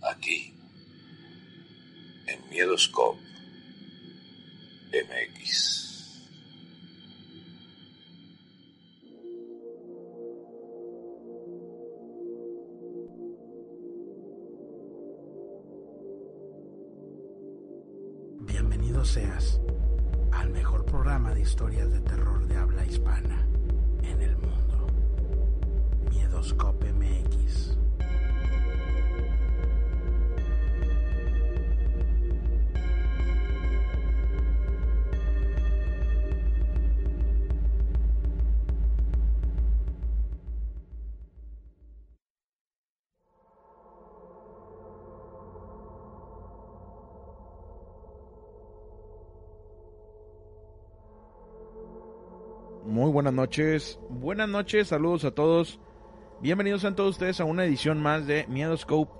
Aquí, 0.00 0.54
en 2.26 2.50
Miedoscope 2.50 3.18
MX. 4.92 5.78
Bienvenido 18.40 19.04
seas 19.04 19.60
al 20.32 20.50
mejor 20.50 20.84
programa 20.86 21.34
de 21.34 21.40
historias 21.40 21.90
de 21.90 22.00
terror 22.00 22.46
de 22.46 22.56
habla 22.56 22.86
hispana 22.86 23.46
en 24.04 24.22
el 24.22 24.36
mundo. 24.36 24.86
Miedoscope 26.10 26.92
MX. 26.92 27.87
Muy 52.98 53.12
buenas 53.12 53.32
noches, 53.32 54.00
buenas 54.10 54.48
noches, 54.48 54.88
saludos 54.88 55.24
a 55.24 55.30
todos. 55.30 55.78
Bienvenidos 56.40 56.84
a 56.84 56.96
todos 56.96 57.10
ustedes 57.10 57.38
a 57.38 57.44
una 57.44 57.64
edición 57.64 58.02
más 58.02 58.26
de 58.26 58.44
Miedoscope. 58.48 59.12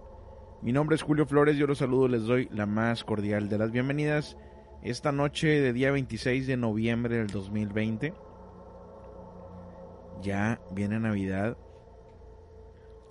Mi 0.62 0.72
nombre 0.72 0.96
es 0.96 1.02
Julio 1.02 1.26
Flores, 1.26 1.56
yo 1.56 1.68
los 1.68 1.78
saludo, 1.78 2.08
les 2.08 2.24
doy 2.24 2.48
la 2.50 2.66
más 2.66 3.04
cordial 3.04 3.48
de 3.48 3.56
las 3.56 3.70
bienvenidas 3.70 4.36
esta 4.82 5.12
noche 5.12 5.60
de 5.60 5.72
día 5.72 5.92
26 5.92 6.48
de 6.48 6.56
noviembre 6.56 7.18
del 7.18 7.28
2020. 7.28 8.14
Ya 10.22 10.60
viene 10.72 10.98
Navidad 10.98 11.56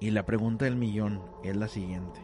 y 0.02 0.12
la 0.12 0.26
pregunta 0.26 0.66
del 0.66 0.76
millón 0.76 1.22
es 1.46 1.56
la 1.56 1.70
siguiente. 1.70 2.20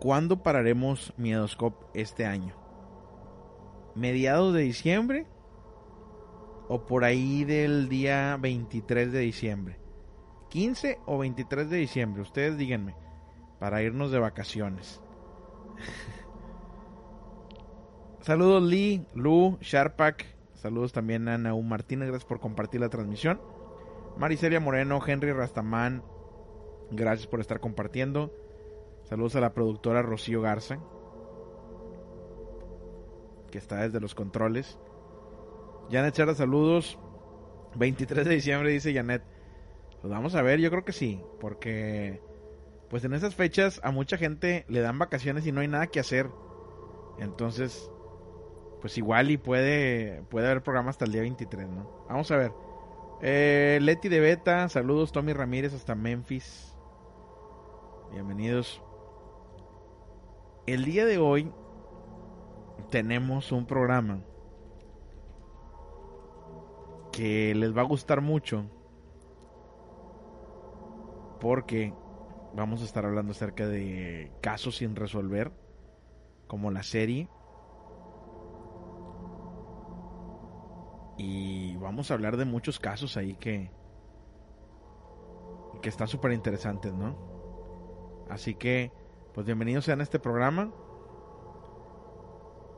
¿Cuándo 0.00 0.42
pararemos 0.42 1.12
Miedoscope 1.18 1.84
este 1.92 2.24
año? 2.24 2.54
¿Mediados 3.94 4.54
de 4.54 4.62
diciembre? 4.62 5.26
O 6.72 6.86
por 6.86 7.04
ahí 7.04 7.44
del 7.44 7.90
día 7.90 8.38
23 8.40 9.12
de 9.12 9.18
diciembre. 9.18 9.78
15 10.48 11.00
o 11.04 11.18
23 11.18 11.68
de 11.68 11.76
diciembre, 11.76 12.22
ustedes 12.22 12.56
díganme, 12.56 12.96
para 13.58 13.82
irnos 13.82 14.10
de 14.10 14.18
vacaciones. 14.18 15.02
saludos 18.20 18.62
Lee, 18.62 19.06
Lu, 19.12 19.58
Sharpak, 19.60 20.24
saludos 20.54 20.94
también 20.94 21.28
a 21.28 21.36
Naum 21.36 21.68
Martínez, 21.68 22.08
gracias 22.08 22.26
por 22.26 22.40
compartir 22.40 22.80
la 22.80 22.88
transmisión. 22.88 23.38
Maricelia 24.16 24.58
Moreno, 24.58 24.98
Henry 25.06 25.32
Rastamán, 25.32 26.02
gracias 26.90 27.26
por 27.26 27.40
estar 27.40 27.60
compartiendo. 27.60 28.32
Saludos 29.02 29.36
a 29.36 29.40
la 29.40 29.52
productora 29.52 30.00
Rocío 30.00 30.40
Garza, 30.40 30.78
que 33.50 33.58
está 33.58 33.82
desde 33.82 34.00
los 34.00 34.14
controles. 34.14 34.78
Janet 35.92 36.14
Chara, 36.14 36.34
saludos. 36.34 36.98
23 37.74 38.24
de 38.24 38.34
diciembre, 38.34 38.70
dice 38.70 38.94
Janet. 38.94 39.22
Pues 40.00 40.10
vamos 40.10 40.34
a 40.34 40.40
ver, 40.40 40.58
yo 40.58 40.70
creo 40.70 40.86
que 40.86 40.92
sí. 40.92 41.22
Porque, 41.38 42.22
pues 42.88 43.04
en 43.04 43.12
esas 43.12 43.34
fechas 43.34 43.78
a 43.84 43.90
mucha 43.90 44.16
gente 44.16 44.64
le 44.68 44.80
dan 44.80 44.98
vacaciones 44.98 45.46
y 45.46 45.52
no 45.52 45.60
hay 45.60 45.68
nada 45.68 45.88
que 45.88 46.00
hacer. 46.00 46.30
Entonces, 47.18 47.90
pues 48.80 48.96
igual 48.96 49.30
y 49.30 49.36
puede, 49.36 50.22
puede 50.30 50.46
haber 50.46 50.62
programa 50.62 50.88
hasta 50.88 51.04
el 51.04 51.12
día 51.12 51.20
23, 51.20 51.68
¿no? 51.68 52.06
Vamos 52.08 52.30
a 52.30 52.38
ver. 52.38 52.52
Eh, 53.20 53.78
Leti 53.82 54.08
de 54.08 54.18
Beta, 54.18 54.70
saludos 54.70 55.12
Tommy 55.12 55.34
Ramírez 55.34 55.74
hasta 55.74 55.94
Memphis. 55.94 56.74
Bienvenidos. 58.12 58.82
El 60.66 60.86
día 60.86 61.04
de 61.04 61.18
hoy 61.18 61.52
tenemos 62.90 63.52
un 63.52 63.66
programa 63.66 64.24
que 67.12 67.54
les 67.54 67.76
va 67.76 67.82
a 67.82 67.84
gustar 67.84 68.20
mucho 68.22 68.64
porque 71.40 71.92
vamos 72.54 72.82
a 72.82 72.84
estar 72.84 73.04
hablando 73.04 73.32
acerca 73.32 73.66
de 73.66 74.32
casos 74.40 74.76
sin 74.76 74.96
resolver 74.96 75.52
como 76.46 76.70
la 76.70 76.82
serie 76.82 77.28
y 81.18 81.76
vamos 81.76 82.10
a 82.10 82.14
hablar 82.14 82.36
de 82.36 82.44
muchos 82.44 82.80
casos 82.80 83.16
ahí 83.16 83.34
que 83.34 83.70
que 85.80 85.88
están 85.88 86.06
súper 86.06 86.30
interesantes, 86.32 86.94
¿no? 86.94 87.16
Así 88.30 88.54
que 88.54 88.92
pues 89.34 89.46
bienvenidos 89.46 89.84
sean 89.84 90.00
a 90.00 90.04
este 90.04 90.18
programa 90.18 90.72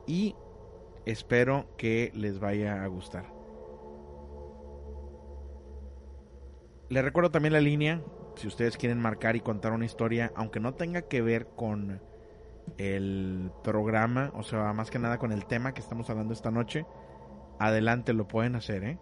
y 0.07 0.35
espero 1.05 1.67
que 1.77 2.11
les 2.15 2.39
vaya 2.39 2.83
a 2.83 2.87
gustar. 2.87 3.34
Les 6.89 7.03
recuerdo 7.03 7.31
también 7.31 7.53
la 7.53 7.61
línea, 7.61 8.01
si 8.35 8.47
ustedes 8.47 8.77
quieren 8.77 9.01
marcar 9.01 9.35
y 9.35 9.41
contar 9.41 9.71
una 9.71 9.85
historia, 9.85 10.31
aunque 10.35 10.59
no 10.59 10.75
tenga 10.75 11.03
que 11.03 11.21
ver 11.21 11.47
con 11.55 11.99
el 12.77 13.51
programa, 13.63 14.31
o 14.35 14.43
sea, 14.43 14.71
más 14.73 14.91
que 14.91 14.99
nada 14.99 15.17
con 15.17 15.31
el 15.31 15.45
tema 15.45 15.73
que 15.73 15.81
estamos 15.81 16.09
hablando 16.09 16.33
esta 16.33 16.51
noche, 16.51 16.85
adelante 17.59 18.13
lo 18.13 18.27
pueden 18.27 18.55
hacer, 18.55 18.83
¿eh? 18.83 18.99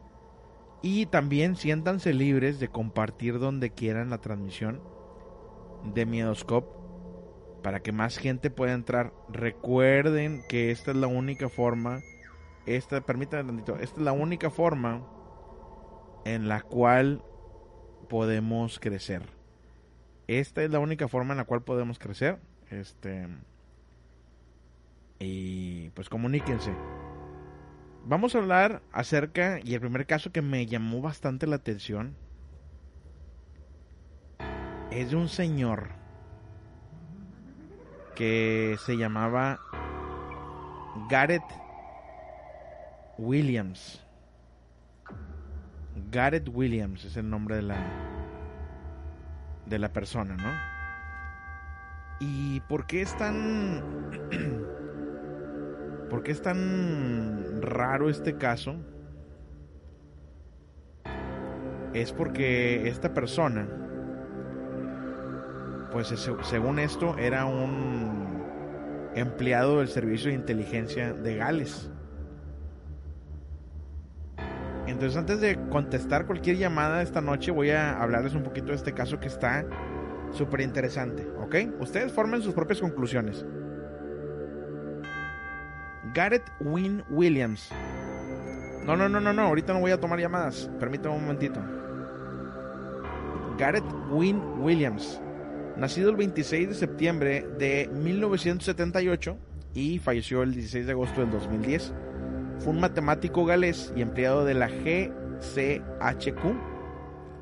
Y 0.82 1.06
también 1.08 1.56
siéntanse 1.56 2.14
libres 2.14 2.60
de 2.60 2.68
compartir 2.68 3.40
donde 3.40 3.72
quieran 3.72 4.10
la 4.10 4.20
transmisión 4.20 4.82
de 5.94 6.06
Miedoscope 6.06 6.68
para 7.64 7.82
que 7.82 7.94
más 7.94 8.18
gente 8.18 8.50
pueda 8.50 8.74
entrar. 8.74 9.14
Recuerden 9.30 10.44
que 10.48 10.72
esta 10.72 10.92
es 10.92 10.98
la 10.98 11.08
única 11.08 11.50
forma, 11.50 12.02
esta, 12.66 13.02
permítanme 13.02 13.46
tantito, 13.46 13.78
esta 13.78 13.98
es 13.98 14.04
la 14.04 14.12
única 14.12 14.50
forma 14.50 15.06
en 16.26 16.48
la 16.48 16.62
cual 16.62 17.24
podemos 18.08 18.80
crecer. 18.80 19.24
esta 20.28 20.64
es 20.64 20.72
la 20.72 20.80
única 20.80 21.08
forma 21.08 21.34
en 21.34 21.38
la 21.38 21.46
cual 21.46 21.64
podemos 21.64 22.00
crecer. 22.00 22.40
Este. 22.70 23.28
Y 25.20 25.90
pues 25.92 26.10
comuníquense. 26.10 26.74
Vamos 28.06 28.36
a 28.36 28.40
hablar 28.40 28.82
acerca, 28.92 29.60
y 29.64 29.74
el 29.74 29.80
primer 29.80 30.06
caso 30.06 30.32
que 30.32 30.42
me 30.42 30.66
llamó 30.66 31.02
bastante 31.02 31.48
la 31.48 31.56
atención 31.56 32.16
es 34.92 35.12
de 35.12 35.16
un 35.16 35.30
señor 35.30 35.90
que 38.16 38.76
se 38.86 38.98
llamaba 38.98 39.60
Gareth 41.10 41.42
Williams. 43.18 44.04
Gareth 46.12 46.50
Williams 46.50 47.06
es 47.06 47.18
el 47.18 47.30
nombre 47.30 47.56
de 47.58 47.62
la 47.64 47.78
de 49.66 49.80
la 49.80 49.94
persona, 49.94 50.36
¿no? 50.36 50.52
¿Y 52.20 52.60
por 52.62 52.86
qué 52.86 53.02
es 53.02 53.16
tan 53.18 53.82
¿Por 56.10 56.24
qué 56.24 56.32
es 56.32 56.42
tan 56.42 57.62
raro 57.62 58.10
este 58.10 58.38
caso? 58.38 58.76
Es 61.94 62.12
porque 62.12 62.88
esta 62.88 63.14
persona 63.14 63.68
pues 65.94 66.08
según 66.44 66.80
esto 66.80 67.16
era 67.20 67.46
un 67.46 68.44
empleado 69.16 69.78
del 69.78 69.88
servicio 69.88 70.30
de 70.30 70.36
inteligencia 70.36 71.14
de 71.14 71.36
Gales. 71.36 71.92
Entonces 74.94 75.18
antes 75.18 75.42
de 75.42 75.58
contestar 75.70 76.28
cualquier 76.28 76.58
llamada 76.58 77.02
esta 77.02 77.20
noche 77.20 77.50
voy 77.50 77.72
a 77.72 78.00
hablarles 78.00 78.36
un 78.36 78.44
poquito 78.44 78.68
de 78.68 78.76
este 78.76 78.94
caso 78.94 79.20
que 79.20 79.28
está 79.28 79.66
súper 80.32 80.62
interesante, 80.62 81.28
¿ok? 81.40 81.56
Ustedes 81.80 82.12
formen 82.12 82.44
sus 82.44 82.54
propias 82.54 82.80
conclusiones. 82.80 83.44
Gareth 86.14 86.48
Wynne 86.60 87.04
Williams. 87.10 87.72
No, 88.86 88.96
no, 88.96 89.10
no, 89.10 89.20
no, 89.20 89.34
no, 89.34 89.42
ahorita 89.42 89.74
no 89.74 89.80
voy 89.80 89.90
a 89.90 90.00
tomar 90.00 90.20
llamadas. 90.20 90.70
Permítame 90.80 91.16
un 91.16 91.22
momentito. 91.24 91.60
Gareth 93.58 93.92
Wynne 94.12 94.44
Williams 94.60 95.20
nacido 95.76 96.12
el 96.12 96.18
26 96.18 96.70
de 96.70 96.76
septiembre 96.76 97.48
de 97.58 97.90
1978 97.92 99.38
y 99.74 99.98
falleció 99.98 100.44
el 100.44 100.54
16 100.54 100.86
de 100.86 100.92
agosto 100.92 101.22
del 101.22 101.32
2010. 101.32 101.94
Fue 102.64 102.72
un 102.72 102.80
matemático 102.80 103.44
galés 103.44 103.92
y 103.94 104.02
empleado 104.02 104.46
de 104.46 104.54
la 104.54 104.70
GCHQ, 104.70 106.40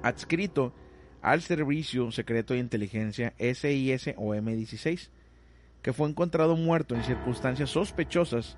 adscrito 0.01 0.73
al 1.21 1.41
Servicio 1.41 2.11
Secreto 2.11 2.55
de 2.55 2.59
Inteligencia 2.59 3.35
SIS 3.37 4.15
o 4.17 4.33
M16, 4.33 5.09
que 5.83 5.93
fue 5.93 6.09
encontrado 6.09 6.55
muerto 6.55 6.95
en 6.95 7.03
circunstancias 7.03 7.69
sospechosas 7.69 8.57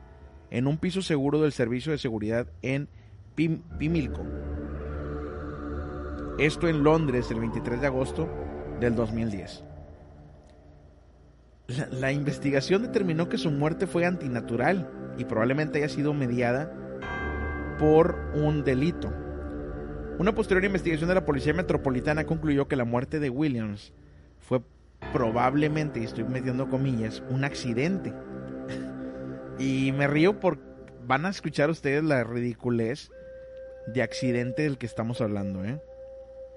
en 0.51 0.67
un 0.67 0.77
piso 0.77 1.01
seguro 1.01 1.41
del 1.41 1.51
Servicio 1.51 1.91
de 1.91 1.97
Seguridad 1.97 2.47
en 2.61 2.87
Pimilco. 3.35 4.23
Esto 6.39 6.69
en 6.69 6.81
Londres 6.81 7.29
el 7.29 7.41
23 7.41 7.81
de 7.81 7.87
agosto 7.87 8.29
del 8.79 8.95
2010. 8.95 9.65
La, 11.91 12.13
investigación 12.13 12.83
determinó 12.83 13.27
que 13.27 13.37
su 13.37 13.51
muerte 13.51 13.85
fue 13.85 14.05
antinatural 14.05 15.02
y 15.17 15.25
probablemente 15.25 15.79
haya 15.79 15.89
sido 15.89 16.13
mediada 16.13 16.71
por 17.79 18.17
un 18.33 18.63
delito. 18.63 19.13
Una 20.19 20.35
posterior 20.35 20.63
investigación 20.63 21.09
de 21.09 21.15
la 21.15 21.25
Policía 21.25 21.53
Metropolitana 21.53 22.25
concluyó 22.25 22.67
que 22.67 22.75
la 22.75 22.85
muerte 22.85 23.19
de 23.19 23.29
Williams 23.29 23.93
fue 24.39 24.61
probablemente, 25.11 25.99
y 25.99 26.03
estoy 26.03 26.23
metiendo 26.23 26.69
comillas, 26.69 27.23
un 27.29 27.43
accidente. 27.43 28.13
y 29.59 29.91
me 29.91 30.07
río 30.07 30.39
porque 30.39 30.63
van 31.05 31.25
a 31.25 31.29
escuchar 31.29 31.69
ustedes 31.69 32.03
la 32.03 32.23
ridiculez 32.23 33.11
de 33.87 34.01
accidente 34.01 34.63
del 34.63 34.77
que 34.77 34.85
estamos 34.85 35.21
hablando, 35.21 35.63
¿eh? 35.65 35.81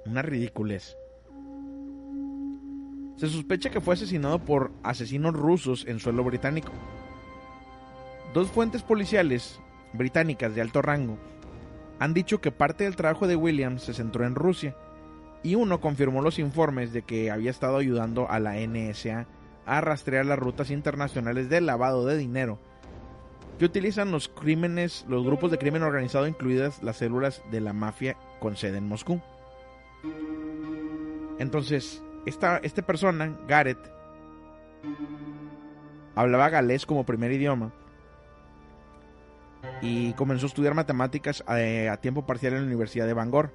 Una 0.07 0.23
ridiculez. 0.23 0.97
Se 3.17 3.29
sospecha 3.29 3.71
que 3.71 3.81
fue 3.81 3.95
asesinado 3.95 4.39
por 4.39 4.71
asesinos 4.83 5.35
rusos 5.35 5.85
en 5.89 5.99
suelo 5.99 6.23
británico. 6.23 6.71
Dos 8.37 8.51
fuentes 8.51 8.83
policiales 8.83 9.63
británicas 9.95 10.55
de 10.55 10.61
alto 10.61 10.83
rango 10.83 11.17
han 11.99 12.13
dicho 12.13 12.39
que 12.43 12.53
parte 12.53 12.85
del 12.85 12.95
trabajo 12.95 13.27
de 13.27 13.35
Williams 13.35 13.85
se 13.85 13.95
centró 13.95 14.27
en 14.27 14.35
Rusia 14.35 14.77
y 15.43 15.55
uno 15.55 15.81
confirmó 15.81 16.21
los 16.21 16.39
informes 16.39 16.93
de 16.93 17.01
que 17.01 17.31
había 17.31 17.51
estado 17.51 17.79
ayudando 17.79 18.31
a 18.31 18.39
la 18.39 18.57
NSA 18.57 19.27
a 19.65 19.81
rastrear 19.81 20.27
las 20.27 20.39
rutas 20.39 20.71
internacionales 20.71 21.49
de 21.49 21.63
lavado 21.63 22.05
de 22.05 22.19
dinero 22.19 22.59
que 23.59 23.65
utilizan 23.65 24.13
los 24.13 24.29
crímenes, 24.29 25.07
los 25.09 25.25
grupos 25.25 25.51
de 25.51 25.57
crimen 25.57 25.83
organizado, 25.83 26.27
incluidas 26.27 26.83
las 26.83 26.99
células 26.99 27.43
de 27.51 27.63
la 27.63 27.73
mafia 27.73 28.19
con 28.39 28.55
sede 28.55 28.77
en 28.77 28.87
Moscú. 28.87 29.23
Entonces, 31.39 32.03
esta, 32.27 32.61
persona, 32.87 33.35
Gareth, 33.49 33.91
hablaba 36.15 36.51
galés 36.51 36.85
como 36.85 37.07
primer 37.07 37.33
idioma 37.33 37.73
y 39.81 40.13
comenzó 40.15 40.47
a 40.47 40.49
estudiar 40.49 40.75
matemáticas 40.75 41.45
eh, 41.57 41.89
a, 41.89 41.97
tiempo 41.99 42.27
parcial 42.27 42.55
en 42.55 42.61
la 42.61 42.67
Universidad 42.67 43.07
de 43.07 43.15
Bangor, 43.15 43.53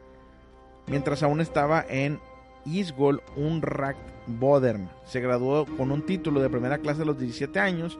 mientras 0.87 1.23
aún 1.23 1.41
estaba 1.41 1.85
en 1.87 2.19
Isgol 2.65 3.21
Unrakt 3.35 3.99
Bodern. 4.27 4.89
Se 5.05 5.19
graduó 5.19 5.65
con 5.65 5.91
un 5.91 6.05
título 6.05 6.41
de 6.41 6.49
primera 6.49 6.77
clase 6.77 7.01
a 7.01 7.05
los 7.05 7.19
17 7.19 7.59
años, 7.59 7.99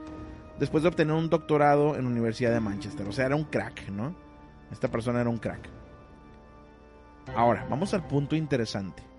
después 0.59 0.83
de 0.83 0.89
obtener 0.89 1.15
un 1.15 1.29
doctorado 1.29 1.95
en 1.95 2.03
la 2.03 2.09
Universidad 2.09 2.51
de 2.51 2.59
Manchester. 2.59 3.07
O 3.07 3.11
sea, 3.11 3.25
era 3.25 3.35
un 3.35 3.45
crack, 3.45 3.89
¿no? 3.89 4.15
Esta 4.71 4.87
persona 4.87 5.21
era 5.21 5.29
un 5.29 5.37
crack. 5.37 5.69
Ahora, 7.35 7.65
vamos 7.69 7.93
al 7.93 8.05
punto 8.07 8.35
interesante 8.35 9.11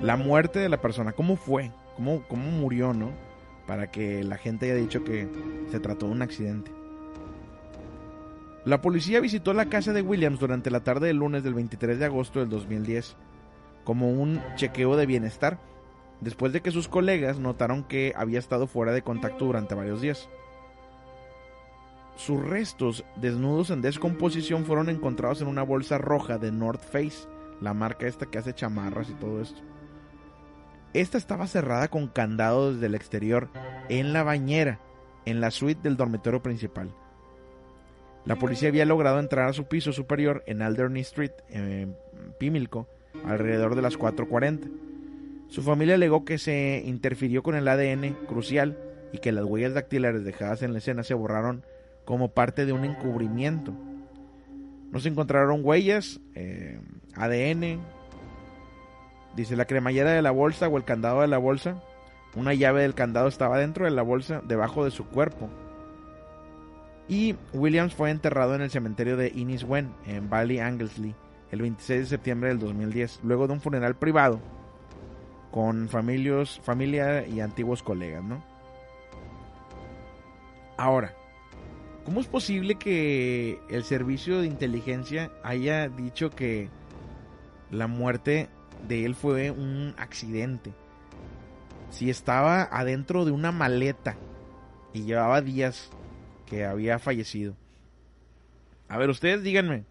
la 0.00 0.16
muerte 0.16 0.58
de 0.58 0.68
la 0.68 0.80
persona, 0.80 1.12
cómo 1.12 1.36
fue, 1.36 1.70
cómo, 1.96 2.22
cómo 2.28 2.50
murió, 2.50 2.92
¿no? 2.92 3.10
Para 3.70 3.88
que 3.88 4.24
la 4.24 4.36
gente 4.36 4.66
haya 4.66 4.74
dicho 4.74 5.04
que 5.04 5.28
se 5.70 5.78
trató 5.78 6.06
de 6.06 6.12
un 6.12 6.22
accidente. 6.22 6.72
La 8.64 8.80
policía 8.80 9.20
visitó 9.20 9.54
la 9.54 9.66
casa 9.66 9.92
de 9.92 10.02
Williams 10.02 10.40
durante 10.40 10.72
la 10.72 10.80
tarde 10.80 11.06
del 11.06 11.18
lunes 11.18 11.44
del 11.44 11.54
23 11.54 12.00
de 12.00 12.04
agosto 12.04 12.40
del 12.40 12.48
2010 12.48 13.14
como 13.84 14.10
un 14.10 14.42
chequeo 14.56 14.96
de 14.96 15.06
bienestar, 15.06 15.60
después 16.20 16.52
de 16.52 16.62
que 16.62 16.72
sus 16.72 16.88
colegas 16.88 17.38
notaron 17.38 17.84
que 17.84 18.12
había 18.16 18.40
estado 18.40 18.66
fuera 18.66 18.90
de 18.90 19.02
contacto 19.02 19.44
durante 19.44 19.76
varios 19.76 20.00
días. 20.00 20.28
Sus 22.16 22.44
restos, 22.44 23.04
desnudos 23.14 23.70
en 23.70 23.82
descomposición, 23.82 24.64
fueron 24.64 24.88
encontrados 24.88 25.42
en 25.42 25.46
una 25.46 25.62
bolsa 25.62 25.96
roja 25.96 26.38
de 26.38 26.50
North 26.50 26.82
Face, 26.82 27.28
la 27.60 27.72
marca 27.72 28.08
esta 28.08 28.26
que 28.26 28.38
hace 28.38 28.52
chamarras 28.52 29.10
y 29.10 29.14
todo 29.14 29.40
esto. 29.40 29.62
Esta 30.92 31.18
estaba 31.18 31.46
cerrada 31.46 31.88
con 31.88 32.08
candado 32.08 32.72
desde 32.72 32.86
el 32.86 32.94
exterior, 32.94 33.48
en 33.88 34.12
la 34.12 34.24
bañera, 34.24 34.80
en 35.24 35.40
la 35.40 35.50
suite 35.50 35.82
del 35.82 35.96
dormitorio 35.96 36.42
principal. 36.42 36.92
La 38.24 38.36
policía 38.36 38.68
había 38.68 38.84
logrado 38.84 39.18
entrar 39.20 39.48
a 39.48 39.52
su 39.52 39.66
piso 39.66 39.92
superior 39.92 40.42
en 40.46 40.62
Alderney 40.62 41.02
Street, 41.02 41.32
en 41.48 41.96
Pimilco, 42.38 42.88
alrededor 43.24 43.76
de 43.76 43.82
las 43.82 43.98
4.40. 43.98 44.68
Su 45.48 45.62
familia 45.62 45.94
alegó 45.94 46.24
que 46.24 46.38
se 46.38 46.82
interfirió 46.84 47.42
con 47.42 47.54
el 47.54 47.68
ADN 47.68 48.14
crucial 48.26 48.76
y 49.12 49.18
que 49.18 49.32
las 49.32 49.44
huellas 49.44 49.74
dactilares 49.74 50.24
dejadas 50.24 50.62
en 50.62 50.72
la 50.72 50.78
escena 50.78 51.02
se 51.02 51.14
borraron 51.14 51.64
como 52.04 52.32
parte 52.32 52.66
de 52.66 52.72
un 52.72 52.84
encubrimiento. 52.84 53.72
No 54.90 54.98
se 55.00 55.08
encontraron 55.08 55.60
huellas, 55.64 56.20
eh, 56.34 56.80
ADN, 57.14 57.80
Dice 59.34 59.56
la 59.56 59.64
cremallera 59.64 60.10
de 60.10 60.22
la 60.22 60.30
bolsa 60.30 60.68
o 60.68 60.76
el 60.76 60.84
candado 60.84 61.20
de 61.20 61.28
la 61.28 61.38
bolsa. 61.38 61.82
Una 62.34 62.54
llave 62.54 62.82
del 62.82 62.94
candado 62.94 63.28
estaba 63.28 63.58
dentro 63.58 63.84
de 63.84 63.90
la 63.90 64.02
bolsa, 64.02 64.42
debajo 64.44 64.84
de 64.84 64.90
su 64.90 65.06
cuerpo. 65.06 65.48
Y 67.08 67.34
Williams 67.52 67.94
fue 67.94 68.10
enterrado 68.10 68.54
en 68.54 68.62
el 68.62 68.70
cementerio 68.70 69.16
de 69.16 69.32
Inniswen, 69.34 69.92
en 70.06 70.30
Valley 70.30 70.60
Anglesey, 70.60 71.14
el 71.50 71.60
26 71.62 72.00
de 72.02 72.06
septiembre 72.06 72.50
del 72.50 72.60
2010, 72.60 73.20
luego 73.24 73.48
de 73.48 73.54
un 73.54 73.60
funeral 73.60 73.96
privado 73.96 74.40
con 75.50 75.88
familias, 75.88 76.60
familia 76.62 77.26
y 77.26 77.40
antiguos 77.40 77.82
colegas, 77.82 78.22
¿no? 78.22 78.42
Ahora, 80.76 81.12
¿cómo 82.04 82.20
es 82.20 82.26
posible 82.26 82.76
que 82.76 83.58
el 83.68 83.84
servicio 83.84 84.40
de 84.40 84.46
inteligencia 84.46 85.30
haya 85.42 85.88
dicho 85.88 86.30
que 86.30 86.68
la 87.70 87.86
muerte 87.86 88.48
de 88.86 89.04
él 89.04 89.14
fue 89.14 89.50
un 89.50 89.94
accidente. 89.98 90.72
Si 91.90 92.10
estaba 92.10 92.62
adentro 92.62 93.24
de 93.24 93.32
una 93.32 93.52
maleta 93.52 94.16
y 94.92 95.02
llevaba 95.02 95.40
días 95.40 95.90
que 96.46 96.64
había 96.64 96.98
fallecido. 96.98 97.56
A 98.88 98.98
ver, 98.98 99.10
ustedes 99.10 99.42
díganme. 99.42 99.84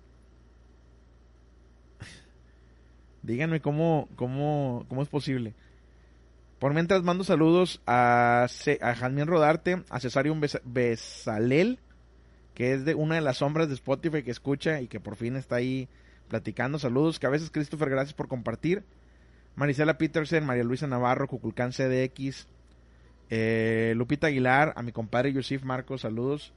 Díganme 3.24 3.62
cómo, 3.62 4.10
cómo, 4.16 4.86
cómo 4.90 5.02
es 5.02 5.10
posible. 5.10 5.54
Por 6.60 6.74
mientras 6.74 7.04
mando 7.04 7.24
saludos 7.24 7.82
a, 7.88 8.48
a 8.82 9.10
Rodarte, 9.26 9.84
a 9.90 10.00
Cesario 10.02 10.36
Besalel, 10.66 11.80
que 12.54 12.74
es 12.74 12.84
de 12.84 12.96
una 12.96 13.16
de 13.16 13.22
las 13.22 13.38
sombras 13.38 13.70
de 13.70 13.76
Spotify 13.76 14.24
que 14.24 14.32
escucha 14.32 14.82
y 14.82 14.88
que 14.88 15.00
por 15.00 15.16
fin 15.16 15.38
está 15.38 15.56
ahí 15.56 15.88
platicando. 16.30 16.80
Saludos, 16.80 17.20
que 17.20 17.28
a 17.28 17.30
veces 17.30 17.52
Christopher, 17.52 17.90
gracias 17.90 18.14
por 18.14 18.28
compartir. 18.30 18.84
Marisela 19.56 19.98
Peterson, 19.98 20.46
María 20.46 20.64
Luisa 20.64 20.88
Navarro, 20.88 21.28
Cuculcán 21.28 21.72
CDX, 21.72 22.48
eh, 23.30 23.94
Lupita 23.98 24.28
Aguilar, 24.28 24.74
a 24.78 24.84
mi 24.84 24.94
compadre 24.94 25.34
Yosif 25.34 25.64
Marcos, 25.64 26.02
saludos. 26.02 26.54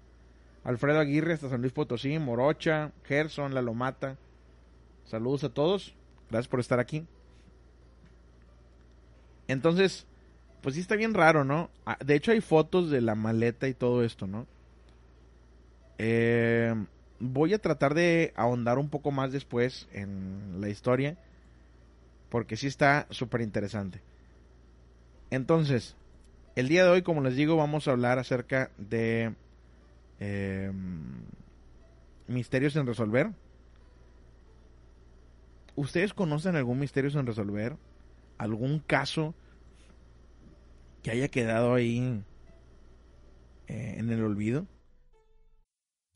Alfredo 0.62 1.00
Aguirre 1.00 1.32
hasta 1.32 1.48
San 1.48 1.60
Luis 1.60 1.72
Potosí, 1.72 2.18
Morocha, 2.20 2.92
Gerson, 3.04 3.54
La 3.54 3.62
Lomata. 3.62 4.16
Saludos 5.04 5.42
a 5.44 5.48
todos. 5.48 5.96
Gracias 6.30 6.48
por 6.48 6.60
estar 6.60 6.78
aquí. 6.78 7.04
Entonces, 9.48 10.06
pues 10.62 10.76
sí 10.76 10.80
está 10.80 10.94
bien 10.94 11.14
raro, 11.14 11.44
¿no? 11.44 11.68
Ah, 11.84 11.98
de 12.04 12.14
hecho 12.14 12.30
hay 12.30 12.40
fotos 12.40 12.90
de 12.90 13.00
la 13.00 13.16
maleta 13.16 13.66
y 13.68 13.74
todo 13.74 14.04
esto, 14.04 14.26
¿no? 14.26 14.46
Eh, 15.98 16.74
voy 17.22 17.54
a 17.54 17.58
tratar 17.58 17.94
de 17.94 18.32
ahondar 18.34 18.78
un 18.78 18.88
poco 18.88 19.12
más 19.12 19.30
después 19.30 19.88
en 19.92 20.60
la 20.60 20.68
historia. 20.68 21.16
Porque 22.28 22.56
sí 22.56 22.66
está 22.66 23.06
súper 23.10 23.42
interesante. 23.42 24.00
Entonces, 25.30 25.96
el 26.56 26.68
día 26.68 26.84
de 26.84 26.90
hoy, 26.90 27.02
como 27.02 27.22
les 27.22 27.36
digo, 27.36 27.56
vamos 27.56 27.86
a 27.86 27.92
hablar 27.92 28.18
acerca 28.18 28.70
de 28.76 29.34
em, 30.18 31.22
misterios 32.26 32.74
en 32.76 32.86
resolver. 32.86 33.30
¿Ustedes 35.76 36.12
conocen 36.12 36.56
algún 36.56 36.78
misterio 36.78 37.10
sin 37.10 37.26
resolver? 37.26 37.76
¿Algún 38.36 38.80
caso 38.80 39.34
que 41.02 41.10
haya 41.12 41.28
quedado 41.28 41.74
ahí 41.74 42.22
eh, 43.68 43.94
en 43.98 44.10
el 44.10 44.24
olvido? 44.24 44.66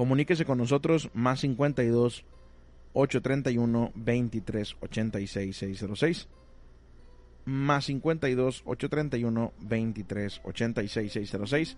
Comuníquese 0.00 0.46
con 0.46 0.56
nosotros 0.56 1.10
más 1.12 1.40
52 1.40 2.24
831 2.94 3.92
23 3.94 4.76
86 4.80 5.56
606 5.58 6.28
más 7.44 7.84
52 7.84 8.62
831 8.64 9.52
23 9.60 10.40
86 10.42 11.12
606 11.12 11.76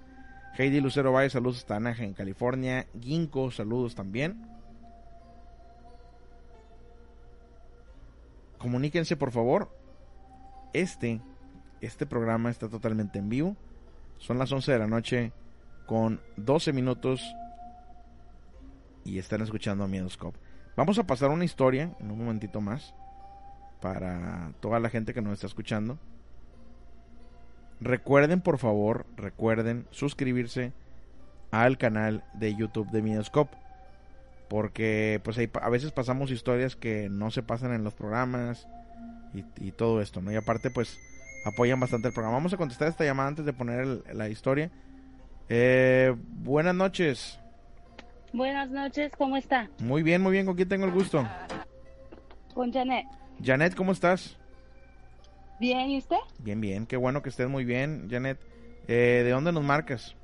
Heidi 0.57 0.81
Lucero 0.81 1.11
Valle, 1.11 1.31
saludos 1.31 1.59
hasta 1.59 1.75
Anaheim, 1.75 2.15
California. 2.15 2.87
Ginkgo, 3.01 3.51
saludos 3.51 3.97
también. 3.97 4.41
Comuníquense 8.59 9.17
por 9.17 9.33
favor. 9.33 9.69
Este, 10.73 11.21
este 11.81 12.07
programa 12.07 12.51
está 12.51 12.69
totalmente 12.69 13.19
en 13.19 13.29
vivo. 13.29 13.57
Son 14.19 14.39
las 14.39 14.53
11 14.53 14.71
de 14.71 14.79
la 14.79 14.87
noche 14.87 15.33
con 15.87 16.21
12 16.37 16.73
minutos 16.73 17.35
y 19.05 19.19
están 19.19 19.43
escuchando 19.43 19.85
a 19.85 19.89
Miedoscope. 19.89 20.39
Vamos 20.77 20.99
a 20.99 21.07
pasar 21.07 21.31
una 21.31 21.45
historia 21.45 21.95
en 22.01 22.11
un 22.11 22.19
momentito 22.19 22.61
más 22.61 22.95
para 23.81 24.53
toda 24.61 24.81
la 24.81 24.89
gente 24.89 25.13
que 25.13 25.21
nos 25.21 25.35
está 25.35 25.47
escuchando. 25.47 25.99
Recuerden, 27.81 28.41
por 28.41 28.59
favor, 28.59 29.07
recuerden 29.17 29.87
suscribirse 29.91 30.73
al 31.51 31.79
canal 31.79 32.25
de 32.33 32.55
YouTube 32.55 32.91
de 32.91 33.03
Miedoscope. 33.03 33.57
Porque 34.49 35.21
pues 35.25 35.39
a 35.39 35.69
veces 35.71 35.93
pasamos 35.93 36.31
historias 36.31 36.77
que 36.77 37.09
no 37.09 37.31
se 37.31 37.43
pasan 37.43 37.73
en 37.73 37.85
los 37.85 37.95
programas 37.95 38.69
y, 39.59 39.73
todo 39.73 40.03
esto, 40.03 40.21
¿no? 40.21 40.31
Y 40.31 40.37
aparte 40.37 40.71
pues 40.71 40.99
apoyan 41.47 41.81
bastante 41.81 42.09
el 42.09 42.15
programa. 42.15 42.37
Vamos 42.37 42.53
a 42.53 42.59
contestar 42.59 42.89
esta 42.89 43.05
llamada 43.05 43.31
antes 43.31 43.47
de 43.47 43.55
poner 43.55 44.03
la 44.15 44.29
historia. 44.29 44.71
Eh, 45.49 46.15
buenas 46.19 46.75
noches. 46.75 47.42
Buenas 48.33 48.71
noches, 48.71 49.13
¿cómo 49.19 49.37
está? 49.37 49.69
Muy 49.79 50.03
bien, 50.03 50.23
muy 50.23 50.33
bien. 50.33 50.47
¿Con 50.47 50.57
quién 50.57 50.69
tengo 50.69 50.87
el 50.87 50.93
gusto? 50.93 51.27
Con 52.55 52.73
Janet. 52.73 53.07
Janet, 53.45 53.75
¿cómo 53.75 53.93
estás? 53.93 54.39
Bien, 55.61 55.91
¿y 55.91 55.99
usted? 55.99 56.17
Bien, 56.39 56.61
bien. 56.61 56.87
Qué 56.87 56.97
bueno 56.97 57.23
que 57.23 57.29
estés 57.29 57.49
muy 57.49 57.65
bien, 57.65 58.09
Janet. 58.11 58.39
Eh, 58.89 59.23
¿De 59.25 59.31
dónde 59.31 59.53
nos 59.53 59.63
marcas? 59.63 60.17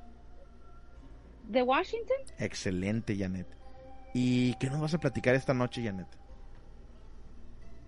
¿De 1.47 1.61
Washington? 1.61 2.17
Excelente, 2.39 3.15
Janet. 3.15 3.47
¿Y 4.13 4.55
qué 4.55 4.69
nos 4.69 4.81
vas 4.81 4.93
a 4.95 4.99
platicar 4.99 5.35
esta 5.35 5.53
noche, 5.53 5.83
Janet? 5.83 6.07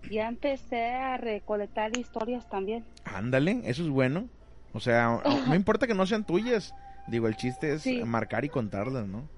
Ya 0.08 0.28
empecé 0.28 0.86
a 0.94 1.16
recolectar 1.16 1.96
historias 1.96 2.48
también. 2.48 2.84
Ándale, 3.04 3.60
eso 3.64 3.82
es 3.82 3.88
bueno. 3.88 4.28
O 4.72 4.80
sea, 4.80 5.20
no 5.46 5.54
importa 5.54 5.86
que 5.86 5.94
no 5.94 6.06
sean 6.06 6.24
tuyas. 6.24 6.74
Digo, 7.08 7.26
el 7.26 7.36
chiste 7.36 7.72
es 7.74 7.86
marcar 8.06 8.44
y 8.44 8.48
contarlas, 8.48 9.06
¿no? 9.06 9.28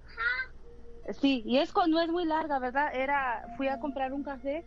Sí, 1.21 1.43
y 1.45 1.59
es 1.59 1.73
no 1.89 2.01
es 2.01 2.09
muy 2.09 2.25
larga, 2.25 2.59
¿verdad? 2.59 2.95
Era, 2.95 3.47
fui 3.57 3.69
a 3.69 3.79
comprar 3.79 4.13
un 4.13 4.23
café 4.23 4.65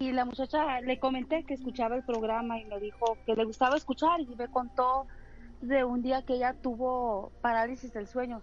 y 0.00 0.12
la 0.12 0.24
muchacha 0.24 0.80
le 0.80 0.98
comenté 0.98 1.44
que 1.44 1.54
escuchaba 1.54 1.96
el 1.96 2.02
programa 2.02 2.58
y 2.58 2.64
me 2.64 2.80
dijo 2.80 3.18
que 3.26 3.34
le 3.34 3.44
gustaba 3.44 3.76
escuchar 3.76 4.20
y 4.20 4.34
me 4.34 4.48
contó 4.48 5.06
de 5.60 5.84
un 5.84 6.02
día 6.02 6.22
que 6.22 6.34
ella 6.34 6.54
tuvo 6.54 7.30
parálisis 7.42 7.92
del 7.92 8.06
sueño. 8.06 8.42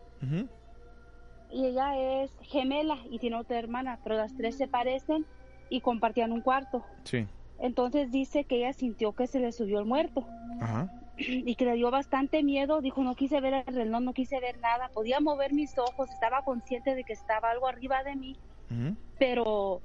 Y 1.51 1.65
ella 1.65 1.97
es 1.97 2.31
gemela 2.41 2.97
y 3.09 3.17
tiene 3.17 3.37
otra 3.37 3.57
hermana, 3.57 3.99
pero 4.03 4.15
las 4.15 4.35
tres 4.35 4.55
se 4.55 4.67
parecen 4.67 5.25
y 5.69 5.81
compartían 5.81 6.31
un 6.31 6.41
cuarto. 6.41 6.85
Sí. 7.03 7.27
Entonces 7.57 8.11
dice 8.11 8.45
que 8.45 8.57
ella 8.57 8.73
sintió 8.73 9.13
que 9.13 9.27
se 9.27 9.39
le 9.39 9.51
subió 9.51 9.79
el 9.79 9.85
muerto. 9.85 10.25
Ajá 10.61 10.89
y 11.19 11.55
que 11.55 11.65
le 11.65 11.73
dio 11.73 11.91
bastante 11.91 12.43
miedo. 12.43 12.81
Dijo, 12.81 13.03
no 13.03 13.15
quise 13.15 13.41
ver 13.41 13.65
el 13.67 13.75
reloj, 13.75 14.01
no 14.01 14.13
quise 14.13 14.39
ver 14.39 14.59
nada. 14.59 14.89
Podía 14.93 15.19
mover 15.19 15.53
mis 15.53 15.77
ojos, 15.77 16.09
estaba 16.09 16.43
consciente 16.43 16.95
de 16.95 17.03
que 17.03 17.13
estaba 17.13 17.51
algo 17.51 17.67
arriba 17.67 18.03
de 18.03 18.15
mí, 18.15 18.35
pero 19.17 19.81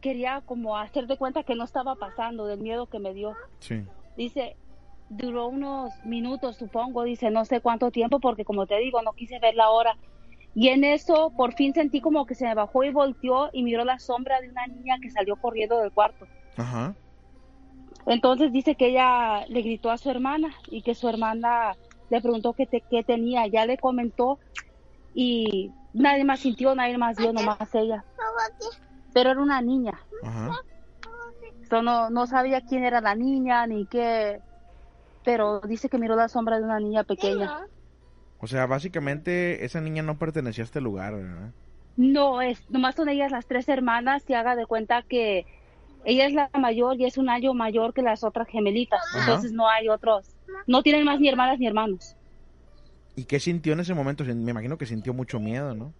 quería 0.00 0.42
como 0.44 0.76
hacer 0.76 1.06
de 1.06 1.16
cuenta 1.16 1.44
que 1.44 1.54
no 1.54 1.64
estaba 1.64 1.94
pasando, 1.94 2.46
del 2.46 2.60
miedo 2.60 2.86
que 2.86 2.98
me 2.98 3.14
dio. 3.14 3.36
Sí. 3.60 3.84
Dice, 4.16 4.56
duró 5.08 5.48
unos 5.48 5.92
minutos, 6.04 6.56
supongo, 6.56 7.04
dice, 7.04 7.30
no 7.30 7.44
sé 7.44 7.60
cuánto 7.60 7.90
tiempo, 7.90 8.18
porque 8.20 8.44
como 8.44 8.66
te 8.66 8.78
digo, 8.78 9.02
no 9.02 9.12
quise 9.12 9.38
ver 9.38 9.54
la 9.54 9.70
hora. 9.70 9.96
Y 10.54 10.68
en 10.68 10.84
eso 10.84 11.32
por 11.34 11.54
fin 11.54 11.72
sentí 11.72 12.00
como 12.00 12.26
que 12.26 12.34
se 12.34 12.44
me 12.44 12.54
bajó 12.54 12.84
y 12.84 12.90
volteó 12.90 13.48
y 13.52 13.62
miró 13.62 13.84
la 13.84 13.98
sombra 13.98 14.40
de 14.40 14.50
una 14.50 14.66
niña 14.66 14.98
que 15.00 15.10
salió 15.10 15.36
corriendo 15.36 15.78
del 15.78 15.92
cuarto. 15.92 16.26
Ajá. 16.56 16.94
Entonces 18.06 18.52
dice 18.52 18.74
que 18.74 18.88
ella 18.88 19.46
le 19.46 19.62
gritó 19.62 19.90
a 19.90 19.98
su 19.98 20.10
hermana 20.10 20.54
y 20.68 20.82
que 20.82 20.94
su 20.94 21.08
hermana 21.08 21.76
le 22.10 22.20
preguntó 22.20 22.52
qué, 22.52 22.66
qué 22.66 23.02
tenía. 23.04 23.46
Ya 23.46 23.66
le 23.66 23.78
comentó 23.78 24.38
y 25.14 25.72
nadie 25.92 26.24
más 26.24 26.40
sintió, 26.40 26.74
nadie 26.74 26.98
más 26.98 27.16
vio, 27.16 27.32
nomás 27.32 27.74
ella. 27.74 28.04
Pero 29.12 29.30
era 29.30 29.40
una 29.40 29.60
niña. 29.60 30.00
Ajá. 30.22 30.50
no, 31.82 32.10
no 32.10 32.26
sabía 32.26 32.60
quién 32.62 32.84
era 32.84 33.00
la 33.00 33.14
niña 33.14 33.66
ni 33.66 33.86
qué, 33.86 34.40
pero 35.24 35.60
dice 35.60 35.88
que 35.88 35.98
miró 35.98 36.16
la 36.16 36.28
sombra 36.28 36.58
de 36.58 36.64
una 36.64 36.80
niña 36.80 37.04
pequeña. 37.04 37.66
O 38.38 38.46
sea, 38.46 38.66
básicamente 38.66 39.64
esa 39.64 39.80
niña 39.80 40.02
no 40.02 40.18
pertenecía 40.18 40.64
a 40.64 40.66
este 40.66 40.80
lugar, 40.80 41.14
¿verdad? 41.14 41.52
No, 41.96 42.40
es, 42.40 42.68
nomás 42.70 42.94
son 42.94 43.08
ellas 43.08 43.30
las 43.30 43.46
tres 43.46 43.68
hermanas 43.68 44.24
y 44.28 44.34
haga 44.34 44.56
de 44.56 44.66
cuenta 44.66 45.02
que 45.02 45.46
ella 46.04 46.26
es 46.26 46.34
la 46.34 46.50
mayor 46.58 47.00
y 47.00 47.04
es 47.04 47.18
un 47.18 47.28
año 47.28 47.54
mayor 47.54 47.94
que 47.94 48.02
las 48.02 48.24
otras 48.24 48.48
gemelitas. 48.48 49.00
Entonces 49.18 49.52
no 49.52 49.68
hay 49.68 49.88
otros, 49.88 50.34
no 50.66 50.82
tienen 50.82 51.04
más 51.04 51.20
ni 51.20 51.28
hermanas 51.28 51.58
ni 51.58 51.66
hermanos. 51.66 52.16
¿Y 53.14 53.24
qué 53.24 53.38
sintió 53.40 53.74
en 53.74 53.80
ese 53.80 53.94
momento? 53.94 54.24
Me 54.24 54.50
imagino 54.50 54.78
que 54.78 54.86
sintió 54.86 55.12
mucho 55.12 55.38
miedo, 55.38 55.74
¿no? 55.74 55.92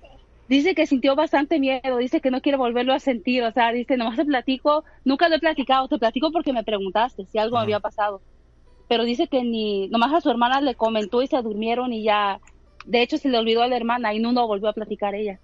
Dice 0.48 0.74
que 0.74 0.86
sintió 0.86 1.14
bastante 1.14 1.58
miedo, 1.60 1.96
dice 1.98 2.20
que 2.20 2.30
no 2.30 2.40
quiere 2.40 2.58
volverlo 2.58 2.92
a 2.92 2.98
sentir, 2.98 3.42
o 3.42 3.52
sea, 3.52 3.72
dice, 3.72 3.96
nomás 3.96 4.16
te 4.16 4.24
platico, 4.24 4.84
nunca 5.04 5.28
lo 5.28 5.36
he 5.36 5.40
platicado, 5.40 5.88
te 5.88 5.98
platico 5.98 6.32
porque 6.32 6.52
me 6.52 6.64
preguntaste 6.64 7.24
si 7.26 7.38
algo 7.38 7.56
había 7.58 7.80
pasado 7.80 8.20
pero 8.92 9.04
dice 9.04 9.26
que 9.26 9.42
ni, 9.42 9.88
nomás 9.88 10.12
a 10.12 10.20
su 10.20 10.30
hermana 10.30 10.60
le 10.60 10.74
comentó 10.74 11.22
y 11.22 11.26
se 11.26 11.40
durmieron 11.40 11.94
y 11.94 12.04
ya, 12.04 12.40
de 12.84 13.00
hecho 13.00 13.16
se 13.16 13.30
le 13.30 13.38
olvidó 13.38 13.62
a 13.62 13.66
la 13.66 13.78
hermana 13.78 14.12
y 14.12 14.18
no, 14.18 14.32
no 14.32 14.46
volvió 14.46 14.68
a 14.68 14.74
platicar 14.74 15.14
ella. 15.14 15.40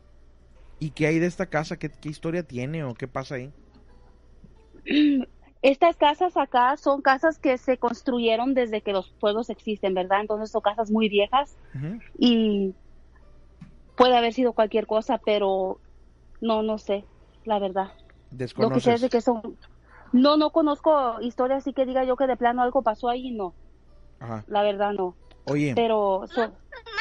¿Y 0.78 0.90
qué 0.90 1.06
hay 1.06 1.18
de 1.18 1.24
esta 1.24 1.46
casa? 1.46 1.78
¿Qué, 1.78 1.90
historia 2.04 2.42
tiene 2.42 2.84
o 2.84 2.92
qué 2.92 3.08
pasa 3.08 3.36
ahí? 3.36 3.50
Estas 5.60 5.96
casas 5.96 6.36
acá 6.36 6.76
son 6.76 7.02
casas 7.02 7.38
que 7.38 7.58
se 7.58 7.78
construyeron 7.78 8.54
desde 8.54 8.80
que 8.80 8.92
los 8.92 9.10
pueblos 9.18 9.50
existen, 9.50 9.92
¿verdad? 9.92 10.20
Entonces 10.20 10.50
son 10.50 10.60
casas 10.60 10.90
muy 10.90 11.08
viejas 11.08 11.56
y 12.16 12.74
puede 13.96 14.16
haber 14.16 14.32
sido 14.32 14.52
cualquier 14.52 14.86
cosa, 14.86 15.20
pero 15.24 15.80
no, 16.40 16.62
no 16.62 16.78
sé, 16.78 17.04
la 17.44 17.58
verdad. 17.58 17.88
Lo 18.56 18.70
que 18.70 18.80
sé 18.80 18.94
es 18.94 19.00
de 19.00 19.08
que 19.08 19.20
son, 19.20 19.58
no, 20.12 20.36
no 20.36 20.50
conozco 20.50 21.20
historias 21.20 21.58
así 21.58 21.72
que 21.72 21.86
diga 21.86 22.04
yo 22.04 22.16
que 22.16 22.28
de 22.28 22.36
plano 22.36 22.62
algo 22.62 22.82
pasó 22.82 23.08
ahí, 23.08 23.32
no. 23.32 23.54
Ajá. 24.20 24.44
La 24.46 24.62
verdad 24.62 24.92
no. 24.92 25.16
Oye. 25.44 25.72
Pero, 25.74 26.24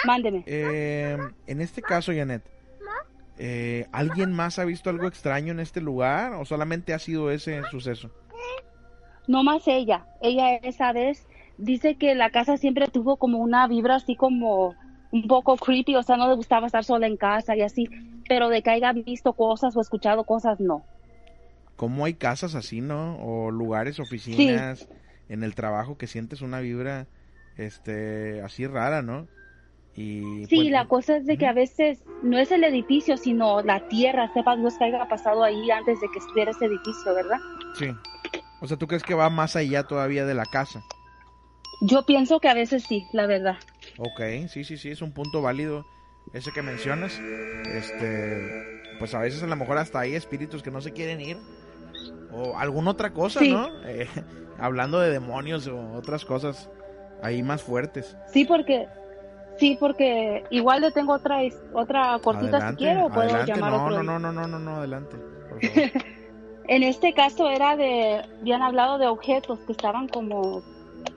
mándeme. 0.06 0.44
Eh, 0.48 1.18
en 1.46 1.62
este 1.62 1.82
caso, 1.82 2.12
Janet, 2.12 2.44
eh, 3.38 3.88
¿alguien 3.92 4.34
más 4.34 4.60
ha 4.60 4.66
visto 4.66 4.90
algo 4.90 5.08
extraño 5.08 5.52
en 5.52 5.60
este 5.60 5.82
lugar 5.82 6.34
o 6.34 6.46
solamente 6.46 6.94
ha 6.94 7.00
sido 7.00 7.32
ese 7.32 7.62
suceso? 7.72 8.12
No 9.28 9.44
más 9.44 9.68
ella. 9.68 10.06
Ella 10.22 10.56
esa 10.56 10.94
vez 10.94 11.28
dice 11.58 11.96
que 11.96 12.16
la 12.16 12.30
casa 12.30 12.58
siempre 12.58 12.88
tuvo 12.88 13.18
como 13.18 13.40
una 13.40 13.68
vibra 13.68 13.96
así 13.96 14.16
como 14.16 14.76
un 15.12 15.28
poco 15.28 15.56
creepy, 15.58 15.96
o 15.96 16.04
sea, 16.04 16.18
no 16.18 16.28
le 16.28 16.36
gustaba 16.36 16.68
estar 16.68 16.84
sola 16.84 17.08
en 17.08 17.18
casa 17.18 17.56
y 17.56 17.62
así, 17.62 17.88
pero 18.28 18.50
de 18.50 18.62
que 18.62 18.72
haya 18.72 18.92
visto 18.94 19.34
cosas 19.34 19.76
o 19.76 19.82
escuchado 19.82 20.24
cosas, 20.26 20.60
no 20.60 20.84
cómo 21.78 22.04
hay 22.04 22.16
casas 22.16 22.56
así, 22.56 22.82
¿no? 22.82 23.18
O 23.20 23.52
lugares, 23.52 24.02
oficinas, 24.02 24.90
en 25.30 25.44
el 25.44 25.56
trabajo 25.56 25.98
que 25.98 26.08
sientes 26.08 26.42
una 26.42 26.60
vibra 26.60 27.08
este 27.56 28.42
así 28.42 28.68
rara, 28.68 29.02
¿no? 29.02 29.28
Y, 29.98 30.46
sí, 30.46 30.58
pues, 30.58 30.70
la 30.70 30.88
cosa 30.88 31.18
es 31.18 31.26
de 31.26 31.38
que 31.38 31.48
a 31.48 31.54
veces 31.54 32.04
no 32.22 32.38
es 32.38 32.52
el 32.52 32.64
edificio, 32.64 33.18
sino 33.18 33.64
la 33.64 33.88
tierra, 33.88 34.32
sepa 34.32 34.56
Dios 34.56 34.76
que 34.78 34.86
haya 34.86 35.08
pasado 35.08 35.44
ahí 35.44 35.72
antes 35.72 36.00
de 36.00 36.08
que 36.14 36.20
estuviera 36.20 36.52
ese 36.52 36.66
edificio, 36.66 37.16
¿verdad? 37.16 37.40
Sí. 37.74 37.88
O 38.62 38.68
sea, 38.68 38.78
¿tú 38.78 38.86
crees 38.86 39.02
que 39.02 39.16
va 39.16 39.32
más 39.32 39.56
allá 39.56 39.84
todavía 39.84 40.24
de 40.26 40.36
la 40.36 40.46
casa? 40.46 40.84
Yo 41.82 42.06
pienso 42.06 42.40
que 42.40 42.48
a 42.48 42.54
veces 42.54 42.84
sí, 42.84 43.08
la 43.12 43.26
verdad. 43.26 43.58
Ok, 43.98 44.48
sí, 44.50 44.64
sí, 44.64 44.78
sí, 44.78 44.90
es 44.90 45.02
un 45.02 45.14
punto 45.14 45.42
válido 45.42 45.86
ese 46.32 46.52
que 46.52 46.62
mencionas. 46.62 47.20
Este, 47.66 48.82
pues 49.00 49.16
a 49.16 49.20
veces 49.20 49.42
a 49.42 49.48
lo 49.48 49.56
mejor 49.56 49.80
hasta 49.80 50.00
hay 50.00 50.14
espíritus 50.14 50.62
que 50.62 50.72
no 50.72 50.82
se 50.82 50.94
quieren 50.94 51.22
ir 51.22 51.38
o 52.32 52.58
alguna 52.58 52.92
otra 52.92 53.14
cosa, 53.14 53.42
¿no? 53.42 53.70
Eh, 53.86 54.08
hablando 54.60 55.00
de 55.00 55.12
demonios 55.12 55.68
o 55.68 55.94
otras 55.94 56.24
cosas 56.24 56.70
ahí 57.24 57.42
más 57.42 57.64
fuertes. 57.64 58.16
Sí, 58.32 58.46
porque 58.46 58.88
sí, 59.60 59.78
porque 59.80 60.44
igual 60.50 60.82
le 60.82 60.92
tengo 60.92 61.14
otra 61.14 61.40
otra 61.74 62.20
cortita 62.20 62.72
si 62.72 62.76
quiero, 62.78 63.10
puedo 63.10 63.46
llamar 63.46 63.72
no, 63.72 63.86
otro. 63.86 64.04
No, 64.04 64.20
no, 64.20 64.32
no, 64.32 64.48
no, 64.48 64.60
no, 64.60 64.76
adelante. 64.78 65.18
en 66.68 66.84
este 66.84 67.14
caso 67.14 67.50
era 67.50 67.76
de 67.76 68.24
habían 68.42 68.62
hablado 68.62 68.98
de 68.98 69.08
objetos 69.08 69.60
que 69.66 69.72
estaban 69.72 70.08
como 70.08 70.62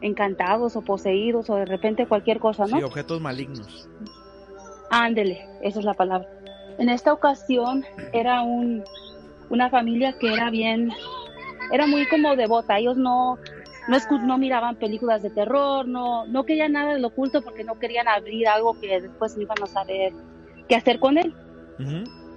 encantados 0.01 0.77
o 0.77 0.83
poseídos 0.83 1.51
o 1.51 1.57
de 1.57 1.65
repente 1.65 2.07
cualquier 2.07 2.39
cosa, 2.39 2.67
¿no? 2.67 2.79
Sí, 2.79 2.83
objetos 2.83 3.21
malignos. 3.21 3.89
Ándele, 4.91 5.47
esa 5.63 5.79
es 5.79 5.85
la 5.85 5.95
palabra. 5.95 6.29
En 6.79 6.89
esta 6.89 7.13
ocasión 7.13 7.85
era 8.13 8.43
un 8.43 8.83
una 9.51 9.69
familia 9.69 10.15
que 10.19 10.33
era 10.33 10.49
bien, 10.49 10.91
era 11.73 11.87
muy 11.87 12.07
como 12.09 12.37
devota. 12.37 12.79
Ellos 12.79 12.97
no, 12.97 13.39
no, 13.89 13.99
no 14.27 14.39
miraban 14.39 14.77
películas 14.77 15.23
de 15.23 15.31
terror, 15.31 15.87
no, 15.87 16.27
no 16.27 16.45
querían 16.45 16.73
nada 16.73 16.95
de 16.95 17.01
lo 17.01 17.09
oculto 17.09 17.43
porque 17.43 17.65
no 17.65 17.79
querían 17.79 18.09
abrir 18.09 18.49
algo 18.49 18.79
que 18.79 19.01
después 19.01 19.37
no 19.37 19.43
iban 19.43 19.63
a 19.63 19.67
saber 19.67 20.13
qué 20.69 20.77
hacer 20.77 20.99
con 20.99 21.19
él. 21.19 21.35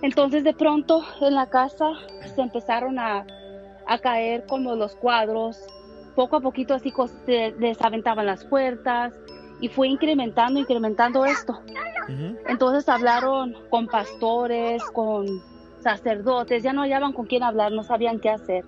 Entonces 0.01 0.43
de 0.43 0.53
pronto 0.53 1.03
en 1.21 1.35
la 1.35 1.49
casa 1.49 1.91
se 2.35 2.41
empezaron 2.41 2.97
a, 2.99 3.25
a 3.87 3.97
caer 3.99 4.45
como 4.47 4.75
los 4.75 4.95
cuadros, 4.95 5.59
poco 6.15 6.37
a 6.37 6.41
poquito 6.41 6.73
así 6.73 6.93
se 7.25 7.53
desaventaban 7.59 8.25
las 8.25 8.45
puertas 8.45 9.13
y 9.59 9.69
fue 9.69 9.87
incrementando, 9.87 10.59
incrementando 10.59 11.25
esto. 11.25 11.59
Entonces 12.47 12.87
hablaron 12.89 13.55
con 13.69 13.87
pastores, 13.87 14.83
con 14.93 15.25
sacerdotes, 15.79 16.63
ya 16.63 16.73
no 16.73 16.81
hallaban 16.81 17.13
con 17.13 17.25
quién 17.25 17.43
hablar, 17.43 17.71
no 17.71 17.83
sabían 17.83 18.19
qué 18.19 18.29
hacer. 18.29 18.65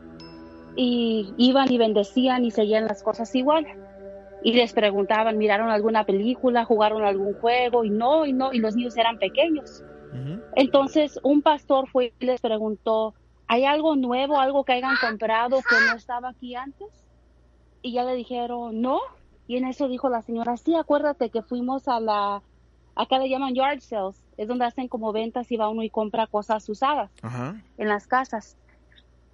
Y 0.76 1.34
iban 1.38 1.72
y 1.72 1.78
bendecían 1.78 2.44
y 2.46 2.52
seguían 2.52 2.86
las 2.86 3.02
cosas 3.02 3.34
igual. 3.36 3.66
Y 4.44 4.54
les 4.54 4.74
preguntaban, 4.74 5.38
¿miraron 5.38 5.70
alguna 5.70 6.06
película? 6.06 6.66
¿Jugaron 6.66 7.04
algún 7.04 7.34
juego? 7.34 7.84
Y 7.84 7.90
no, 7.90 8.26
y 8.26 8.34
no, 8.34 8.54
y 8.54 8.60
los 8.60 8.76
niños 8.76 8.96
eran 8.98 9.18
pequeños. 9.18 9.84
Entonces 10.56 11.20
un 11.24 11.42
pastor 11.42 11.90
fue 11.90 12.14
y 12.20 12.26
les 12.26 12.42
preguntó, 12.42 13.16
¿hay 13.48 13.66
algo 13.66 13.96
nuevo, 13.96 14.40
algo 14.40 14.64
que 14.64 14.74
hayan 14.74 14.96
comprado 15.02 15.58
que 15.68 15.76
no 15.90 15.96
estaba 15.98 16.30
aquí 16.30 16.56
antes? 16.56 16.88
Y 17.82 17.94
ya 17.94 18.04
le 18.04 18.16
dijeron, 18.16 18.82
no. 18.82 19.00
Y 19.48 19.58
en 19.58 19.66
eso 19.66 19.88
dijo 19.88 20.10
la 20.10 20.22
señora, 20.22 20.58
sí, 20.58 20.74
acuérdate 20.76 21.30
que 21.30 21.44
fuimos 21.44 21.88
a 21.88 22.00
la, 22.00 22.42
acá 22.96 23.20
le 23.20 23.30
llaman 23.30 23.54
yard 23.54 23.80
sales, 23.80 24.24
es 24.38 24.48
donde 24.48 24.66
hacen 24.66 24.88
como 24.88 25.12
ventas 25.12 25.52
y 25.52 25.58
va 25.58 25.70
uno 25.70 25.84
y 25.84 25.90
compra 25.90 26.28
cosas 26.28 26.68
usadas 26.70 27.12
en 27.78 27.88
las 27.88 28.08
casas. 28.08 28.58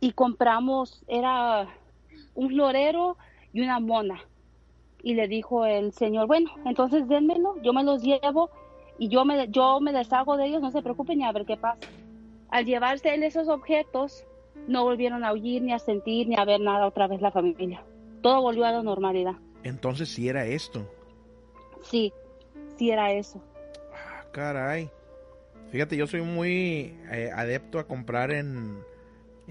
Y 0.02 0.12
compramos, 0.12 1.04
era 1.08 1.70
un 2.36 2.50
florero 2.50 3.18
y 3.54 3.62
una 3.62 3.80
mona. 3.80 4.20
Y 5.04 5.14
le 5.14 5.28
dijo 5.28 5.66
el 5.66 5.94
señor, 5.94 6.28
bueno, 6.28 6.52
entonces 6.66 7.08
dénmelo, 7.08 7.56
yo 7.62 7.72
me 7.72 7.84
los 7.84 8.04
llevo 8.04 8.50
y 9.00 9.08
yo 9.08 9.24
me, 9.26 9.48
yo 9.50 9.80
me 9.80 9.94
deshago 9.94 10.38
de 10.38 10.48
ellos, 10.48 10.62
no 10.62 10.72
se 10.72 10.82
preocupen 10.82 11.20
ni 11.20 11.26
a 11.26 11.32
ver 11.32 11.46
qué 11.46 11.56
pasa. 11.56 11.88
Al 12.50 12.66
llevarse 12.66 13.14
él 13.14 13.24
esos 13.24 13.48
objetos, 13.48 14.26
no 14.68 14.84
volvieron 14.84 15.24
a 15.24 15.32
oír, 15.32 15.62
ni 15.62 15.72
a 15.72 15.80
sentir, 15.80 16.28
ni 16.28 16.36
a 16.36 16.46
ver 16.46 16.60
nada 16.60 16.88
otra 16.88 17.08
vez 17.08 17.22
la 17.22 17.32
familia. 17.32 17.84
Todo 18.22 18.42
volvió 18.42 18.66
a 18.66 18.72
la 18.72 18.84
normalidad. 18.84 19.36
Entonces 19.64 20.10
sí 20.10 20.28
era 20.28 20.46
esto. 20.46 20.86
Sí, 21.84 22.12
sí 22.78 22.92
era 22.92 23.14
eso. 23.14 23.42
Caray. 24.32 24.90
Fíjate, 25.72 25.96
yo 25.96 26.08
soy 26.08 26.22
muy 26.22 26.98
eh, 27.12 27.30
adepto 27.34 27.80
a 27.80 27.88
comprar 27.88 28.32
en, 28.32 28.84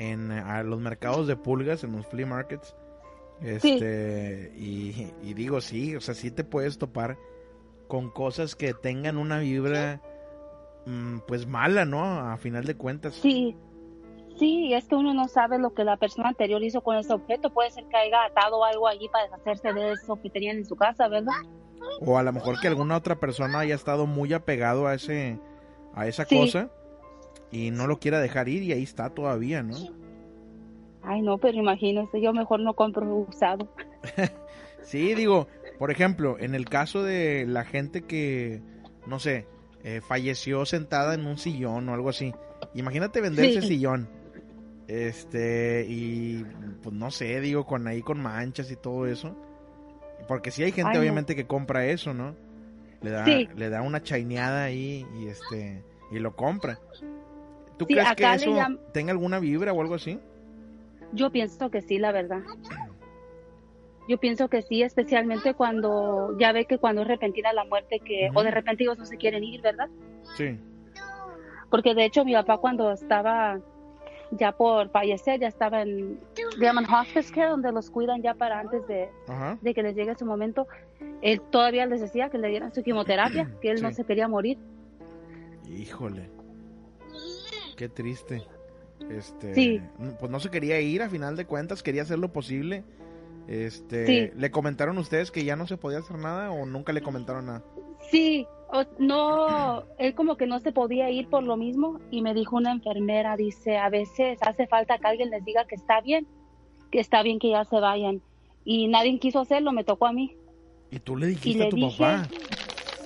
en 0.00 0.32
a 0.32 0.62
los 0.62 0.80
mercados 0.80 1.26
de 1.26 1.36
pulgas, 1.36 1.84
en 1.84 1.92
los 1.92 2.06
flea 2.06 2.26
markets. 2.26 2.74
Este, 3.42 4.52
y, 4.56 5.34
digo, 5.34 5.60
sí, 5.60 5.94
o 5.94 6.00
sea, 6.00 6.14
sí 6.14 6.30
te 6.30 6.42
puedes 6.42 6.78
topar 6.78 7.18
con 7.86 8.10
cosas 8.10 8.54
que 8.54 8.72
tengan 8.72 9.18
una 9.18 9.38
vibra, 9.38 10.00
mm, 10.86 11.18
pues 11.28 11.46
mala, 11.46 11.84
¿no? 11.84 12.02
A 12.02 12.36
final 12.38 12.64
de 12.64 12.76
cuentas. 12.76 13.14
Sí, 13.14 13.56
sí, 14.38 14.72
es 14.72 14.86
que 14.86 14.94
uno 14.94 15.12
no 15.12 15.28
sabe 15.28 15.58
lo 15.58 15.74
que 15.74 15.84
la 15.84 15.98
persona 15.98 16.28
anterior 16.28 16.62
hizo 16.62 16.80
con 16.80 16.96
ese 16.96 17.12
objeto. 17.12 17.50
Puede 17.50 17.70
ser 17.70 17.84
que 17.86 17.96
haya 17.96 18.24
atado 18.24 18.64
algo 18.64 18.88
allí 18.88 19.08
para 19.08 19.24
deshacerse 19.24 19.72
de 19.72 19.92
eso 19.92 20.18
que 20.22 20.30
tenían 20.30 20.58
en 20.58 20.66
su 20.66 20.76
casa, 20.76 21.08
¿verdad? 21.08 21.34
O 22.00 22.16
a 22.16 22.22
lo 22.22 22.32
mejor 22.32 22.58
que 22.60 22.68
alguna 22.68 22.96
otra 22.96 23.16
persona 23.20 23.60
haya 23.60 23.74
estado 23.74 24.06
muy 24.06 24.32
apegado 24.32 24.86
a 24.86 24.94
ese 24.94 25.38
a 25.94 26.06
esa 26.06 26.24
cosa 26.24 26.70
y 27.50 27.70
no 27.70 27.86
lo 27.86 27.98
quiera 27.98 28.20
dejar 28.20 28.48
ir 28.48 28.62
y 28.62 28.72
ahí 28.72 28.82
está 28.82 29.10
todavía, 29.10 29.62
¿no? 29.62 29.76
Ay, 31.02 31.22
no, 31.22 31.38
pero 31.38 31.58
imagínese, 31.58 32.20
yo 32.20 32.32
mejor 32.32 32.60
no 32.60 32.74
compro 32.74 33.06
usado. 33.28 33.68
sí, 34.82 35.14
digo, 35.14 35.48
por 35.78 35.90
ejemplo, 35.90 36.36
en 36.38 36.54
el 36.54 36.66
caso 36.66 37.02
de 37.02 37.46
la 37.46 37.64
gente 37.64 38.02
que, 38.02 38.60
no 39.06 39.18
sé, 39.18 39.46
eh, 39.82 40.00
falleció 40.06 40.66
sentada 40.66 41.14
en 41.14 41.26
un 41.26 41.38
sillón 41.38 41.88
o 41.88 41.94
algo 41.94 42.10
así. 42.10 42.34
Imagínate 42.74 43.20
vender 43.20 43.46
ese 43.46 43.62
sillón. 43.62 44.08
Este, 44.88 45.86
y 45.88 46.44
pues 46.82 46.94
no 46.94 47.10
sé, 47.10 47.40
digo, 47.40 47.64
con 47.64 47.86
ahí 47.86 48.02
con 48.02 48.20
manchas 48.20 48.70
y 48.70 48.76
todo 48.76 49.06
eso. 49.06 49.34
Porque 50.28 50.50
sí 50.50 50.62
hay 50.62 50.72
gente 50.72 50.98
obviamente 50.98 51.34
que 51.34 51.46
compra 51.46 51.86
eso, 51.86 52.12
¿no? 52.12 52.34
Le 53.00 53.10
da, 53.10 53.24
le 53.24 53.70
da 53.70 53.80
una 53.80 54.02
chaineada 54.02 54.64
ahí 54.64 55.06
y 55.18 55.28
este 55.28 55.82
y 56.10 56.18
lo 56.18 56.36
compra. 56.36 56.78
¿Tú 57.80 57.86
crees 57.86 58.14
que 58.14 58.30
eso 58.34 58.54
tenga 58.92 59.12
alguna 59.12 59.38
vibra 59.38 59.72
o 59.72 59.80
algo 59.80 59.94
así? 59.94 60.18
Yo 61.12 61.30
pienso 61.30 61.70
que 61.70 61.80
sí, 61.80 61.98
la 61.98 62.12
verdad. 62.12 62.42
Yo 64.06 64.18
pienso 64.18 64.48
que 64.48 64.60
sí, 64.60 64.82
especialmente 64.82 65.54
cuando 65.54 66.36
ya 66.38 66.52
ve 66.52 66.66
que 66.66 66.76
cuando 66.76 67.00
es 67.00 67.08
repentina 67.08 67.54
la 67.54 67.64
muerte, 67.64 68.00
que 68.00 68.28
o 68.34 68.42
de 68.42 68.50
repente 68.50 68.84
ellos 68.84 68.98
no 68.98 69.06
se 69.06 69.16
quieren 69.16 69.44
ir, 69.44 69.62
¿verdad? 69.62 69.88
Sí. 70.36 70.58
Porque 71.70 71.94
de 71.94 72.04
hecho 72.04 72.22
mi 72.22 72.34
papá 72.34 72.58
cuando 72.58 72.92
estaba 72.92 73.58
ya 74.32 74.52
por 74.52 74.90
fallecer, 74.90 75.40
ya 75.40 75.48
estaba 75.48 75.80
en, 75.80 76.20
llaman 76.60 76.84
hospice 76.84 77.32
care, 77.32 77.48
donde 77.48 77.72
los 77.72 77.88
cuidan 77.88 78.20
ya 78.20 78.34
para 78.34 78.60
antes 78.60 78.86
de, 78.88 79.08
de 79.62 79.74
que 79.74 79.82
les 79.82 79.96
llegue 79.96 80.14
su 80.16 80.26
momento. 80.26 80.66
Él 81.22 81.40
todavía 81.50 81.86
les 81.86 82.02
decía 82.02 82.28
que 82.28 82.36
le 82.36 82.48
dieran 82.48 82.74
su 82.74 82.82
quimioterapia, 82.82 83.50
que 83.62 83.70
él 83.70 83.80
no 83.80 83.90
se 83.90 84.04
quería 84.04 84.28
morir. 84.28 84.58
Híjole. 85.66 86.39
Qué 87.80 87.88
triste. 87.88 88.42
Este, 89.08 89.54
sí. 89.54 89.80
pues 90.18 90.30
no 90.30 90.38
se 90.38 90.50
quería 90.50 90.78
ir 90.82 91.00
a 91.00 91.08
final 91.08 91.34
de 91.34 91.46
cuentas, 91.46 91.82
quería 91.82 92.02
hacer 92.02 92.18
lo 92.18 92.30
posible. 92.30 92.84
Este, 93.48 94.34
¿le 94.36 94.50
comentaron 94.50 94.98
ustedes 94.98 95.30
que 95.30 95.44
ya 95.44 95.56
no 95.56 95.66
se 95.66 95.78
podía 95.78 96.00
hacer 96.00 96.18
nada 96.18 96.50
o 96.50 96.66
nunca 96.66 96.92
le 96.92 97.00
comentaron 97.00 97.46
nada? 97.46 97.64
Sí, 98.10 98.46
no, 98.98 99.84
él 99.96 100.14
como 100.14 100.36
que 100.36 100.46
no 100.46 100.60
se 100.60 100.72
podía 100.72 101.08
ir 101.08 101.28
por 101.28 101.42
lo 101.42 101.56
mismo 101.56 101.98
y 102.10 102.20
me 102.20 102.34
dijo 102.34 102.56
una 102.56 102.70
enfermera, 102.70 103.34
dice, 103.38 103.78
a 103.78 103.88
veces 103.88 104.38
hace 104.42 104.66
falta 104.66 104.98
que 104.98 105.06
alguien 105.06 105.30
les 105.30 105.42
diga 105.46 105.64
que 105.64 105.76
está 105.76 106.02
bien, 106.02 106.26
que 106.90 107.00
está 107.00 107.22
bien 107.22 107.38
que 107.38 107.48
ya 107.48 107.64
se 107.64 107.80
vayan. 107.80 108.20
Y 108.62 108.88
nadie 108.88 109.18
quiso 109.18 109.40
hacerlo, 109.40 109.72
me 109.72 109.84
tocó 109.84 110.06
a 110.06 110.12
mí. 110.12 110.36
¿Y 110.90 110.98
tú 110.98 111.16
le 111.16 111.28
dijiste 111.28 111.64
a 111.64 111.70
tu 111.70 111.80
papá? 111.80 112.28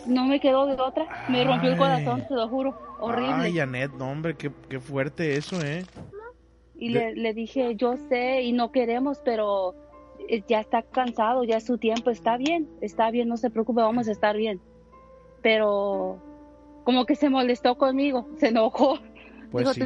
No 0.05 0.25
me 0.25 0.41
quedó 0.41 0.67
de 0.67 0.75
otra, 0.75 1.27
me 1.29 1.45
rompió 1.45 1.71
el 1.71 1.79
corazón, 1.79 2.27
te 2.27 2.35
lo 2.35 2.49
juro, 2.49 2.77
horrible. 3.05 3.35
Ay, 3.35 3.57
Janet, 3.57 3.93
no 3.93 4.11
hombre, 4.11 4.35
qué, 4.35 4.51
qué 4.69 4.81
fuerte 4.81 5.37
eso, 5.37 5.61
¿eh? 5.62 5.85
Y 6.77 6.90
le, 6.90 7.14
le 7.14 7.35
dije, 7.35 7.77
yo 7.77 7.97
sé 8.09 8.43
y 8.43 8.53
no 8.53 8.73
queremos, 8.73 9.21
pero 9.25 9.75
eh, 10.29 10.43
ya 10.49 10.61
está 10.61 10.83
cansado, 10.83 11.45
ya 11.45 11.57
es 11.57 11.64
su 11.64 11.79
tiempo, 11.79 12.11
está 12.11 12.37
bien, 12.37 12.69
está 12.81 13.11
bien, 13.11 13.29
no 13.29 13.37
se 13.37 13.51
preocupe, 13.51 13.81
vamos 13.81 14.09
a 14.09 14.12
estar 14.12 14.37
bien 14.37 14.61
pero 15.45 16.19
como 16.85 17.05
que 17.05 17.14
se 17.17 17.29
molestó 17.29 17.77
conmigo, 17.77 18.27
se 18.38 18.49
enojó. 18.49 18.99
Pues 19.53 19.69
sí. 19.69 19.83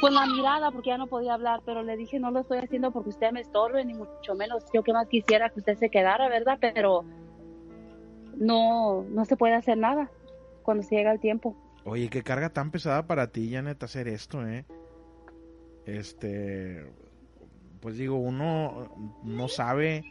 con 0.00 0.14
la 0.14 0.26
mirada, 0.26 0.70
porque 0.70 0.90
ya 0.90 0.96
no 0.96 1.08
podía 1.08 1.34
hablar, 1.34 1.60
pero 1.66 1.82
le 1.82 1.96
dije, 1.96 2.18
no 2.18 2.30
lo 2.30 2.40
estoy 2.40 2.58
haciendo 2.58 2.92
porque 2.92 3.10
usted 3.10 3.32
me 3.32 3.40
estorbe, 3.40 3.84
ni 3.84 3.92
mucho 3.92 4.34
menos. 4.34 4.64
Yo 4.72 4.82
que 4.84 4.92
más 4.92 5.08
quisiera 5.08 5.50
que 5.50 5.58
usted 5.58 5.76
se 5.76 5.90
quedara, 5.90 6.28
¿verdad? 6.28 6.56
Pero 6.60 7.04
no, 8.36 9.02
no 9.10 9.24
se 9.24 9.36
puede 9.36 9.54
hacer 9.54 9.76
nada 9.76 10.08
cuando 10.62 10.84
se 10.84 10.94
llega 10.94 11.12
el 11.12 11.20
tiempo. 11.20 11.56
Oye, 11.84 12.08
qué 12.08 12.22
carga 12.22 12.50
tan 12.50 12.70
pesada 12.70 13.06
para 13.06 13.28
ti, 13.28 13.50
Janet, 13.52 13.82
hacer 13.82 14.08
esto, 14.08 14.46
¿eh? 14.46 14.64
Este, 15.84 16.86
pues 17.80 17.96
digo, 17.96 18.16
uno 18.16 18.94
no 19.24 19.48
sabe 19.48 20.04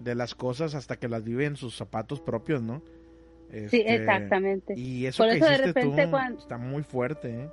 de 0.00 0.14
las 0.14 0.34
cosas 0.34 0.74
hasta 0.74 0.96
que 0.96 1.08
las 1.08 1.24
vive 1.24 1.44
en 1.44 1.56
sus 1.56 1.76
zapatos 1.76 2.20
propios, 2.20 2.62
¿no? 2.62 2.82
sí, 3.50 3.80
este, 3.80 3.94
exactamente. 3.94 4.74
Y 4.76 5.06
eso 5.06 5.24
que 5.24 5.38
de 5.38 5.58
repente 5.58 6.08
cuando, 6.10 6.38
está 6.38 6.58
muy 6.58 6.82
fuerte, 6.82 7.44
¿eh? 7.44 7.50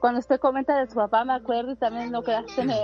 Cuando 0.00 0.20
usted 0.20 0.38
comenta 0.38 0.78
de 0.78 0.88
su 0.88 0.94
papá, 0.94 1.24
me 1.24 1.32
acuerdo 1.32 1.72
y 1.72 1.76
también 1.76 2.12
lo 2.12 2.22
que 2.22 2.32
hace 2.32 2.64
me, 2.64 2.76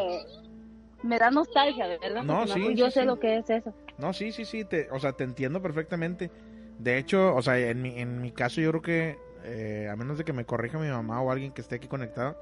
me 1.03 1.19
da 1.19 1.31
nostalgia, 1.31 1.87
¿verdad? 1.87 2.23
No, 2.23 2.47
sí, 2.47 2.75
yo 2.75 2.91
sé 2.91 3.05
lo 3.05 3.19
que 3.19 3.39
es 3.39 3.51
eso. 3.51 3.75
No, 3.99 4.13
sí, 4.13 4.33
sí, 4.33 4.45
sí, 4.45 4.65
te, 4.65 4.91
o 4.91 4.99
sea, 4.99 5.13
te 5.13 5.25
entiendo 5.25 5.61
perfectamente. 5.61 6.31
De 6.79 6.99
hecho, 6.99 7.35
o 7.35 7.43
sea, 7.43 7.59
en 7.59 7.83
mi, 7.83 8.01
en 8.01 8.21
mi 8.21 8.33
caso 8.33 8.61
yo 8.61 8.71
creo 8.71 8.83
que, 8.83 9.19
eh, 9.45 9.89
a 9.91 9.97
menos 9.97 10.19
de 10.19 10.25
que 10.25 10.33
me 10.33 10.45
corrija 10.45 10.79
mi 10.79 10.89
mamá 10.89 11.21
o 11.21 11.31
alguien 11.31 11.53
que 11.53 11.61
esté 11.61 11.77
aquí 11.77 11.89
conectado, 11.89 12.37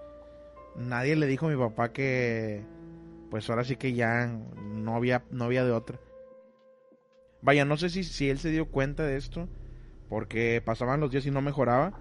nadie 0.76 1.16
le 1.16 1.26
dijo 1.26 1.46
a 1.46 1.50
mi 1.50 1.56
papá 1.56 1.92
que, 1.92 2.64
pues 3.30 3.48
ahora 3.50 3.64
sí 3.64 3.76
que 3.76 3.92
ya 3.92 4.26
no 4.26 4.94
había, 4.94 5.24
no 5.30 5.44
había 5.44 5.64
de 5.64 5.72
otra. 5.72 5.98
Vaya, 7.42 7.64
no 7.64 7.76
sé 7.76 7.88
si, 7.88 8.04
si 8.04 8.28
él 8.28 8.38
se 8.38 8.50
dio 8.50 8.66
cuenta 8.66 9.04
de 9.04 9.16
esto, 9.16 9.48
porque 10.08 10.62
pasaban 10.64 11.00
los 11.00 11.10
días 11.10 11.26
y 11.26 11.30
no 11.30 11.40
mejoraba. 11.40 11.94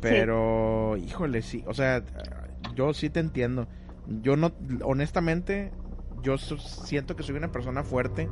Pero, 0.00 0.96
híjole, 0.96 1.42
sí, 1.42 1.62
o 1.66 1.74
sea, 1.74 2.02
yo 2.74 2.94
sí 2.94 3.10
te 3.10 3.20
entiendo. 3.20 3.68
Yo 4.22 4.36
no, 4.36 4.52
honestamente, 4.82 5.72
yo 6.22 6.38
siento 6.38 7.16
que 7.16 7.22
soy 7.22 7.36
una 7.36 7.52
persona 7.52 7.82
fuerte, 7.82 8.28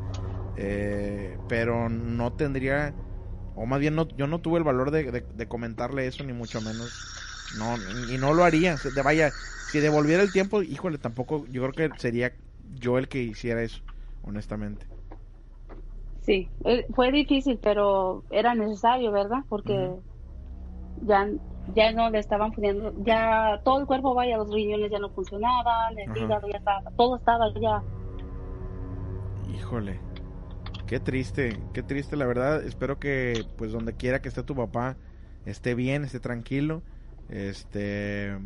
eh, 0.57 1.37
pero 1.47 1.91
no 1.91 2.33
tendría, 2.33 2.95
o 3.59 3.67
más 3.67 3.81
bien 3.81 3.97
no, 3.97 4.07
yo 4.09 4.27
no 4.29 4.41
tuve 4.41 4.59
el 4.59 4.65
valor 4.65 4.93
de, 4.93 5.49
comentarle 5.49 6.07
eso, 6.07 6.23
ni 6.23 6.33
mucho 6.33 6.61
menos. 6.61 7.05
No, 7.55 7.77
y 7.77 8.17
no 8.19 8.33
lo 8.33 8.45
haría. 8.45 8.77
De, 8.77 9.03
vaya, 9.03 9.35
si 9.67 9.81
devolviera 9.81 10.23
el 10.23 10.31
tiempo, 10.31 10.63
híjole, 10.63 10.99
tampoco, 10.99 11.45
yo 11.51 11.63
creo 11.63 11.91
que 11.91 12.01
sería 12.01 12.33
yo 12.79 12.99
el 12.99 13.09
que 13.09 13.19
hiciera 13.23 13.63
eso, 13.63 13.81
honestamente. 14.23 14.87
Sí, 16.21 16.49
eh, 16.65 16.87
fue 16.95 17.11
difícil, 17.11 17.59
pero 17.63 18.23
era 18.31 18.55
necesario, 18.55 19.11
¿verdad? 19.11 19.39
Porque 19.49 19.91
ya, 21.03 21.29
ya 21.75 21.93
no 21.93 22.11
le 22.11 22.19
estaban 22.19 22.53
poniendo, 22.53 22.93
ya 22.99 23.61
todo 23.65 23.81
el 23.81 23.87
cuerpo, 23.87 24.15
vaya, 24.15 24.37
los 24.37 24.53
riñones 24.53 24.91
ya 24.91 24.99
no 24.99 25.09
funcionaban, 25.11 25.99
el 25.99 26.17
hígado 26.17 26.47
ya 26.49 26.59
estaba, 26.59 26.83
todo 26.97 27.17
estaba 27.17 27.47
ya. 27.61 27.83
Híjole, 29.53 29.99
qué 30.89 30.99
triste, 30.99 31.57
qué 31.73 31.85
triste, 31.85 32.17
la 32.17 32.27
verdad. 32.27 32.65
Espero 32.65 32.99
que, 32.99 33.45
pues, 33.57 33.71
donde 33.71 33.95
quiera 33.95 34.21
que 34.21 34.29
esté 34.29 34.43
tu 34.43 34.57
papá, 34.57 34.97
esté 35.47 35.75
bien, 35.75 36.03
esté 36.03 36.19
tranquilo. 36.19 36.83
Este. 37.29 38.37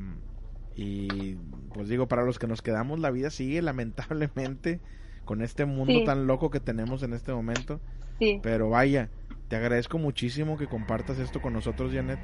Y 0.74 1.36
pues 1.74 1.88
digo, 1.88 2.08
para 2.08 2.24
los 2.24 2.38
que 2.38 2.46
nos 2.46 2.62
quedamos, 2.62 2.98
la 2.98 3.10
vida 3.10 3.30
sigue 3.30 3.62
lamentablemente 3.62 4.80
con 5.24 5.42
este 5.42 5.64
mundo 5.64 6.04
tan 6.04 6.26
loco 6.26 6.50
que 6.50 6.60
tenemos 6.60 7.02
en 7.02 7.14
este 7.14 7.32
momento. 7.32 7.80
Sí. 8.18 8.40
Pero 8.42 8.68
vaya, 8.68 9.08
te 9.48 9.56
agradezco 9.56 9.98
muchísimo 9.98 10.56
que 10.58 10.66
compartas 10.66 11.18
esto 11.18 11.40
con 11.40 11.52
nosotros, 11.52 11.92
Janet. 11.92 12.18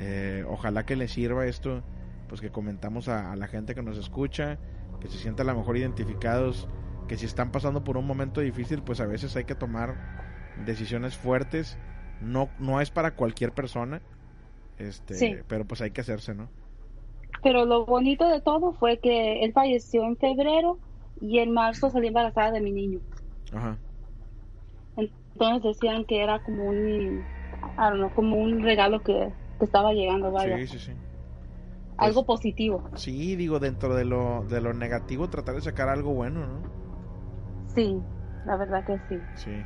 Eh, 0.00 0.44
ojalá 0.48 0.86
que 0.86 0.96
le 0.96 1.08
sirva 1.08 1.46
esto, 1.46 1.82
pues 2.28 2.40
que 2.40 2.50
comentamos 2.50 3.08
a, 3.08 3.36
la 3.36 3.46
gente 3.46 3.74
que 3.74 3.82
nos 3.82 3.98
escucha, 3.98 4.58
que 5.00 5.08
se 5.08 5.18
sienta 5.18 5.42
a 5.42 5.46
lo 5.46 5.54
mejor 5.54 5.76
identificados, 5.76 6.68
que 7.08 7.16
si 7.16 7.26
están 7.26 7.50
pasando 7.50 7.84
por 7.84 7.96
un 7.96 8.06
momento 8.06 8.40
difícil, 8.40 8.82
pues 8.82 9.00
a 9.00 9.06
veces 9.06 9.36
hay 9.36 9.44
que 9.44 9.54
tomar 9.54 9.96
decisiones 10.64 11.16
fuertes. 11.16 11.78
No, 12.20 12.48
no 12.58 12.80
es 12.80 12.90
para 12.90 13.14
cualquier 13.14 13.52
persona, 13.52 14.00
este, 14.78 15.44
pero 15.46 15.66
pues 15.66 15.80
hay 15.82 15.90
que 15.90 16.00
hacerse, 16.00 16.34
¿no? 16.34 16.48
Pero 17.42 17.66
lo 17.66 17.84
bonito 17.84 18.26
de 18.28 18.40
todo 18.40 18.72
fue 18.72 18.98
que 18.98 19.44
él 19.44 19.52
falleció 19.52 20.04
en 20.04 20.16
febrero 20.16 20.78
y 21.20 21.40
en 21.40 21.52
marzo 21.52 21.90
salí 21.90 22.08
embarazada 22.08 22.52
de 22.52 22.60
mi 22.60 22.72
niño. 22.72 23.00
Ajá. 23.52 23.78
Entonces 24.96 25.62
decían 25.62 26.04
que 26.04 26.22
era 26.22 26.42
como 26.42 26.64
un, 26.64 27.24
como 28.14 28.36
un 28.36 28.62
regalo 28.62 29.02
que, 29.02 29.32
estaba 29.60 29.92
llegando, 29.92 30.30
vaya. 30.30 30.58
Sí, 30.58 30.66
sí, 30.66 30.78
sí. 30.78 30.92
algo 31.96 32.26
pues, 32.26 32.38
positivo. 32.38 32.84
Sí, 32.96 33.34
digo, 33.34 33.60
dentro 33.60 33.94
de 33.94 34.04
lo, 34.04 34.44
de 34.44 34.60
lo 34.60 34.74
negativo, 34.74 35.30
tratar 35.30 35.54
de 35.54 35.62
sacar 35.62 35.88
algo 35.88 36.12
bueno, 36.12 36.46
¿no? 36.46 36.83
Sí, 37.74 38.00
la 38.46 38.56
verdad 38.56 38.84
que 38.84 38.98
sí. 39.08 39.20
Sí. 39.34 39.64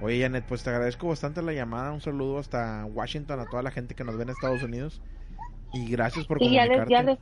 Oye, 0.00 0.22
Janet, 0.22 0.44
pues 0.46 0.62
te 0.62 0.70
agradezco 0.70 1.08
bastante 1.08 1.42
la 1.42 1.52
llamada. 1.52 1.92
Un 1.92 2.00
saludo 2.00 2.38
hasta 2.38 2.86
Washington 2.86 3.40
a 3.40 3.46
toda 3.46 3.62
la 3.62 3.70
gente 3.70 3.94
que 3.94 4.04
nos 4.04 4.16
ve 4.16 4.22
en 4.22 4.30
Estados 4.30 4.62
Unidos. 4.62 5.02
Y 5.72 5.90
gracias 5.90 6.26
por 6.26 6.38
sí, 6.38 6.44
comunicarte. 6.46 7.18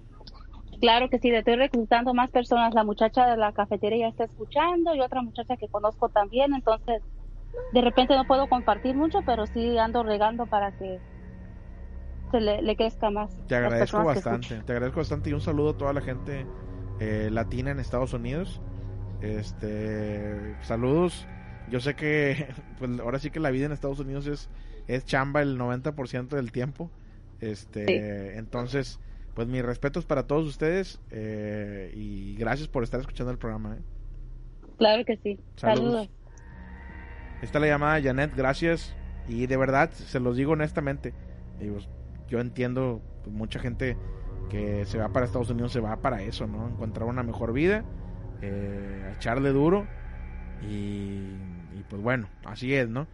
Claro 0.81 1.11
que 1.11 1.19
sí, 1.19 1.31
le 1.31 1.39
estoy 1.39 1.57
reclutando 1.57 2.15
más 2.15 2.31
personas. 2.31 2.73
La 2.75 2.85
muchacha 2.85 3.27
de 3.27 3.37
la 3.37 3.53
cafetería 3.53 4.07
ya 4.07 4.09
está 4.09 4.25
escuchando 4.25 4.95
y 4.95 5.01
otra 5.01 5.23
muchacha 5.23 5.57
que 5.57 5.67
conozco 5.69 6.09
también. 6.09 6.55
Entonces, 6.55 7.03
de 7.73 7.81
repente 7.81 8.15
no 8.15 8.25
puedo 8.27 8.49
compartir 8.49 8.95
mucho, 8.95 9.23
pero 9.27 9.47
sí 9.47 9.77
ando 9.77 10.05
regando 10.05 10.47
para 10.47 10.71
que 10.73 11.01
se 12.31 12.41
le, 12.41 12.77
crezca 12.77 13.11
más. 13.11 13.37
Te 13.47 13.57
agradezco 13.57 14.05
bastante, 14.05 14.63
te 14.63 14.73
agradezco 14.73 15.01
bastante 15.01 15.31
y 15.31 15.33
un 15.33 15.41
saludo 15.41 15.71
a 15.71 15.77
toda 15.77 15.93
la 15.93 16.01
gente 16.01 16.47
eh, 17.01 17.29
latina 17.33 17.71
en 17.73 17.81
Estados 17.81 18.13
Unidos. 18.13 18.61
Este, 19.21 20.57
saludos. 20.63 21.27
Yo 21.71 21.81
sé 21.81 21.95
que 21.95 22.49
pues 22.79 22.99
ahora 23.01 23.19
sí 23.19 23.31
que 23.31 23.41
la 23.41 23.51
vida 23.51 23.67
en 23.67 23.73
Estados 23.73 24.01
Unidos 24.01 24.27
es 24.27 24.49
es 24.89 25.05
chamba 25.05 25.43
el 25.43 25.59
90% 25.59 26.29
del 26.29 26.51
tiempo. 26.51 26.91
Este, 27.41 28.37
entonces 28.37 28.99
pues 29.35 29.47
mis 29.47 29.65
respetos 29.65 30.05
para 30.05 30.27
todos 30.27 30.49
ustedes 30.49 31.01
eh, 31.13 31.93
y 31.95 32.35
gracias 32.35 32.67
por 32.67 32.83
estar 32.83 32.99
escuchando 32.99 33.31
el 33.31 33.39
programa. 33.39 33.77
¿eh? 33.77 33.83
Claro 34.79 35.05
que 35.05 35.17
sí. 35.19 35.39
Saludos. 35.55 36.11
Está 37.41 37.61
la 37.61 37.69
llamada, 37.69 38.03
Janet, 38.03 38.35
gracias. 38.35 38.97
Y 39.29 39.47
de 39.47 39.57
verdad, 39.57 39.93
se 39.93 40.19
los 40.19 40.37
digo 40.37 40.53
honestamente, 40.53 41.15
yo 42.29 42.41
entiendo 42.41 43.01
pues, 43.23 43.37
mucha 43.37 43.61
gente 43.61 43.97
que 44.51 44.85
se 44.87 44.99
va 44.99 45.11
para 45.11 45.27
Estados 45.27 45.51
Unidos, 45.51 45.71
se 45.71 45.81
va 45.81 46.01
para 46.01 46.23
eso, 46.23 46.49
¿no? 46.49 46.67
Encontrar 46.67 47.07
una 47.07 47.23
mejor 47.23 47.53
vida, 47.53 47.85
eh, 48.43 49.13
echarle 49.17 49.51
duro 49.51 49.87
y, 50.63 51.33
pues 51.89 52.03
bueno, 52.03 52.29
así 52.45 52.75
es, 52.75 52.89
¿no? 52.89 53.07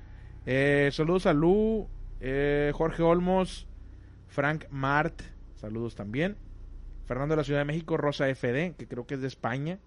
Eh, 0.46 0.90
saludos 0.92 1.26
a 1.26 1.32
Lu, 1.32 1.88
eh, 2.20 2.72
Jorge 2.74 3.02
Olmos, 3.02 3.68
Frank 4.28 4.64
Mart, 4.70 5.22
saludos 5.56 5.94
también. 5.94 6.36
Fernando 7.06 7.34
de 7.34 7.36
la 7.36 7.44
Ciudad 7.44 7.60
de 7.60 7.66
México, 7.66 7.96
Rosa 7.96 8.28
FD, 8.28 8.74
que 8.76 8.86
creo 8.88 9.06
que 9.06 9.14
es 9.14 9.20
de 9.20 9.28
España. 9.28 9.78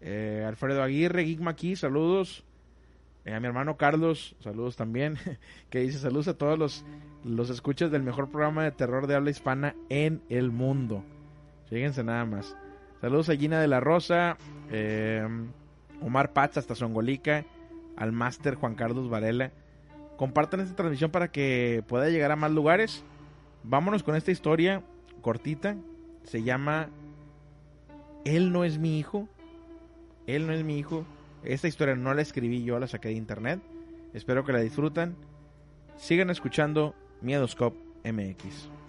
Eh, 0.00 0.44
Alfredo 0.46 0.82
Aguirre, 0.82 1.24
Gigma 1.24 1.52
aquí, 1.52 1.76
saludos. 1.76 2.44
Eh, 3.24 3.34
a 3.34 3.40
mi 3.40 3.46
hermano 3.46 3.76
Carlos, 3.76 4.34
saludos 4.40 4.76
también, 4.76 5.18
que 5.70 5.80
dice 5.80 5.98
saludos 5.98 6.28
a 6.28 6.38
todos 6.38 6.58
los, 6.58 6.84
los 7.24 7.50
escuchas 7.50 7.90
del 7.90 8.02
mejor 8.02 8.30
programa 8.30 8.64
de 8.64 8.72
terror 8.72 9.06
de 9.06 9.16
habla 9.16 9.30
hispana 9.30 9.74
en 9.88 10.22
el 10.28 10.50
mundo. 10.50 11.04
Fíjense 11.68 12.02
nada 12.02 12.24
más. 12.24 12.56
Saludos 13.00 13.30
a 13.30 13.36
Gina 13.36 13.60
de 13.60 13.66
la 13.66 13.80
Rosa, 13.80 14.36
eh, 14.70 15.26
Omar 16.02 16.32
Paz 16.32 16.58
hasta 16.58 16.74
Songolica, 16.74 17.46
al 17.96 18.12
máster 18.12 18.56
Juan 18.56 18.74
Carlos 18.74 19.08
Varela. 19.08 19.52
Compartan 20.18 20.60
esta 20.60 20.76
transmisión 20.76 21.10
para 21.10 21.28
que 21.28 21.82
pueda 21.88 22.10
llegar 22.10 22.30
a 22.30 22.36
más 22.36 22.50
lugares. 22.50 23.02
Vámonos 23.62 24.02
con 24.02 24.16
esta 24.16 24.30
historia 24.30 24.82
cortita. 25.22 25.76
Se 26.24 26.42
llama 26.42 26.90
Él 28.26 28.52
no 28.52 28.64
es 28.64 28.78
mi 28.78 28.98
hijo. 28.98 29.28
Él 30.26 30.46
no 30.46 30.52
es 30.52 30.62
mi 30.62 30.78
hijo. 30.78 31.06
Esta 31.42 31.68
historia 31.68 31.96
no 31.96 32.12
la 32.12 32.20
escribí 32.20 32.64
yo, 32.64 32.78
la 32.78 32.86
saqué 32.86 33.08
de 33.08 33.14
internet. 33.14 33.60
Espero 34.12 34.44
que 34.44 34.52
la 34.52 34.60
disfrutan. 34.60 35.16
Sigan 35.96 36.28
escuchando 36.28 36.94
Miedoscope 37.22 37.78
MX. 38.04 38.79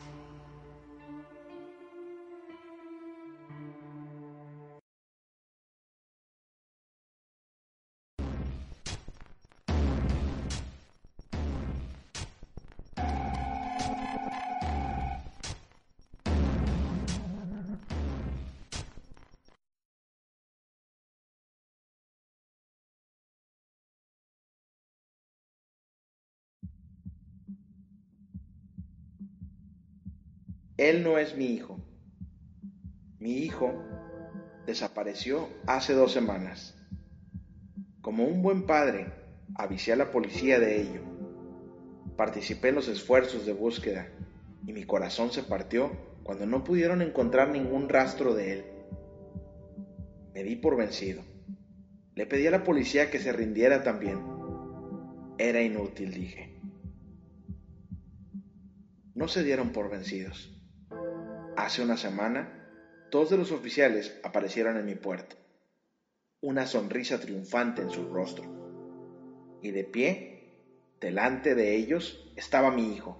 Él 30.82 31.04
no 31.04 31.20
es 31.20 31.38
mi 31.38 31.46
hijo. 31.46 31.80
Mi 33.20 33.34
hijo 33.34 33.72
desapareció 34.66 35.48
hace 35.68 35.94
dos 35.94 36.12
semanas. 36.12 36.76
Como 38.02 38.26
un 38.26 38.42
buen 38.42 38.66
padre, 38.66 39.14
avisé 39.54 39.94
a 39.94 39.96
la 39.96 40.10
policía 40.10 40.60
de 40.60 40.82
ello. 40.82 41.02
Participé 42.18 42.70
en 42.70 42.76
los 42.76 42.88
esfuerzos 42.88 43.46
de 43.46 43.54
búsqueda 43.54 44.08
y 44.66 44.74
mi 44.74 44.84
corazón 44.86 45.32
se 45.32 45.44
partió 45.44 45.92
cuando 46.24 46.48
no 46.48 46.64
pudieron 46.64 47.04
encontrar 47.04 47.50
ningún 47.50 47.88
rastro 47.88 48.34
de 48.34 48.54
él. 48.54 48.66
Me 50.34 50.42
di 50.42 50.56
por 50.56 50.78
vencido. 50.78 51.22
Le 52.16 52.26
pedí 52.26 52.48
a 52.48 52.52
la 52.52 52.64
policía 52.64 53.12
que 53.12 53.20
se 53.20 53.32
rindiera 53.32 53.84
también. 53.84 54.20
Era 55.38 55.62
inútil, 55.62 56.12
dije. 56.12 56.60
No 59.14 59.28
se 59.28 59.44
dieron 59.44 59.70
por 59.70 59.92
vencidos. 59.92 60.58
Hace 61.58 61.82
una 61.82 61.98
semana, 61.98 62.50
dos 63.12 63.30
de 63.30 63.38
los 63.38 63.52
oficiales 63.52 64.18
aparecieron 64.24 64.78
en 64.78 64.86
mi 64.86 64.96
puerta, 64.96 65.36
una 66.40 66.66
sonrisa 66.66 67.20
triunfante 67.20 67.82
en 67.82 67.90
su 67.90 68.08
rostro. 68.08 69.60
Y 69.62 69.72
de 69.72 69.84
pie, 69.84 70.54
delante 71.02 71.54
de 71.54 71.76
ellos, 71.76 72.32
estaba 72.38 72.72
mi 72.72 72.96
hijo. 72.96 73.18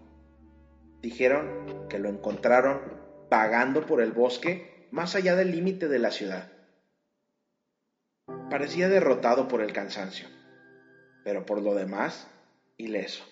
Dijeron 1.02 1.88
que 1.90 2.00
lo 2.00 2.08
encontraron 2.08 3.02
vagando 3.30 3.86
por 3.86 4.02
el 4.02 4.14
bosque 4.14 4.88
más 4.92 5.16
allá 5.16 5.36
del 5.36 5.52
límite 5.52 5.90
de 5.90 6.00
la 6.00 6.12
ciudad. 6.12 6.52
Parecía 8.50 8.88
derrotado 8.88 9.50
por 9.50 9.62
el 9.62 9.74
cansancio, 9.74 10.28
pero 11.26 11.46
por 11.46 11.62
lo 11.62 11.76
demás, 11.76 12.30
ileso. 12.78 13.26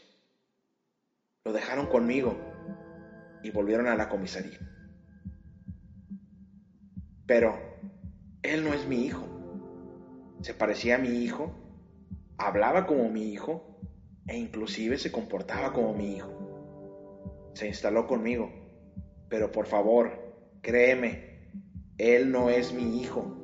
Lo 1.46 1.54
dejaron 1.54 1.88
conmigo 1.88 2.38
y 3.44 3.52
volvieron 3.52 3.88
a 3.88 3.96
la 3.96 4.10
comisaría. 4.10 4.60
Pero 7.30 7.60
él 8.42 8.64
no 8.64 8.74
es 8.74 8.88
mi 8.88 9.06
hijo. 9.06 9.24
Se 10.42 10.56
parecía 10.56 10.96
a 10.96 10.98
mi 10.98 11.10
hijo, 11.10 11.54
hablaba 12.40 12.88
como 12.88 13.08
mi 13.08 13.32
hijo 13.32 13.80
e 14.26 14.36
inclusive 14.36 14.98
se 14.98 15.12
comportaba 15.12 15.72
como 15.72 15.94
mi 15.94 16.16
hijo. 16.16 17.52
Se 17.54 17.68
instaló 17.68 18.08
conmigo, 18.08 18.52
pero 19.30 19.52
por 19.52 19.68
favor, 19.68 20.10
créeme, 20.64 21.52
él 22.00 22.32
no 22.32 22.50
es 22.50 22.74
mi 22.74 23.00
hijo. 23.00 23.38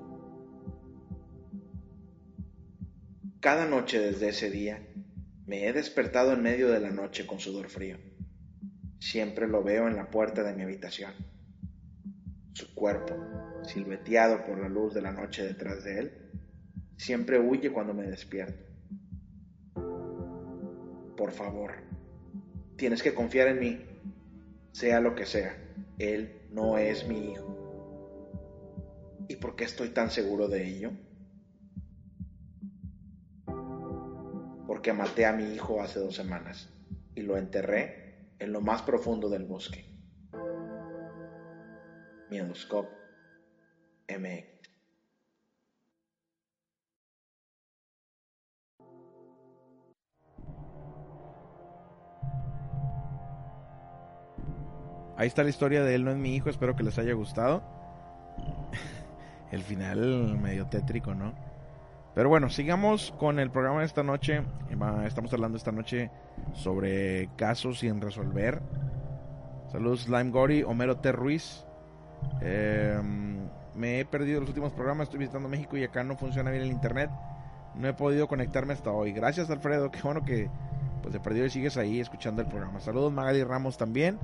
Cada 3.39 3.67
noche 3.67 4.00
desde 4.00 4.30
ese 4.30 4.50
día 4.50 4.84
me 5.45 5.67
he 5.67 5.74
despertado 5.74 6.34
en 6.34 6.41
medio 6.41 6.69
de 6.69 6.80
la 6.80 6.89
noche 6.89 7.28
con 7.28 7.39
sudor 7.39 7.69
frío. 7.69 8.00
Siempre 8.98 9.48
lo 9.48 9.62
veo 9.62 9.88
en 9.88 9.95
la 9.95 10.10
puerta 10.10 10.41
de 10.41 10.56
mi 10.56 10.63
habitación. 10.63 11.13
Su 12.54 12.74
cuerpo, 12.74 13.15
silveteado 13.65 14.45
por 14.45 14.58
la 14.58 14.69
luz 14.69 14.93
de 14.93 15.01
la 15.01 15.12
noche 15.12 15.43
detrás 15.43 15.84
de 15.84 15.99
él, 15.99 16.12
siempre 16.97 17.39
huye 17.39 17.71
cuando 17.71 17.93
me 17.93 18.08
despierto. 18.08 18.63
Por 21.17 21.32
favor, 21.32 21.73
tienes 22.78 23.01
que 23.01 23.13
confiar 23.13 23.47
en 23.47 23.60
mí, 23.60 23.86
sea 24.71 24.99
lo 24.99 25.15
que 25.15 25.25
sea. 25.25 25.58
Él 25.97 26.41
no 26.51 26.78
es 26.78 27.08
mi 27.08 27.32
hijo. 27.32 27.56
¿Y 29.28 29.38
por 29.38 29.56
qué 29.56 29.63
estoy 29.63 29.89
tan 29.89 30.12
seguro 30.12 30.47
de 30.47 30.67
ello? 30.67 30.91
Porque 34.67 34.93
maté 34.93 35.25
a 35.25 35.34
mi 35.34 35.54
hijo 35.54 35.82
hace 35.82 35.99
dos 35.99 36.15
semanas 36.15 36.69
y 37.15 37.21
lo 37.21 37.38
enterré 37.38 38.34
en 38.39 38.51
lo 38.51 38.62
más 38.62 38.82
profundo 38.82 39.30
del 39.30 39.45
bosque. 39.45 39.86
Miedoscope 42.30 43.05
Ahí 55.18 55.28
está 55.28 55.44
la 55.44 55.50
historia 55.50 55.84
de 55.84 55.96
él 55.96 56.04
no 56.04 56.12
es 56.12 56.18
mi 56.18 56.36
hijo, 56.36 56.50
espero 56.50 56.76
que 56.76 56.84
les 56.84 57.00
haya 57.00 57.13
gustado. 57.13 57.63
el 59.52 59.63
final 59.63 60.38
medio 60.38 60.68
tétrico, 60.68 61.15
¿no? 61.15 61.34
Pero 62.13 62.30
bueno, 62.30 62.50
sigamos 62.50 63.13
con 63.18 63.39
el 63.39 63.50
programa 63.50 63.80
de 63.80 63.86
esta 63.86 64.04
noche. 64.04 64.44
Estamos 65.06 65.34
hablando 65.34 65.58
esta 65.58 65.72
noche 65.72 66.12
sobre 66.54 67.30
casos 67.38 67.80
sin 67.80 68.02
resolver. 68.02 68.62
Saludos 69.72 70.02
Slime 70.04 70.32
Gory, 70.32 70.63
Homero 70.63 70.98
T. 70.98 71.12
Ruiz. 71.12 71.65
Eh, 72.41 73.35
me 73.76 74.00
he 74.00 74.06
perdido 74.06 74.40
los 74.40 74.50
últimos 74.50 74.72
programas, 74.72 75.08
estoy 75.08 75.20
visitando 75.20 75.50
México 75.50 75.78
y 75.78 75.84
acá 75.84 76.04
no 76.04 76.16
funciona 76.16 76.52
bien 76.52 76.64
el 76.64 76.72
internet. 76.72 77.10
No 77.76 77.88
he 77.88 77.94
podido 77.94 78.28
conectarme 78.28 78.74
hasta 78.74 78.92
hoy. 78.92 79.12
Gracias 79.12 79.50
Alfredo, 79.50 79.92
qué 79.92 80.02
bueno 80.02 80.24
que 80.24 80.50
pues 81.02 81.14
de 81.14 81.20
perdido 81.20 81.46
y 81.46 81.50
sigues 81.50 81.78
ahí 81.78 82.00
escuchando 82.00 82.42
el 82.42 82.48
programa. 82.48 82.80
Saludos 82.80 83.12
Magali 83.12 83.44
Ramos 83.44 83.78
también. 83.78 84.18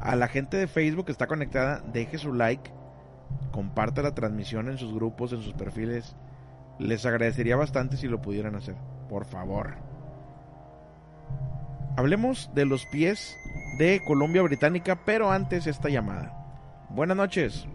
A 0.00 0.16
la 0.16 0.28
gente 0.28 0.56
de 0.56 0.66
Facebook 0.66 1.06
que 1.06 1.12
está 1.12 1.26
conectada, 1.26 1.82
deje 1.92 2.18
su 2.18 2.34
like, 2.34 2.70
comparte 3.52 4.02
la 4.02 4.14
transmisión 4.14 4.68
en 4.68 4.78
sus 4.78 4.92
grupos, 4.94 5.32
en 5.32 5.42
sus 5.42 5.54
perfiles. 5.54 6.14
Les 6.78 7.06
agradecería 7.06 7.56
bastante 7.56 7.96
si 7.96 8.06
lo 8.06 8.20
pudieran 8.20 8.54
hacer, 8.54 8.76
por 9.08 9.24
favor. 9.24 9.76
Hablemos 11.96 12.50
de 12.54 12.66
los 12.66 12.84
pies 12.86 13.36
de 13.78 14.00
Colombia 14.06 14.42
Británica, 14.42 15.00
pero 15.04 15.30
antes 15.30 15.66
esta 15.66 15.88
llamada. 15.88 16.86
Buenas 16.90 17.16
noches. 17.16 17.66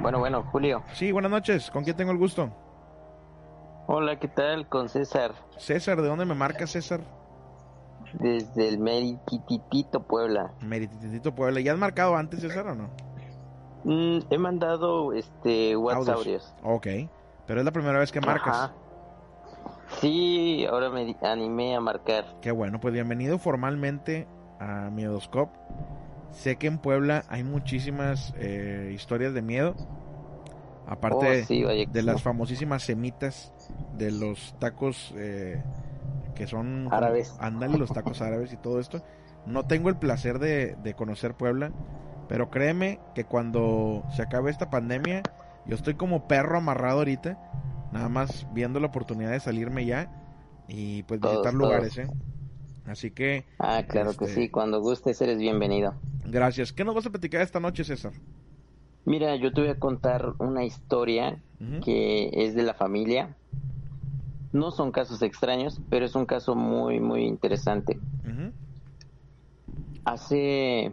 Bueno, 0.00 0.18
bueno, 0.18 0.42
Julio. 0.50 0.82
Sí, 0.94 1.12
buenas 1.12 1.30
noches. 1.30 1.70
¿Con 1.70 1.84
quién 1.84 1.96
tengo 1.96 2.12
el 2.12 2.18
gusto? 2.18 2.50
Hola, 3.86 4.18
¿qué 4.18 4.28
tal? 4.28 4.68
Con 4.68 4.88
César. 4.88 5.32
César, 5.58 6.00
¿de 6.00 6.08
dónde 6.08 6.24
me 6.24 6.34
marca 6.34 6.66
César? 6.66 7.00
Desde 8.14 8.68
el 8.68 8.78
Merititito, 8.78 10.02
Puebla. 10.02 10.52
Merititito, 10.60 11.34
Puebla. 11.34 11.60
¿Ya 11.60 11.72
has 11.72 11.78
marcado 11.78 12.16
antes, 12.16 12.40
César, 12.40 12.68
o 12.68 12.74
no? 12.74 12.90
Mm, 13.84 14.20
he 14.30 14.38
mandado 14.38 15.12
este 15.12 15.76
WhatsApp. 15.76 16.18
Ok, 16.62 16.86
pero 17.46 17.60
es 17.60 17.64
la 17.64 17.72
primera 17.72 17.98
vez 17.98 18.10
que 18.10 18.20
marcas. 18.20 18.70
Sí, 20.00 20.64
ahora 20.66 20.88
me 20.88 21.16
animé 21.22 21.76
a 21.76 21.80
marcar. 21.80 22.24
Qué 22.40 22.52
bueno, 22.52 22.80
pues 22.80 22.94
bienvenido 22.94 23.38
formalmente 23.38 24.26
a 24.60 24.88
Miedoscop. 24.90 25.50
Sé 26.32 26.56
que 26.56 26.66
en 26.66 26.78
Puebla 26.78 27.24
hay 27.28 27.44
muchísimas 27.44 28.32
eh, 28.36 28.92
historias 28.94 29.34
de 29.34 29.42
miedo. 29.42 29.74
Aparte 30.86 31.46
oh, 31.48 31.92
de 31.92 32.02
las 32.02 32.22
famosísimas 32.22 32.82
semitas 32.82 33.52
de 33.96 34.10
los 34.10 34.58
tacos 34.58 35.14
eh, 35.16 35.62
que 36.34 36.46
son 36.46 36.88
árabes. 36.90 37.36
Ándale, 37.38 37.78
los 37.78 37.92
tacos 37.92 38.20
árabes 38.22 38.52
y 38.52 38.56
todo 38.56 38.80
esto. 38.80 39.02
No 39.46 39.66
tengo 39.66 39.88
el 39.88 39.96
placer 39.96 40.38
de, 40.38 40.76
de 40.82 40.94
conocer 40.94 41.34
Puebla, 41.34 41.72
pero 42.28 42.50
créeme 42.50 43.00
que 43.14 43.24
cuando 43.24 44.04
se 44.14 44.22
acabe 44.22 44.50
esta 44.50 44.70
pandemia, 44.70 45.22
yo 45.66 45.74
estoy 45.74 45.94
como 45.94 46.26
perro 46.26 46.58
amarrado 46.58 46.98
ahorita, 46.98 47.38
nada 47.92 48.08
más 48.08 48.46
viendo 48.52 48.80
la 48.80 48.88
oportunidad 48.88 49.30
de 49.30 49.40
salirme 49.40 49.84
ya 49.84 50.10
y 50.68 51.02
pues 51.04 51.20
visitar 51.20 51.54
lugares, 51.54 51.98
¿eh? 51.98 52.08
Así 52.90 53.12
que... 53.12 53.44
Ah, 53.58 53.84
claro 53.88 54.16
que 54.16 54.24
este, 54.24 54.42
sí, 54.42 54.48
cuando 54.48 54.80
gustes 54.80 55.20
eres 55.22 55.38
bienvenido. 55.38 55.94
Gracias. 56.24 56.72
¿Qué 56.72 56.84
nos 56.84 56.94
vas 56.94 57.06
a 57.06 57.10
platicar 57.10 57.40
esta 57.40 57.60
noche, 57.60 57.84
César? 57.84 58.12
Mira, 59.04 59.36
yo 59.36 59.52
te 59.52 59.60
voy 59.60 59.70
a 59.70 59.78
contar 59.78 60.34
una 60.38 60.64
historia 60.64 61.40
que 61.84 62.30
es 62.32 62.54
de 62.54 62.62
la 62.64 62.74
familia. 62.74 63.36
No 64.52 64.72
son 64.72 64.90
casos 64.90 65.22
extraños, 65.22 65.80
pero 65.88 66.04
es 66.04 66.14
un 66.16 66.26
caso 66.26 66.56
muy, 66.56 66.98
muy 66.98 67.24
interesante. 67.24 67.98
Hace 70.04 70.92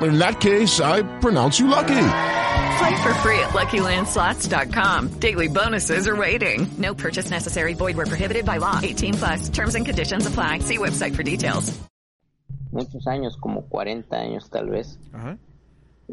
In 0.00 0.18
that 0.18 0.40
case, 0.40 0.80
I 0.80 1.02
pronounce 1.18 1.58
you 1.58 1.66
lucky. 1.66 2.04
Play 2.78 3.02
for 3.02 3.12
free 3.14 3.40
at 3.40 3.50
LuckyLandSlots.com. 3.50 5.18
Daily 5.18 5.48
bonuses 5.48 6.06
are 6.06 6.14
waiting. 6.14 6.68
No 6.78 6.94
purchase 6.94 7.30
necessary. 7.30 7.74
Void 7.74 7.96
where 7.96 8.06
prohibited 8.06 8.44
by 8.44 8.58
law. 8.58 8.78
18 8.80 9.14
plus. 9.14 9.48
Terms 9.48 9.74
and 9.74 9.84
conditions 9.84 10.26
apply. 10.26 10.60
See 10.60 10.78
website 10.78 11.16
for 11.16 11.24
details. 11.24 11.76
Muchos 12.70 13.06
años, 13.06 13.36
como 13.40 13.62
40 13.62 14.14
años 14.14 14.48
tal 14.50 14.68
vez. 14.68 14.98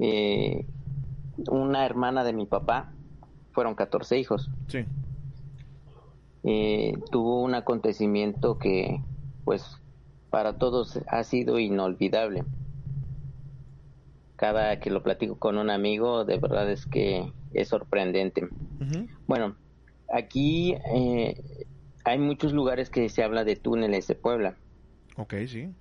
Eh, 0.01 0.65
una 1.49 1.85
hermana 1.85 2.23
de 2.23 2.33
mi 2.33 2.45
papá, 2.47 2.91
fueron 3.51 3.75
14 3.75 4.17
hijos. 4.17 4.49
Sí. 4.67 4.85
Eh, 6.43 6.93
tuvo 7.11 7.43
un 7.43 7.53
acontecimiento 7.53 8.57
que, 8.57 9.03
pues, 9.43 9.63
para 10.31 10.57
todos 10.57 10.99
ha 11.07 11.23
sido 11.23 11.59
inolvidable 11.59 12.45
cada 14.35 14.79
que 14.79 14.89
lo 14.89 15.03
platico 15.03 15.37
con 15.37 15.57
un 15.57 15.69
amigo, 15.69 16.25
de 16.25 16.37
verdad 16.37 16.69
es 16.69 16.85
que 16.85 17.31
es 17.51 17.69
sorprendente. 17.69 18.49
Bueno, 19.27 19.57
aquí 20.09 20.75
eh, 20.93 21.35
hay 22.03 22.19
muchos 22.19 22.53
lugares 22.53 22.89
que 22.89 23.09
se 23.09 23.23
habla 23.23 23.43
de 23.43 23.55
túneles 23.55 24.07
de 24.07 24.15
Puebla. 24.15 24.59
Ok, 25.17 25.33
sí. 25.47 25.73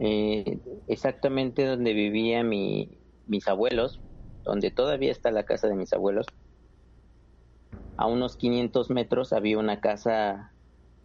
Eh, 0.00 0.60
exactamente 0.88 1.64
donde 1.64 1.92
vivían 1.94 2.48
mi, 2.48 3.00
mis 3.26 3.48
abuelos, 3.48 4.00
donde 4.44 4.70
todavía 4.70 5.12
está 5.12 5.30
la 5.30 5.44
casa 5.44 5.68
de 5.68 5.76
mis 5.76 5.92
abuelos, 5.92 6.26
a 7.96 8.06
unos 8.06 8.36
500 8.36 8.90
metros 8.90 9.32
había 9.32 9.58
una 9.58 9.80
casa 9.80 10.52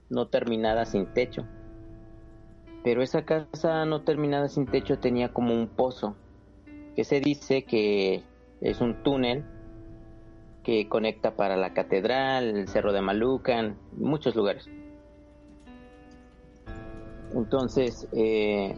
no 0.09 0.27
terminada 0.27 0.85
sin 0.85 1.05
techo. 1.13 1.45
Pero 2.83 3.03
esa 3.03 3.25
casa 3.25 3.85
no 3.85 4.03
terminada 4.03 4.49
sin 4.49 4.65
techo 4.65 4.97
tenía 4.97 5.31
como 5.31 5.53
un 5.53 5.67
pozo 5.67 6.17
que 6.95 7.03
se 7.03 7.19
dice 7.19 7.63
que 7.63 8.23
es 8.61 8.81
un 8.81 9.03
túnel 9.03 9.45
que 10.63 10.87
conecta 10.87 11.35
para 11.35 11.55
la 11.55 11.73
catedral, 11.73 12.57
el 12.57 12.67
Cerro 12.67 12.93
de 12.93 13.01
Malucan, 13.01 13.77
muchos 13.97 14.35
lugares. 14.35 14.69
Entonces, 17.33 18.07
eh, 18.11 18.75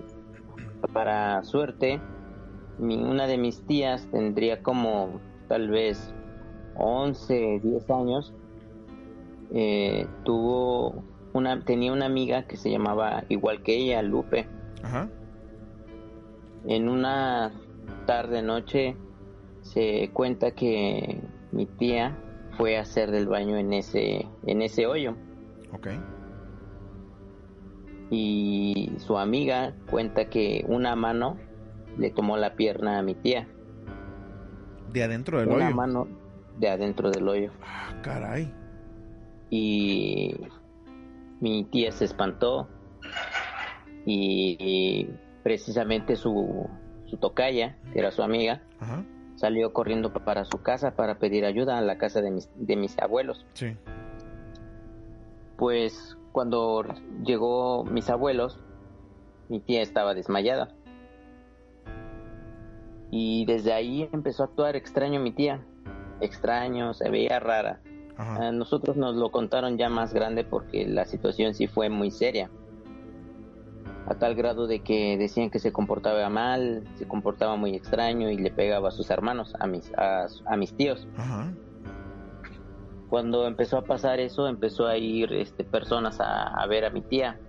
para 0.93 1.43
suerte, 1.43 1.99
una 2.79 3.27
de 3.27 3.37
mis 3.37 3.65
tías 3.65 4.07
tendría 4.11 4.61
como 4.61 5.19
tal 5.47 5.69
vez 5.69 6.13
11, 6.75 7.59
10 7.63 7.89
años. 7.89 8.33
Eh, 9.53 10.07
tuvo 10.23 11.03
una, 11.33 11.63
tenía 11.63 11.91
una 11.91 12.05
amiga 12.05 12.43
que 12.43 12.57
se 12.57 12.71
llamaba 12.71 13.23
igual 13.29 13.63
que 13.63 13.75
ella, 13.75 14.01
Lupe. 14.01 14.47
En 16.65 16.89
una 16.89 17.51
tarde 18.05 18.41
noche 18.41 18.95
se 19.61 20.09
cuenta 20.13 20.51
que 20.51 21.21
mi 21.51 21.65
tía 21.65 22.17
fue 22.57 22.77
a 22.77 22.81
hacer 22.81 23.11
del 23.11 23.27
baño 23.27 23.57
en 23.57 23.73
ese 23.73 24.27
en 24.45 24.61
ese 24.61 24.87
hoyo. 24.87 25.15
Ok. 25.73 25.87
Y 28.09 28.91
su 28.97 29.17
amiga 29.17 29.73
cuenta 29.89 30.29
que 30.29 30.65
una 30.67 30.95
mano 30.95 31.37
le 31.97 32.11
tomó 32.11 32.37
la 32.37 32.55
pierna 32.55 32.99
a 32.99 33.03
mi 33.03 33.15
tía. 33.15 33.47
De 34.91 35.03
adentro 35.03 35.39
del 35.39 35.49
hoyo. 35.49 35.57
Una 35.57 35.69
mano 35.69 36.07
de 36.59 36.69
adentro 36.69 37.09
del 37.09 37.27
hoyo. 37.27 37.51
Ah, 37.63 37.95
caray. 38.01 38.53
Y 39.49 40.35
mi 41.39 41.63
tía 41.65 41.91
se 41.91 42.05
espantó 42.05 42.67
y 44.05 45.07
precisamente 45.43 46.15
su 46.15 46.69
su 47.11 47.17
tocaya, 47.17 47.77
que 47.93 47.99
era 47.99 48.11
su 48.11 48.23
amiga, 48.23 48.61
salió 49.35 49.73
corriendo 49.73 50.13
para 50.13 50.45
su 50.45 50.61
casa 50.61 50.95
para 50.95 51.19
pedir 51.19 51.45
ayuda 51.45 51.77
a 51.77 51.81
la 51.81 51.97
casa 51.97 52.21
de 52.21 52.31
mis, 52.31 52.49
de 52.55 52.75
mis 52.77 52.97
abuelos. 52.97 53.45
Sí. 53.53 53.75
Pues 55.57 56.17
cuando 56.31 56.83
llegó 57.23 57.83
mis 57.83 58.09
abuelos, 58.09 58.59
mi 59.49 59.59
tía 59.59 59.81
estaba 59.81 60.13
desmayada. 60.13 60.69
Y 63.11 63.45
desde 63.45 63.73
ahí 63.73 64.09
empezó 64.13 64.43
a 64.43 64.45
actuar 64.45 64.77
extraño 64.77 65.19
mi 65.19 65.33
tía. 65.33 65.61
Extraño, 66.21 66.93
se 66.93 67.09
veía 67.09 67.39
rara. 67.39 67.81
A 68.17 68.51
nosotros 68.51 68.95
nos 68.95 69.15
lo 69.15 69.31
contaron 69.31 69.77
ya 69.77 69.89
más 69.89 70.13
grande 70.13 70.45
porque 70.45 70.87
la 70.87 71.05
situación 71.05 71.55
sí 71.55 71.67
fue 71.67 71.89
muy 71.89 72.11
seria 72.11 72.49
a 74.11 74.19
tal 74.19 74.35
grado 74.35 74.67
de 74.67 74.81
que 74.81 75.17
decían 75.17 75.49
que 75.49 75.59
se 75.59 75.71
comportaba 75.71 76.29
mal, 76.29 76.83
se 76.95 77.07
comportaba 77.07 77.55
muy 77.55 77.75
extraño 77.75 78.29
y 78.29 78.37
le 78.37 78.51
pegaba 78.51 78.89
a 78.89 78.91
sus 78.91 79.09
hermanos, 79.09 79.53
a 79.59 79.67
mis, 79.67 79.91
a, 79.95 80.57
mis 80.57 80.75
tíos. 80.75 81.07
Cuando 83.09 83.47
empezó 83.47 83.77
a 83.77 83.85
pasar 83.85 84.19
eso, 84.19 84.47
empezó 84.47 84.87
a 84.87 84.97
ir 84.97 85.31
este, 85.33 85.63
personas 85.63 86.19
a, 86.19 86.65
ver 86.67 86.85
a 86.85 86.89
mi 86.89 87.01
tía. 87.01 87.39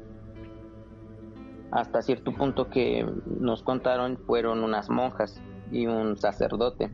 Hasta 1.73 2.03
cierto 2.03 2.33
punto 2.33 2.71
que 2.71 3.07
nos 3.27 3.63
contaron 3.63 4.19
fueron 4.19 4.63
unas 4.63 4.89
monjas 4.89 5.43
y 5.73 5.87
un 5.87 6.17
sacerdote. 6.17 6.91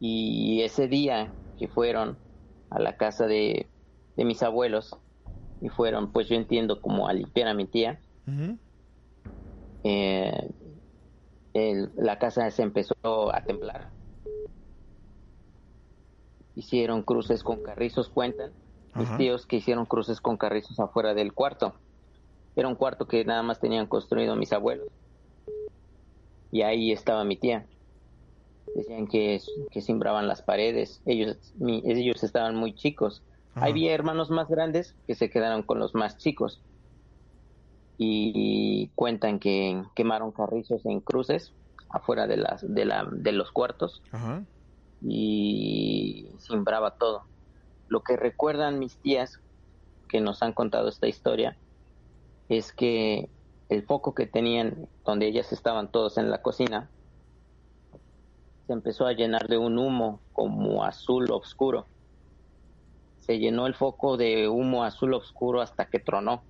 Y 0.00 0.62
ese 0.62 0.88
día 0.88 1.32
que 1.58 1.68
fueron 1.68 2.16
a 2.70 2.78
la 2.78 2.96
casa 2.96 3.26
de, 3.26 3.68
mis 4.16 4.42
abuelos 4.42 4.96
y 5.62 5.68
fueron, 5.68 6.12
pues 6.12 6.28
yo 6.28 6.34
entiendo, 6.34 6.80
como 6.80 7.06
a 7.08 7.12
limpiar 7.12 7.46
a 7.48 7.54
mi 7.54 7.66
tía. 7.66 8.00
Eh, 9.84 10.50
la 11.94 12.18
casa 12.18 12.50
se 12.50 12.62
empezó 12.62 12.94
a 13.04 13.44
temblar. 13.44 13.90
Hicieron 16.54 17.02
cruces 17.02 17.42
con 17.42 17.62
carrizos, 17.62 18.08
cuentan 18.08 18.52
mis 18.94 19.16
tíos 19.16 19.46
que 19.46 19.56
hicieron 19.56 19.86
cruces 19.86 20.20
con 20.20 20.36
carrizos 20.36 20.78
afuera 20.78 21.14
del 21.14 21.32
cuarto. 21.32 21.74
Era 22.56 22.68
un 22.68 22.74
cuarto 22.74 23.06
que 23.06 23.24
nada 23.24 23.42
más 23.42 23.60
tenían 23.60 23.86
construido 23.86 24.36
mis 24.36 24.52
abuelos. 24.52 24.88
Y 26.50 26.62
ahí 26.62 26.92
estaba 26.92 27.24
mi 27.24 27.36
tía. 27.36 27.66
Decían 28.74 29.06
que, 29.06 29.40
que 29.70 29.80
simbraban 29.80 30.28
las 30.28 30.42
paredes. 30.42 31.00
Ellos, 31.06 31.54
ellos 31.60 32.22
estaban 32.22 32.56
muy 32.56 32.74
chicos. 32.74 33.22
Había 33.54 33.92
hermanos 33.92 34.30
más 34.30 34.48
grandes 34.48 34.94
que 35.06 35.14
se 35.14 35.30
quedaron 35.30 35.62
con 35.62 35.78
los 35.78 35.94
más 35.94 36.16
chicos. 36.18 36.60
Y 37.98 38.90
cuentan 38.94 39.38
que 39.38 39.82
quemaron 39.94 40.32
carrizos 40.32 40.84
en 40.86 41.00
cruces 41.00 41.52
afuera 41.90 42.26
de, 42.26 42.38
las, 42.38 42.62
de, 42.74 42.84
la, 42.84 43.06
de 43.10 43.32
los 43.32 43.52
cuartos. 43.52 44.02
Y 45.02 46.28
simbraba 46.38 46.92
todo. 46.92 47.24
Lo 47.88 48.02
que 48.02 48.16
recuerdan 48.16 48.78
mis 48.78 48.96
tías 48.96 49.40
que 50.08 50.20
nos 50.20 50.42
han 50.42 50.52
contado 50.52 50.88
esta 50.88 51.06
historia 51.06 51.56
es 52.48 52.72
que 52.72 53.28
el 53.68 53.82
foco 53.84 54.14
que 54.14 54.26
tenían 54.26 54.88
donde 55.04 55.26
ellas 55.26 55.52
estaban 55.52 55.90
todos 55.90 56.18
en 56.18 56.30
la 56.30 56.42
cocina 56.42 56.90
se 58.66 58.72
empezó 58.72 59.06
a 59.06 59.12
llenar 59.12 59.48
de 59.48 59.58
un 59.58 59.78
humo 59.78 60.20
como 60.32 60.84
azul 60.84 61.30
oscuro. 61.30 61.86
Se 63.22 63.38
llenó 63.38 63.66
el 63.66 63.74
foco 63.74 64.16
de 64.16 64.48
humo 64.48 64.82
azul 64.82 65.14
oscuro 65.14 65.60
hasta 65.60 65.86
que 65.86 66.00
tronó. 66.00 66.42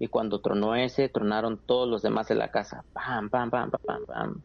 Y 0.00 0.08
cuando 0.08 0.40
tronó 0.40 0.74
ese, 0.74 1.08
tronaron 1.08 1.60
todos 1.64 1.88
los 1.88 2.02
demás 2.02 2.26
de 2.26 2.34
la 2.34 2.50
casa. 2.50 2.84
Pam, 2.92 3.30
pam, 3.30 3.50
pam, 3.50 3.70
pam, 3.70 4.04
pam. 4.06 4.42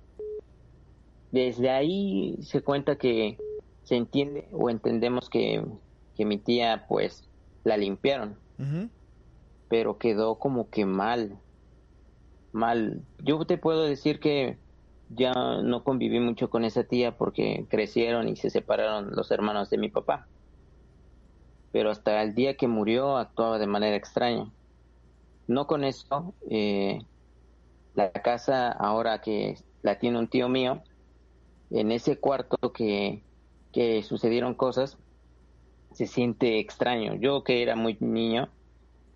Desde 1.32 1.72
ahí 1.72 2.38
se 2.41 2.62
cuenta 2.62 2.97
que 2.97 3.38
se 3.84 3.95
entiende 3.95 4.47
o 4.51 4.70
entendemos 4.70 5.30
que, 5.30 5.66
que 6.16 6.26
mi 6.26 6.38
tía 6.38 6.86
pues 6.88 7.28
la 7.64 7.76
limpiaron. 7.76 8.38
Pero 9.68 9.97
quedó 9.97 10.36
como 10.36 10.70
que 10.70 10.86
mal. 10.86 11.39
Mal. 12.51 13.01
Yo 13.18 13.43
te 13.45 13.58
puedo 13.58 13.84
decir 13.84 14.20
que 14.20 14.60
ya 15.10 15.34
no 15.64 15.84
conviví 15.84 16.20
mucho 16.20 16.51
con 16.51 16.66
esa 16.66 16.84
tía 16.84 17.18
porque 17.18 17.66
crecieron 17.68 18.30
y 18.30 18.36
se 18.36 18.51
separaron 18.51 19.10
los 19.16 19.32
hermanos 19.32 19.72
de 19.72 19.80
mi 19.80 19.89
papá. 19.89 20.28
Pero 21.72 21.91
hasta 21.91 22.22
el 22.24 22.34
día 22.34 22.55
que 22.55 22.68
murió 22.68 23.18
actuaba 23.18 23.59
de 23.59 23.68
manera 23.68 23.95
extraña. 23.95 24.51
No 25.47 25.68
con 25.68 25.84
eso, 25.84 26.34
eh, 26.49 26.99
la 27.93 28.11
casa 28.11 28.72
ahora 28.72 29.22
que 29.22 29.57
la 29.82 29.97
tiene 29.99 30.20
un 30.20 30.28
tío 30.28 30.49
mío, 30.49 30.84
en 31.70 31.91
ese 31.91 32.20
cuarto 32.20 32.72
que, 32.74 33.24
que 33.72 34.03
sucedieron 34.03 34.55
cosas, 34.55 34.97
se 35.93 36.05
siente 36.05 36.59
extraño. 36.59 37.15
Yo 37.15 37.43
que 37.43 37.61
era 37.61 37.76
muy 37.76 37.97
niño, 37.99 38.49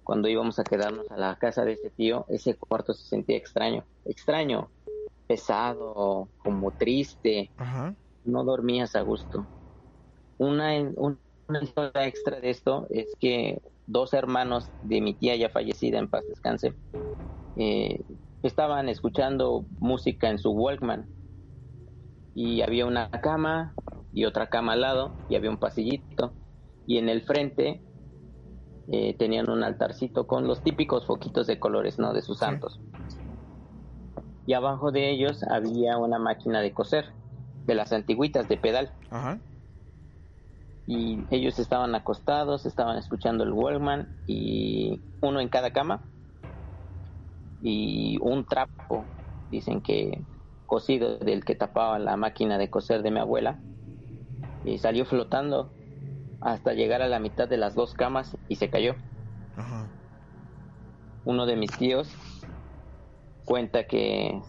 cuando 0.03 0.27
íbamos 0.27 0.59
a 0.59 0.63
quedarnos 0.63 1.09
a 1.11 1.17
la 1.17 1.37
casa 1.37 1.63
de 1.63 1.73
ese 1.73 1.89
tío, 1.91 2.25
ese 2.29 2.55
cuarto 2.55 2.93
se 2.93 3.07
sentía 3.07 3.37
extraño. 3.37 3.85
Extraño, 4.05 4.69
pesado, 5.27 6.27
como 6.39 6.71
triste. 6.71 7.51
No 8.23 8.43
dormías 8.43 8.95
a 8.95 9.01
gusto. 9.01 9.45
Una, 10.37 10.73
una 10.95 11.17
historia 11.59 12.05
extra 12.07 12.39
de 12.39 12.49
esto 12.49 12.87
es 12.89 13.15
que 13.19 13.61
dos 13.87 14.13
hermanos 14.13 14.69
de 14.83 15.01
mi 15.01 15.13
tía 15.13 15.35
ya 15.35 15.49
fallecida, 15.49 15.99
en 15.99 16.09
paz 16.09 16.23
descanse, 16.27 16.73
eh, 17.57 18.01
estaban 18.43 18.89
escuchando 18.89 19.65
música 19.79 20.29
en 20.29 20.37
su 20.37 20.51
Walkman. 20.51 21.05
Y 22.33 22.61
había 22.61 22.85
una 22.85 23.09
cama 23.09 23.73
y 24.13 24.25
otra 24.25 24.49
cama 24.49 24.73
al 24.73 24.81
lado 24.81 25.11
y 25.29 25.35
había 25.35 25.49
un 25.49 25.57
pasillito. 25.57 26.33
Y 26.87 26.97
en 26.97 27.09
el 27.09 27.21
frente 27.23 27.81
eh, 28.91 29.15
tenían 29.17 29.49
un 29.49 29.63
altarcito 29.63 30.27
con 30.27 30.47
los 30.47 30.63
típicos 30.63 31.05
foquitos 31.05 31.47
de 31.47 31.59
colores, 31.59 31.99
¿no? 31.99 32.13
De 32.13 32.21
sus 32.21 32.37
santos 32.37 32.79
y 34.45 34.53
abajo 34.53 34.91
de 34.91 35.09
ellos 35.09 35.43
había 35.43 35.97
una 35.97 36.19
máquina 36.19 36.61
de 36.61 36.73
coser, 36.73 37.05
de 37.65 37.75
las 37.75 37.93
antiguitas 37.93 38.47
de 38.47 38.57
pedal. 38.57 38.91
Y 40.85 41.27
ellos 41.29 41.59
estaban 41.59 41.95
acostados, 41.95 42.65
estaban 42.65 42.97
escuchando 42.97 43.43
el 43.43 43.53
Walkman 43.53 44.15
y 44.25 45.03
uno 45.21 45.39
en 45.39 45.49
cada 45.49 45.71
cama 45.71 46.09
y 47.61 48.17
un 48.21 48.45
trapo, 48.45 49.13
dicen 49.49 49.81
que 49.81 50.25
cosido 50.65 51.17
del 51.17 51.45
que 51.45 51.55
tapaba 51.55 51.99
la 51.99 52.17
máquina 52.17 52.57
de 52.57 52.69
coser 52.69 53.03
de 53.03 53.11
mi 53.11 53.19
abuela 53.19 53.61
y 54.63 54.77
salió 54.79 55.05
flotando 55.05 55.73
hasta 56.39 56.73
llegar 56.73 57.01
a 57.01 57.07
la 57.07 57.19
mitad 57.19 57.47
de 57.47 57.57
las 57.57 57.75
dos 57.75 57.93
camas 57.93 58.37
y 58.47 58.55
se 58.55 58.69
cayó. 58.69 58.95
Uno 61.23 61.45
de 61.45 61.55
mis 61.55 61.71
tíos 61.71 62.09
cuenta 63.45 63.85
que 63.85 64.41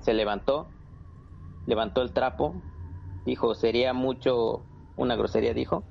se 0.00 0.14
levantó, 0.14 0.70
levantó 1.66 2.02
el 2.02 2.12
trapo, 2.12 2.64
dijo, 3.24 3.54
sería 3.54 3.92
mucho, 3.92 4.67
una 4.98 5.16
grosería 5.16 5.54
dijo, 5.54 5.84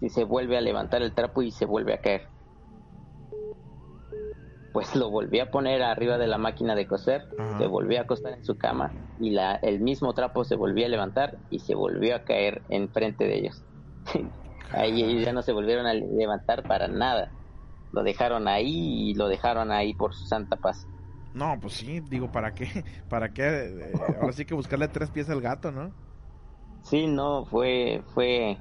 si 0.00 0.08
se 0.08 0.24
vuelve 0.24 0.56
a 0.56 0.60
levantar 0.60 1.02
el 1.02 1.12
trapo 1.12 1.42
y 1.42 1.50
se 1.50 1.66
vuelve 1.66 1.94
a 1.94 1.98
caer. 1.98 2.28
Pues 4.72 4.96
lo 4.96 5.10
volví 5.10 5.38
a 5.38 5.50
poner 5.50 5.82
arriba 5.82 6.18
de 6.18 6.26
la 6.26 6.38
máquina 6.38 6.74
de 6.74 6.86
coser, 6.86 7.28
se 7.58 7.66
volvió 7.66 7.98
a 7.98 8.02
acostar 8.02 8.32
en 8.32 8.44
su 8.44 8.56
cama 8.56 8.92
y 9.20 9.30
la, 9.30 9.54
el 9.56 9.80
mismo 9.80 10.14
trapo 10.14 10.44
se 10.44 10.56
volvió 10.56 10.86
a 10.86 10.88
levantar 10.88 11.38
y 11.50 11.60
se 11.60 11.74
volvió 11.74 12.16
a 12.16 12.24
caer 12.24 12.62
enfrente 12.70 13.24
de 13.24 13.38
ellos. 13.38 13.62
ahí 14.72 15.02
ellos 15.02 15.24
ya 15.24 15.32
no 15.32 15.42
se 15.42 15.52
volvieron 15.52 15.86
a 15.86 15.94
levantar 15.94 16.64
para 16.64 16.88
nada. 16.88 17.30
Lo 17.92 18.02
dejaron 18.02 18.48
ahí 18.48 19.10
y 19.10 19.14
lo 19.14 19.28
dejaron 19.28 19.70
ahí 19.70 19.94
por 19.94 20.14
su 20.14 20.26
santa 20.26 20.56
paz. 20.56 20.88
No, 21.34 21.56
pues 21.60 21.74
sí, 21.74 22.00
digo, 22.00 22.30
¿para 22.30 22.54
qué? 22.54 22.84
¿Para 23.08 23.32
qué? 23.32 23.42
Eh, 23.44 23.92
ahora 24.20 24.32
sí 24.32 24.44
que 24.44 24.54
buscarle 24.54 24.88
tres 24.88 25.10
pies 25.10 25.30
al 25.30 25.40
gato, 25.40 25.70
¿no? 25.70 25.92
Sí, 26.84 27.06
no, 27.06 27.46
fue, 27.46 28.04
fue 28.08 28.60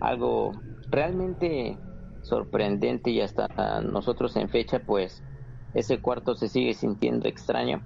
algo 0.00 0.64
realmente 0.90 1.80
sorprendente 2.20 3.10
y 3.10 3.20
hasta 3.20 3.48
nosotros 3.82 4.36
en 4.36 4.48
fecha, 4.48 4.80
pues 4.80 5.22
ese 5.72 6.00
cuarto 6.00 6.34
se 6.34 6.48
sigue 6.48 6.74
sintiendo 6.74 7.28
extraño. 7.28 7.84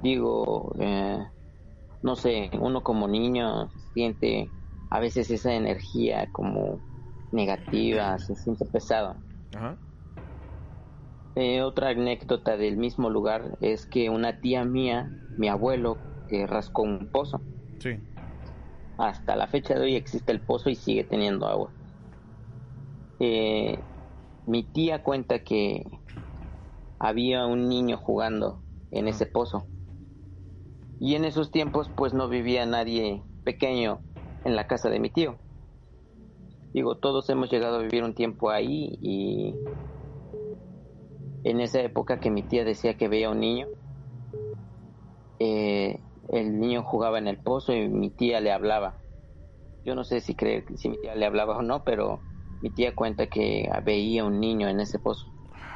Digo, 0.00 0.72
eh, 0.78 1.18
no 2.02 2.16
sé, 2.16 2.50
uno 2.60 2.82
como 2.82 3.08
niño 3.08 3.70
siente 3.92 4.54
a 4.90 5.00
veces 5.00 5.30
esa 5.30 5.54
energía 5.54 6.30
como 6.32 6.80
negativa, 7.32 8.18
se 8.18 8.36
siente 8.36 8.64
pesado. 8.66 9.20
Eh, 11.34 11.62
otra 11.62 11.90
anécdota 11.90 12.56
del 12.56 12.76
mismo 12.76 13.10
lugar 13.10 13.56
es 13.60 13.86
que 13.86 14.10
una 14.10 14.40
tía 14.40 14.64
mía, 14.64 15.12
mi 15.36 15.48
abuelo, 15.48 16.04
que 16.26 16.46
rascó 16.46 16.82
un 16.82 17.08
pozo. 17.10 17.44
Sí. 17.80 17.90
Hasta 18.98 19.36
la 19.36 19.46
fecha 19.46 19.74
de 19.74 19.82
hoy 19.82 19.94
existe 19.94 20.32
el 20.32 20.42
pozo 20.42 20.70
y 20.70 20.74
sigue 20.74 21.04
teniendo 21.04 21.46
agua. 21.46 21.72
Eh, 23.20 23.84
mi 24.44 24.64
tía 24.64 25.04
cuenta 25.04 25.38
que 25.44 25.84
había 26.98 27.46
un 27.46 27.68
niño 27.68 27.96
jugando 27.96 28.64
en 28.90 29.06
ese 29.06 29.26
pozo. 29.26 29.68
Y 30.98 31.14
en 31.14 31.24
esos 31.24 31.52
tiempos 31.52 31.92
pues 31.96 32.12
no 32.12 32.28
vivía 32.28 32.66
nadie 32.66 33.22
pequeño 33.44 34.02
en 34.42 34.56
la 34.56 34.66
casa 34.66 34.90
de 34.90 34.98
mi 34.98 35.10
tío. 35.10 35.38
Digo, 36.74 36.98
todos 36.98 37.30
hemos 37.30 37.50
llegado 37.50 37.76
a 37.76 37.82
vivir 37.82 38.02
un 38.02 38.14
tiempo 38.14 38.50
ahí 38.50 38.98
y 39.00 39.54
en 41.44 41.60
esa 41.60 41.80
época 41.82 42.18
que 42.18 42.30
mi 42.30 42.42
tía 42.42 42.64
decía 42.64 42.96
que 42.96 43.06
veía 43.06 43.30
un 43.30 43.38
niño, 43.38 43.68
eh, 45.38 46.02
el 46.28 46.60
niño 46.60 46.82
jugaba 46.82 47.18
en 47.18 47.28
el 47.28 47.38
pozo 47.38 47.72
y 47.72 47.88
mi 47.88 48.10
tía 48.10 48.40
le 48.40 48.52
hablaba. 48.52 49.00
Yo 49.84 49.94
no 49.94 50.04
sé 50.04 50.20
si 50.20 50.34
creer 50.34 50.64
si 50.76 50.88
mi 50.88 50.98
tía 51.00 51.14
le 51.14 51.26
hablaba 51.26 51.56
o 51.56 51.62
no, 51.62 51.84
pero 51.84 52.22
mi 52.60 52.70
tía 52.70 52.94
cuenta 52.94 53.26
que 53.26 53.70
veía 53.84 54.24
un 54.24 54.40
niño 54.40 54.68
en 54.68 54.80
ese 54.80 54.98
pozo. 54.98 55.26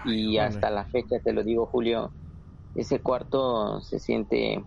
y 0.04 0.38
hasta 0.38 0.70
la 0.70 0.84
fecha, 0.84 1.20
te 1.20 1.32
lo 1.32 1.44
digo, 1.44 1.66
Julio, 1.66 2.12
ese 2.74 3.00
cuarto 3.00 3.80
se 3.80 3.98
siente, 3.98 4.62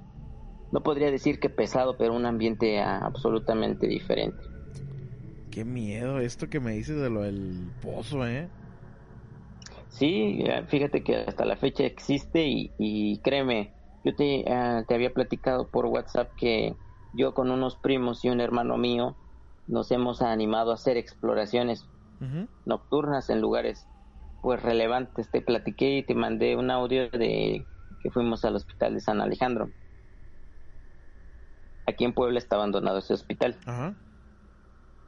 no 0.72 0.82
podría 0.82 1.12
decir 1.12 1.40
que 1.40 1.50
pesado, 1.50 1.98
pero 1.98 2.14
un 2.14 2.26
ambiente 2.26 2.82
absolutamente 2.82 3.88
diferente. 3.88 4.44
Qué 5.52 5.64
miedo 5.64 6.20
esto 6.20 6.50
que 6.50 6.60
me 6.60 6.74
dices 6.74 7.00
de 7.00 7.10
lo 7.10 7.22
del 7.22 7.70
pozo, 7.82 8.26
¿eh? 8.28 8.48
Sí, 9.90 10.44
fíjate 10.68 11.04
que 11.04 11.16
hasta 11.16 11.46
la 11.46 11.56
fecha 11.56 11.86
existe 11.86 12.46
y, 12.46 13.22
créeme, 13.24 13.75
yo 14.06 14.16
te, 14.16 14.42
eh, 14.42 14.86
te, 14.88 14.94
había 14.96 15.14
platicado 15.14 15.68
por 15.68 15.88
WhatsApp 15.88 16.32
que 16.38 16.76
yo 17.14 17.34
con 17.34 17.50
unos 17.50 17.76
primos 17.78 18.24
y 18.24 18.30
un 18.30 18.40
hermano 18.40 18.78
mío 18.78 19.16
nos 19.68 19.92
hemos 19.92 20.22
animado 20.22 20.70
a 20.72 20.76
hacer 20.76 20.96
exploraciones 20.96 21.90
nocturnas 22.66 23.30
en 23.30 23.42
lugares 23.42 23.86
pues 24.44 24.62
relevantes. 24.62 25.30
Te 25.32 25.42
platiqué 25.42 25.98
y 25.98 26.04
te 26.04 26.14
mandé 26.14 26.56
un 26.56 26.70
audio 26.70 27.10
de 27.10 27.66
que 28.02 28.12
fuimos 28.12 28.46
al 28.46 28.56
hospital 28.56 28.94
de 28.94 29.00
San 29.00 29.22
Alejandro. 29.22 29.72
Aquí 31.88 32.06
en 32.06 32.14
Puebla 32.14 32.38
está 32.38 32.58
abandonado 32.58 33.00
ese 33.00 33.16
hospital. 33.16 33.58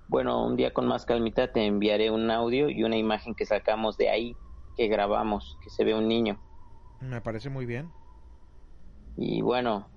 Bueno, 0.08 0.44
un 0.44 0.56
día 0.56 0.74
con 0.74 0.88
más 0.88 1.06
calmita 1.06 1.52
te 1.52 1.66
enviaré 1.68 2.10
un 2.10 2.32
audio 2.32 2.70
y 2.70 2.84
una 2.84 2.98
imagen 2.98 3.36
que 3.36 3.46
sacamos 3.46 3.98
de 3.98 4.10
ahí, 4.10 4.36
que 4.76 4.88
grabamos, 4.88 5.58
que 5.64 5.70
se 5.70 5.84
ve 5.84 5.94
un 5.94 6.08
niño. 6.08 6.40
Me 7.00 7.22
parece 7.22 7.50
muy 7.52 7.68
bien. 7.68 7.92
Y 9.18 9.42
bueno, 9.42 9.88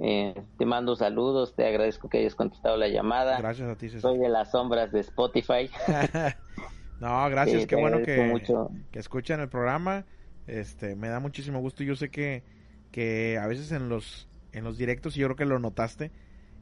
eh, 0.00 0.34
te 0.58 0.66
mando 0.66 0.96
saludos, 0.96 1.54
te 1.54 1.66
agradezco 1.66 2.08
que 2.08 2.18
hayas 2.18 2.34
contestado 2.34 2.76
la 2.76 2.88
llamada. 2.88 3.38
Gracias 3.38 3.68
a 3.68 3.76
ti, 3.76 3.88
Soy 3.88 4.18
de 4.18 4.28
las 4.28 4.50
sombras 4.50 4.90
de 4.90 5.00
Spotify. 5.00 5.70
no, 7.00 7.30
gracias, 7.30 7.66
qué 7.66 7.76
bueno 7.76 7.98
que, 7.98 8.42
que 8.90 8.98
escuchan 8.98 9.40
el 9.40 9.48
programa. 9.48 10.04
Este, 10.46 10.96
me 10.96 11.08
da 11.08 11.20
muchísimo 11.20 11.60
gusto. 11.60 11.84
Yo 11.84 11.94
sé 11.94 12.10
que, 12.10 12.42
que 12.90 13.38
a 13.38 13.46
veces 13.46 13.70
en 13.72 13.88
los, 13.88 14.28
en 14.52 14.64
los 14.64 14.76
directos, 14.76 15.16
y 15.16 15.20
yo 15.20 15.28
creo 15.28 15.36
que 15.36 15.44
lo 15.44 15.58
notaste, 15.60 16.10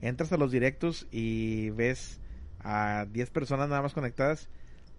entras 0.03 0.33
a 0.33 0.37
los 0.37 0.53
directos 0.53 1.07
y 1.11 1.71
ves 1.71 2.21
a 2.61 3.07
10 3.11 3.31
personas 3.31 3.69
nada 3.69 3.83
más 3.83 3.95
conectadas, 3.95 4.49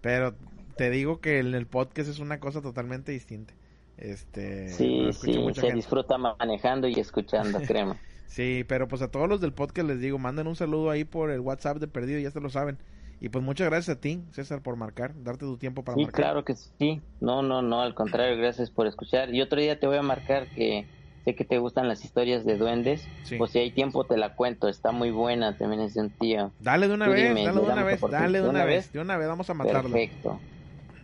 pero 0.00 0.34
te 0.76 0.90
digo 0.90 1.20
que 1.20 1.38
en 1.38 1.54
el 1.54 1.66
podcast 1.66 2.10
es 2.10 2.18
una 2.18 2.40
cosa 2.40 2.60
totalmente 2.60 3.12
distinta. 3.12 3.54
Este, 3.96 4.68
sí, 4.70 5.08
sí, 5.12 5.40
se 5.54 5.72
disfruta 5.72 6.18
manejando 6.18 6.88
y 6.88 6.98
escuchando, 6.98 7.60
créeme. 7.66 7.94
sí, 8.26 8.64
pero 8.66 8.88
pues 8.88 9.02
a 9.02 9.10
todos 9.10 9.28
los 9.28 9.40
del 9.40 9.52
podcast 9.52 9.88
les 9.88 10.00
digo, 10.00 10.18
manden 10.18 10.46
un 10.46 10.56
saludo 10.56 10.90
ahí 10.90 11.04
por 11.04 11.30
el 11.30 11.40
WhatsApp 11.40 11.78
de 11.78 11.88
Perdido, 11.88 12.18
ya 12.18 12.30
se 12.30 12.40
lo 12.40 12.50
saben. 12.50 12.78
Y 13.20 13.30
pues 13.30 13.44
muchas 13.44 13.68
gracias 13.68 13.96
a 13.96 14.00
ti, 14.00 14.22
César, 14.32 14.60
por 14.60 14.76
marcar, 14.76 15.14
darte 15.22 15.46
tu 15.46 15.56
tiempo 15.56 15.82
para 15.82 15.96
sí, 15.96 16.02
marcar. 16.02 16.20
claro 16.20 16.44
que 16.44 16.54
sí. 16.54 17.00
No, 17.20 17.42
no, 17.42 17.62
no, 17.62 17.80
al 17.80 17.94
contrario, 17.94 18.36
gracias 18.36 18.70
por 18.70 18.86
escuchar. 18.86 19.32
Y 19.32 19.40
otro 19.40 19.60
día 19.60 19.78
te 19.78 19.86
voy 19.86 19.96
a 19.96 20.02
marcar 20.02 20.46
que 20.48 20.86
sé 21.24 21.34
que 21.34 21.44
te 21.44 21.58
gustan 21.58 21.88
las 21.88 22.04
historias 22.04 22.44
de 22.44 22.58
duendes. 22.58 23.06
Pues 23.38 23.52
si 23.52 23.60
hay 23.60 23.70
tiempo 23.70 24.04
te 24.04 24.18
la 24.18 24.34
cuento, 24.34 24.68
está 24.68 24.92
muy 24.92 25.10
buena, 25.10 25.56
también 25.56 25.80
es 25.80 25.94
de 25.94 26.02
un 26.02 26.10
tío. 26.10 26.52
Dale 26.58 26.88
de 26.88 26.94
una 26.94 27.08
vez, 27.08 27.34
dale 27.34 27.60
de 27.60 27.60
una 27.60 27.82
vez, 27.82 28.00
dale 28.10 28.42
de 28.42 28.48
una 28.48 28.64
vez, 28.64 28.92
de 28.92 29.00
una 29.00 29.16
vez, 29.16 29.28
vamos 29.28 29.48
a 29.48 29.54
matarlo. 29.54 29.90
Perfecto. 29.90 30.38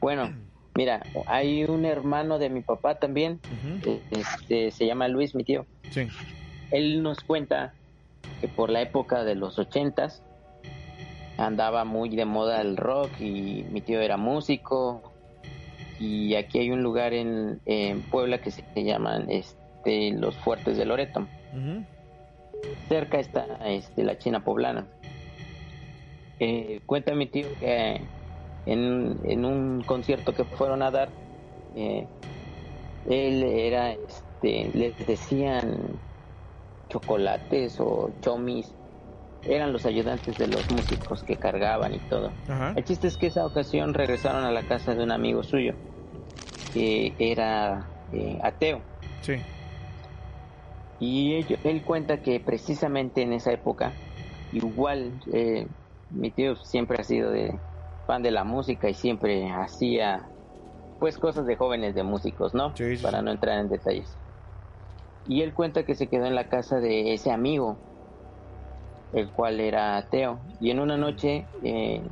Bueno, 0.00 0.30
Mira, 0.80 1.02
hay 1.26 1.64
un 1.64 1.84
hermano 1.84 2.38
de 2.38 2.48
mi 2.48 2.62
papá 2.62 2.94
también, 2.94 3.38
este, 4.10 4.70
se 4.70 4.86
llama 4.86 5.08
Luis, 5.08 5.34
mi 5.34 5.44
tío. 5.44 5.66
Sí. 5.90 6.08
Él 6.70 7.02
nos 7.02 7.20
cuenta 7.20 7.74
que 8.40 8.48
por 8.48 8.70
la 8.70 8.80
época 8.80 9.22
de 9.22 9.34
los 9.34 9.58
ochentas 9.58 10.22
andaba 11.36 11.84
muy 11.84 12.08
de 12.08 12.24
moda 12.24 12.62
el 12.62 12.78
rock 12.78 13.10
y 13.20 13.66
mi 13.70 13.82
tío 13.82 14.00
era 14.00 14.16
músico 14.16 15.12
y 15.98 16.34
aquí 16.34 16.60
hay 16.60 16.70
un 16.70 16.82
lugar 16.82 17.12
en, 17.12 17.60
Puebla 18.10 18.38
que 18.38 18.50
se 18.50 18.64
llaman 18.74 19.26
este, 19.28 20.12
los 20.12 20.34
Fuertes 20.36 20.78
de 20.78 20.86
Loreto. 20.86 21.26
Cerca 22.88 23.20
está 23.20 23.44
este, 23.66 24.02
la 24.02 24.16
China 24.16 24.42
poblana. 24.42 24.86
Eh, 26.38 26.80
cuenta 26.86 27.14
mi 27.14 27.26
tío 27.26 27.48
que 27.60 28.00
en, 28.66 29.44
un 29.44 29.82
concierto 29.82 30.32
que 30.34 30.44
fueron 30.44 30.82
a 30.82 30.90
dar, 30.90 31.12
eh, 31.74 32.06
él 33.08 33.42
era, 33.42 33.92
este, 33.92 34.70
les 34.74 34.96
decían 35.06 36.00
chocolates 36.88 37.76
o 37.78 38.10
chomis, 38.20 38.74
eran 39.44 39.72
los 39.72 39.86
ayudantes 39.86 40.36
de 40.36 40.48
los 40.48 40.70
músicos 40.70 41.22
que 41.22 41.36
cargaban 41.36 41.94
y 41.94 41.98
todo. 42.08 42.32
El 42.76 42.84
chiste 42.84 43.08
es 43.08 43.16
que 43.16 43.28
esa 43.28 43.46
ocasión 43.46 43.94
regresaron 43.94 44.44
a 44.44 44.50
la 44.50 44.62
casa 44.62 44.94
de 44.94 45.02
un 45.02 45.12
amigo 45.12 45.42
suyo, 45.42 45.74
que 46.74 47.14
era 47.18 47.90
eh, 48.12 48.38
ateo. 48.42 48.82
Sí. 49.22 49.34
Y 50.98 51.46
él 51.64 51.82
cuenta 51.82 52.18
que 52.18 52.40
precisamente 52.40 53.22
en 53.22 53.32
esa 53.32 53.52
época, 53.52 53.94
igual, 54.52 55.18
eh, 55.32 55.66
mi 56.10 56.30
tío 56.30 56.56
siempre 56.56 56.98
ha 57.00 57.04
sido 57.04 57.30
de, 57.30 57.58
fan 58.10 58.24
de 58.24 58.32
la 58.32 58.42
música 58.42 58.90
y 58.90 58.94
siempre 58.94 59.48
hacía 59.52 60.28
pues 60.98 61.16
cosas 61.16 61.46
de 61.46 61.54
jóvenes 61.54 61.94
de 61.94 62.02
músicos, 62.02 62.54
¿no? 62.54 62.74
Para 63.00 63.22
no 63.22 63.30
entrar 63.30 63.60
en 63.60 63.68
detalles. 63.68 64.18
Y 65.24 65.42
él 65.42 65.54
cuenta 65.54 65.84
que 65.84 65.94
se 65.94 66.08
quedó 66.08 66.26
en 66.26 66.34
la 66.34 66.48
casa 66.48 66.80
de 66.80 67.14
ese 67.14 67.30
amigo, 67.30 67.78
el 69.12 69.30
cual 69.30 69.60
era 69.60 69.96
ateo. 69.96 70.40
Y 70.58 70.72
en 70.72 70.80
una 70.80 70.96
noche 70.96 71.46
eh, 71.62 72.02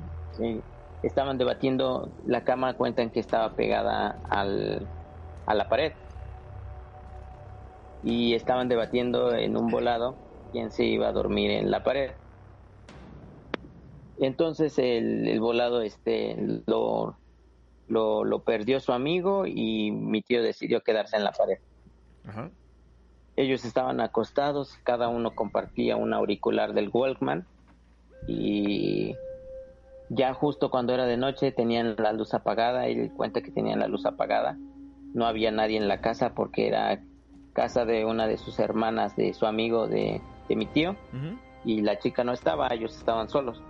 eh, 0.41 0.63
estaban 1.03 1.37
debatiendo, 1.37 2.13
la 2.25 2.45
cama 2.45 2.77
cuentan 2.77 3.11
que 3.11 3.19
estaba 3.19 3.57
pegada 3.57 4.21
al, 4.31 4.87
a 5.47 5.55
la 5.55 5.69
pared. 5.69 5.95
Y 8.05 8.35
estaban 8.35 8.69
debatiendo 8.69 9.35
en 9.35 9.57
un 9.57 9.67
volado 9.67 10.15
quién 10.53 10.71
se 10.71 10.85
iba 10.85 11.09
a 11.09 11.13
dormir 11.13 11.51
en 11.51 11.73
la 11.73 11.83
pared. 11.83 12.13
Entonces 14.21 14.79
el, 14.79 15.39
volado 15.41 15.81
este 15.81 16.37
lo, 16.67 17.17
lo, 17.87 18.43
perdió 18.43 18.81
su 18.81 18.93
amigo 18.93 19.47
y 19.47 19.91
mi 19.93 20.23
tío 20.23 20.43
decidió 20.43 20.83
quedarse 20.83 21.17
en 21.17 21.25
la 21.25 21.33
pared. 21.33 21.59
Ellos 23.37 23.65
estaban 23.65 24.01
acostados, 24.01 24.77
cada 24.83 25.09
uno 25.09 25.35
compartía 25.35 25.97
un 25.97 26.13
auricular 26.13 26.75
del 26.75 26.91
Walkman 26.93 27.47
y 28.27 29.17
ya 30.09 30.35
justo 30.35 30.71
cuando 30.71 30.93
era 30.93 31.07
de 31.07 31.17
noche 31.17 31.53
tenían 31.53 31.95
la 31.97 32.13
luz 32.13 32.35
apagada, 32.35 32.89
él 32.89 33.13
cuenta 33.17 33.41
que 33.41 33.53
tenían 33.53 33.79
la 33.79 33.87
luz 33.87 34.05
apagada, 34.07 34.59
no 35.15 35.27
había 35.27 35.53
nadie 35.53 35.77
en 35.77 35.87
la 35.87 36.01
casa 36.01 36.35
porque 36.35 36.67
era 36.67 37.05
casa 37.53 37.85
de 37.85 38.05
una 38.05 38.27
de 38.27 38.39
sus 38.39 38.59
hermanas 38.59 39.15
de 39.17 39.33
su 39.33 39.47
amigo 39.47 39.87
de, 39.87 40.21
mi 40.49 40.67
tío 40.67 40.97
y 41.65 41.83
la 41.83 41.99
chica 41.99 42.25
no 42.25 42.33
estaba, 42.33 42.69
ellos 42.69 42.97
estaban 42.97 43.29
solos 43.29 43.63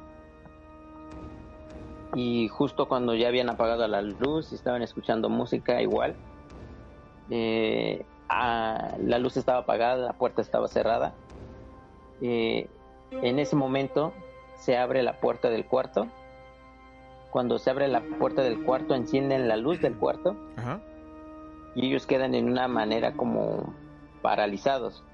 y 2.15 2.49
justo 2.49 2.89
cuando 2.89 3.15
ya 3.15 3.29
habían 3.29 3.51
apagado 3.51 3.87
la 3.87 4.03
luz 4.03 4.53
y 4.53 4.55
estaban 4.55 4.83
escuchando 4.83 5.29
música 5.29 5.83
igual, 5.83 6.15
eh, 7.31 8.05
la 8.29 9.19
luz 9.19 9.37
estaba 9.37 9.61
apagada, 9.61 10.07
la 10.07 10.13
puerta 10.15 10.43
estaba 10.43 10.69
cerrada. 10.69 11.15
Eh, 12.21 12.69
en 13.11 13.39
ese 13.39 13.57
momento 13.57 14.13
se 14.57 14.77
abre 14.77 15.03
la 15.03 15.21
puerta 15.21 15.51
del 15.51 15.67
cuarto. 15.67 16.09
Cuando 17.31 17.59
se 17.59 17.71
abre 17.71 17.89
la 17.89 18.01
puerta 18.01 18.43
del 18.43 18.65
cuarto, 18.65 18.95
encienden 18.95 19.49
la 19.49 19.57
luz 19.57 19.81
del 19.81 19.97
cuarto 19.97 20.35
y 21.75 21.87
ellos 21.87 22.07
quedan 22.07 22.35
en 22.35 22.51
una 22.51 22.69
manera 22.69 23.13
como 23.13 23.75
paralizados. 24.23 25.05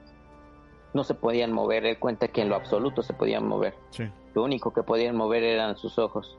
No 0.92 1.02
se 1.02 1.14
podían 1.14 1.52
mover, 1.52 1.84
él 1.86 1.98
cuenta 1.98 2.28
que 2.28 2.40
en 2.40 2.48
lo 2.48 2.54
absoluto 2.54 3.02
se 3.02 3.14
podían 3.14 3.48
mover. 3.48 3.74
Lo 4.32 4.44
único 4.44 4.72
que 4.72 4.84
podían 4.84 5.16
mover 5.16 5.42
eran 5.42 5.76
sus 5.76 5.98
ojos 5.98 6.38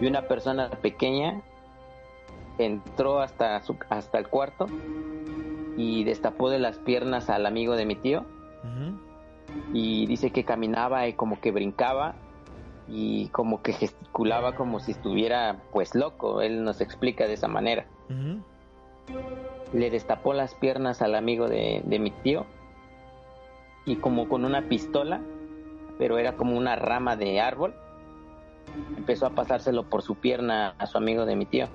y 0.00 0.06
una 0.06 0.22
persona 0.22 0.70
pequeña 0.70 1.42
entró 2.58 3.20
hasta, 3.20 3.60
su, 3.62 3.76
hasta 3.88 4.18
el 4.18 4.28
cuarto 4.28 4.66
y 5.76 6.04
destapó 6.04 6.50
de 6.50 6.58
las 6.58 6.78
piernas 6.78 7.28
al 7.30 7.46
amigo 7.46 7.76
de 7.76 7.86
mi 7.86 7.96
tío. 7.96 8.24
Y 9.72 10.06
dice 10.06 10.30
que 10.30 10.44
caminaba 10.44 11.06
y 11.06 11.12
como 11.12 11.40
que 11.40 11.50
brincaba 11.50 12.14
y 12.88 13.28
como 13.28 13.62
que 13.62 13.72
gesticulaba 13.72 14.54
como 14.54 14.80
si 14.80 14.92
estuviera 14.92 15.62
pues 15.72 15.94
loco, 15.94 16.40
él 16.40 16.64
nos 16.64 16.80
explica 16.80 17.26
de 17.26 17.34
esa 17.34 17.48
manera. 17.48 17.86
Le 19.72 19.90
destapó 19.90 20.32
las 20.32 20.54
piernas 20.54 21.02
al 21.02 21.14
amigo 21.14 21.48
de, 21.48 21.82
de 21.84 21.98
mi 21.98 22.10
tío 22.10 22.46
y 23.84 23.96
como 23.96 24.28
con 24.28 24.44
una 24.44 24.62
pistola, 24.62 25.20
pero 25.98 26.18
era 26.18 26.36
como 26.36 26.56
una 26.56 26.76
rama 26.76 27.16
de 27.16 27.40
árbol, 27.40 27.74
empezó 28.96 29.26
a 29.26 29.30
pasárselo 29.30 29.84
por 29.84 30.02
su 30.02 30.16
pierna 30.16 30.74
a 30.78 30.86
su 30.86 30.98
amigo 30.98 31.26
de 31.26 31.36
mi 31.36 31.46
tío. 31.46 31.68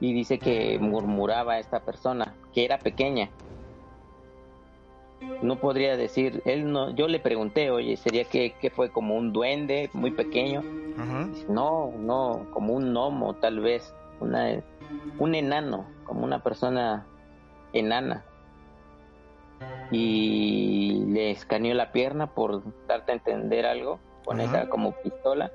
Y 0.00 0.14
dice 0.14 0.38
que 0.38 0.78
murmuraba 0.78 1.54
a 1.54 1.58
esta 1.58 1.80
persona, 1.80 2.34
que 2.54 2.64
era 2.64 2.78
pequeña. 2.78 3.28
No 5.42 5.56
podría 5.56 5.98
decir, 5.98 6.42
él 6.46 6.72
no, 6.72 6.90
yo 6.94 7.06
le 7.06 7.20
pregunté, 7.20 7.70
oye, 7.70 7.98
¿sería 7.98 8.24
que, 8.24 8.72
fue 8.74 8.90
como 8.90 9.14
un 9.14 9.32
duende 9.32 9.90
muy 9.92 10.10
pequeño? 10.10 10.62
no, 11.48 11.92
no, 11.98 12.46
como 12.52 12.74
un 12.74 12.92
gnomo 12.92 13.34
tal 13.34 13.60
vez, 13.60 13.94
una, 14.20 14.62
un 15.18 15.34
enano, 15.34 15.86
como 16.04 16.24
una 16.24 16.42
persona 16.42 17.06
enana. 17.74 18.24
Y 19.90 21.04
le 21.08 21.30
escaneó 21.30 21.74
la 21.74 21.92
pierna 21.92 22.28
por 22.28 22.62
darte 22.86 23.12
a 23.12 23.16
entender 23.16 23.66
algo 23.66 23.98
con 24.24 24.40
esa 24.40 24.68
como 24.68 24.92
pistola 24.92 25.50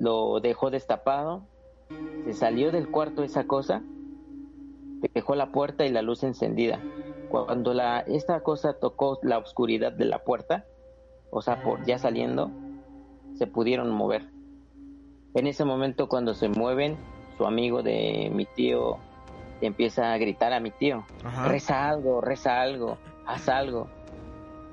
lo 0.00 0.40
dejó 0.40 0.70
destapado, 0.70 1.42
se 2.24 2.32
salió 2.32 2.72
del 2.72 2.90
cuarto 2.90 3.22
esa 3.22 3.44
cosa, 3.44 3.82
dejó 5.14 5.34
la 5.34 5.52
puerta 5.52 5.84
y 5.84 5.90
la 5.90 6.02
luz 6.02 6.22
encendida. 6.22 6.80
Cuando 7.28 7.74
la, 7.74 8.00
esta 8.00 8.40
cosa 8.40 8.72
tocó 8.72 9.18
la 9.22 9.38
oscuridad 9.38 9.92
de 9.92 10.06
la 10.06 10.24
puerta, 10.24 10.64
o 11.30 11.42
sea, 11.42 11.62
por 11.62 11.84
ya 11.84 11.98
saliendo, 11.98 12.50
se 13.34 13.46
pudieron 13.46 13.90
mover. 13.90 14.26
En 15.34 15.46
ese 15.46 15.64
momento 15.64 16.08
cuando 16.08 16.34
se 16.34 16.48
mueven, 16.48 16.96
su 17.36 17.46
amigo 17.46 17.82
de 17.82 18.30
mi 18.34 18.46
tío 18.46 18.98
empieza 19.60 20.12
a 20.12 20.18
gritar 20.18 20.52
a 20.52 20.60
mi 20.60 20.70
tío, 20.70 21.04
reza 21.46 21.88
algo, 21.88 22.20
reza 22.20 22.60
algo, 22.60 22.96
haz 23.26 23.48
algo. 23.48 23.88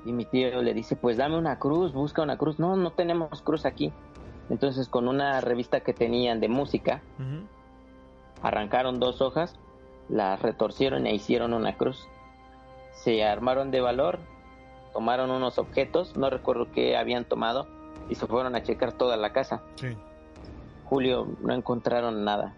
Y 0.04 0.12
mi 0.12 0.24
tío 0.24 0.62
le 0.62 0.74
dice, 0.74 0.96
pues 0.96 1.16
dame 1.16 1.36
una 1.36 1.58
cruz, 1.58 1.92
busca 1.92 2.22
una 2.22 2.36
cruz. 2.36 2.58
No, 2.58 2.76
no 2.76 2.92
tenemos 2.92 3.42
cruz 3.42 3.66
aquí. 3.66 3.92
Entonces 4.50 4.88
con 4.88 5.08
una 5.08 5.40
revista 5.40 5.80
que 5.80 5.92
tenían 5.92 6.40
de 6.40 6.48
música, 6.48 7.02
arrancaron 8.42 8.98
dos 8.98 9.20
hojas, 9.20 9.56
las 10.08 10.40
retorcieron 10.40 11.06
e 11.06 11.14
hicieron 11.14 11.52
una 11.52 11.76
cruz. 11.76 12.08
Se 12.92 13.24
armaron 13.24 13.70
de 13.70 13.80
valor, 13.80 14.18
tomaron 14.92 15.30
unos 15.30 15.58
objetos, 15.58 16.16
no 16.16 16.30
recuerdo 16.30 16.70
qué 16.72 16.96
habían 16.96 17.24
tomado, 17.24 17.66
y 18.08 18.14
se 18.14 18.26
fueron 18.26 18.56
a 18.56 18.62
checar 18.62 18.92
toda 18.92 19.16
la 19.16 19.32
casa. 19.32 19.62
Julio, 20.86 21.28
no 21.40 21.52
encontraron 21.52 22.24
nada. 22.24 22.54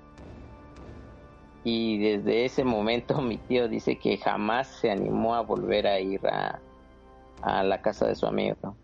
Y 1.64 1.98
desde 1.98 2.44
ese 2.44 2.64
momento 2.64 3.20
mi 3.20 3.36
tío 3.36 3.68
dice 3.68 3.98
que 3.98 4.16
jamás 4.16 4.68
se 4.68 4.90
animó 4.90 5.34
a 5.34 5.40
volver 5.40 5.86
a 5.86 5.98
ir 5.98 6.24
a, 6.26 6.60
a 7.42 7.62
la 7.62 7.82
casa 7.82 8.06
de 8.06 8.14
su 8.14 8.26
amigo. 8.26 8.76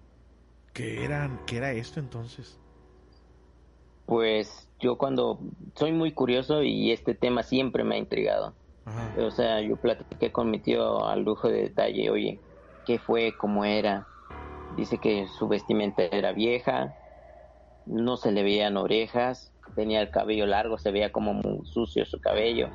¿Qué, 0.73 1.05
eran, 1.05 1.41
¿Qué 1.47 1.57
era 1.57 1.73
esto 1.73 2.01
entonces? 2.01 2.59
Pues 4.05 4.69
yo 4.79 4.99
cuando 4.99 5.41
soy 5.75 5.93
muy 5.93 6.13
curioso 6.13 6.63
y 6.63 6.93
este 6.93 7.15
tema 7.15 7.43
siempre 7.43 7.83
me 7.83 7.97
ha 7.97 7.99
intrigado. 7.99 8.55
O 9.19 9.31
sea, 9.33 9.61
yo 9.63 9.77
platiqué 9.77 10.31
con 10.31 10.49
mi 10.49 10.61
tío 10.61 11.05
al 11.07 11.23
lujo 11.23 11.49
de 11.49 11.63
detalle, 11.63 12.09
oye, 12.09 12.39
¿qué 12.87 13.01
fue? 13.01 13.35
¿Cómo 13.37 13.65
era? 13.65 14.07
Dice 14.77 14.99
que 14.99 15.27
su 15.27 15.49
vestimenta 15.49 16.05
era 16.05 16.33
vieja, 16.33 16.95
no 17.85 18.17
se 18.17 18.31
le 18.31 18.45
veían 18.45 18.77
orejas, 18.77 19.53
tenía 19.75 20.01
el 20.01 20.11
cabello 20.11 20.47
largo, 20.47 20.79
se 20.79 20.93
veía 20.93 21.11
como 21.11 21.35
muy 21.35 21.67
sucio 21.67 22.05
su 22.05 22.21
cabello. 22.21 22.69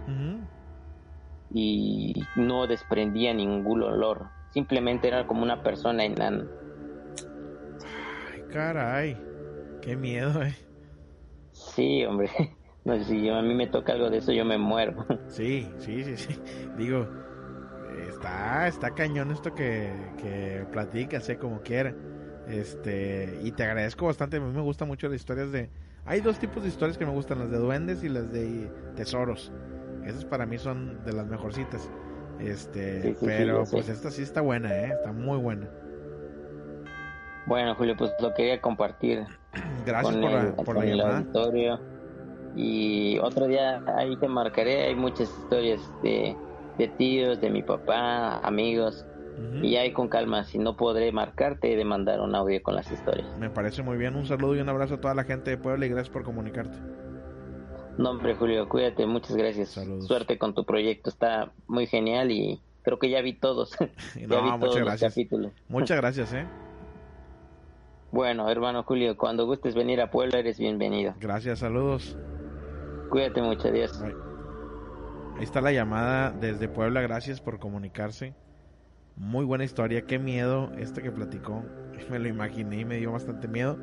Y 1.54 2.24
no 2.36 2.68
desprendía 2.68 3.34
ningún 3.34 3.84
olor, 3.84 4.30
simplemente 4.52 5.08
era 5.08 5.26
como 5.28 5.43
una 5.43 5.64
persona 5.64 6.06
enana. 6.06 6.47
Ay, 8.34 8.43
caray, 8.52 9.18
qué 9.82 9.95
miedo, 9.95 10.41
eh. 10.43 10.56
Sí, 11.52 12.06
hombre. 12.06 12.30
No, 12.84 12.97
si 13.04 13.30
a 13.30 13.43
mí 13.43 13.54
me 13.54 13.68
toca 13.68 13.93
algo 13.93 14.10
de 14.10 14.18
eso, 14.18 14.32
yo 14.32 14.43
me 14.43 14.58
muero. 14.58 15.06
Sí, 15.28 15.70
sí, 15.78 16.04
sí, 16.04 16.18
sí. 16.18 16.41
Digo, 16.78 17.08
está, 18.10 18.68
está 18.68 18.95
cañón 18.95 19.32
esto 19.32 19.54
que, 19.54 19.91
que 20.18 20.66
platicas, 20.72 21.30
¿eh? 21.30 21.38
como 21.38 21.62
quiera. 21.62 21.93
Este, 22.47 23.39
y 23.43 23.52
te 23.52 23.64
agradezco 23.64 24.08
bastante. 24.08 24.38
A 24.38 24.39
mí 24.39 24.52
me 24.52 24.62
gustan 24.62 24.88
mucho 24.88 25.08
las 25.08 25.18
historias 25.18 25.52
de. 25.52 25.70
Hay 26.06 26.22
dos 26.22 26.39
tipos 26.39 26.64
de 26.64 26.70
historias 26.70 26.97
que 26.97 27.06
me 27.06 27.12
gustan: 27.12 27.39
las 27.39 27.52
de 27.52 27.58
duendes 27.58 28.04
y 28.04 28.10
las 28.10 28.32
de 28.32 28.72
tesoros. 28.95 29.52
Esas 30.04 30.26
para 30.26 30.45
mí 30.45 30.58
son 30.58 31.04
de 31.06 31.14
las 31.14 31.28
mejorcitas. 31.28 31.89
Este, 32.42 33.16
pero 33.24 33.64
pues 33.70 33.88
esta 33.89 34.10
sí 34.10 34.24
está 34.24 34.42
buena, 34.42 34.74
¿eh? 34.74 34.94
Está 34.94 35.12
muy 35.12 35.38
buena. 35.38 35.68
Bueno, 37.46 37.76
Julio, 37.76 37.96
pues 37.98 38.12
lo 38.20 38.34
quería 38.34 38.60
compartir. 38.62 39.26
Gracias 39.86 40.16
por, 40.16 40.32
la, 40.32 40.56
por 40.56 40.78
la 40.78 40.86
llamada. 40.86 41.80
Y 42.56 43.18
otro 43.20 43.48
día 43.48 43.82
ahí 43.96 44.16
te 44.18 44.28
marcaré. 44.28 44.88
Hay 44.88 44.96
muchas 44.96 45.30
historias 45.30 45.82
de, 46.04 46.36
de 46.78 46.88
tíos, 46.89 47.39
de 47.39 47.50
mi 47.50 47.64
papá, 47.64 48.39
amigos. 48.39 49.06
Y 49.64 49.76
ahí 49.76 49.92
con 49.92 50.08
calma, 50.08 50.44
si 50.44 50.60
no 50.60 50.78
podré 50.78 51.12
marcarte, 51.12 51.76
de 51.76 51.84
mandar 51.84 52.20
un 52.20 52.36
audio 52.36 52.62
con 52.62 52.76
las 52.76 52.92
historias. 52.92 53.26
Me 53.39 53.50
parece 53.50 53.82
muy 53.82 53.98
bien. 53.98 54.16
Un 54.16 54.28
saludo 54.28 54.56
y 54.56 54.60
un 54.60 54.70
abrazo 54.70 54.96
a 54.96 55.02
toda 55.02 55.16
la 55.16 55.24
gente 55.24 55.50
de 55.50 55.58
Puebla 55.58 55.86
y 55.86 55.89
gracias 55.89 56.10
por 56.10 56.24
comunicarte. 56.24 56.78
No, 57.98 58.12
hombre, 58.12 58.36
Julio, 58.36 58.68
cuídate. 58.70 59.06
Muchas 59.06 59.36
gracias. 59.36 59.80
Suerte 60.08 60.38
con 60.38 60.54
tu 60.54 60.66
proyecto. 60.66 61.10
Está 61.10 61.52
muy 61.68 61.88
genial 61.88 62.32
y 62.32 62.62
creo 62.84 63.00
que 63.00 63.10
ya 63.10 63.22
vi 63.22 63.34
todos. 63.34 63.72
ya 64.16 64.42
vi 64.42 64.60
todos 64.60 64.80
los 64.80 65.00
capítulos. 65.00 65.52
Muchas 65.68 65.98
gracias, 65.98 66.34
¿eh? 66.34 66.48
Bueno, 68.12 68.50
hermano 68.50 68.84
Julio, 68.84 69.16
cuando 69.16 69.46
gustes 69.46 69.74
venir 69.74 70.02
a 70.02 70.12
Puebla, 70.12 70.39
eres 70.39 70.60
bienvenido. 70.60 71.14
Gracias, 71.20 71.60
saludos. 71.60 72.18
Cuídate 73.10 73.42
mucho, 73.42 73.70
adiós. 73.70 74.02
Ahí 74.02 75.44
está 75.44 75.62
la 75.62 75.72
llamada 75.72 76.32
desde 76.32 76.68
Puebla, 76.68 77.02
gracias 77.02 77.39
por 77.39 77.60
comunicarse. 77.60 78.36
Muy 79.16 79.46
buena 79.46 79.64
historia, 79.64 80.06
qué 80.06 80.20
miedo 80.20 80.72
este 80.78 81.02
que 81.02 81.12
platicó. 81.12 81.64
Me 82.10 82.20
lo 82.20 82.28
imaginé 82.28 82.82
y 82.82 82.86
me 82.86 82.98
dio 82.98 83.14
bastante 83.14 83.48
miedo. 83.48 83.78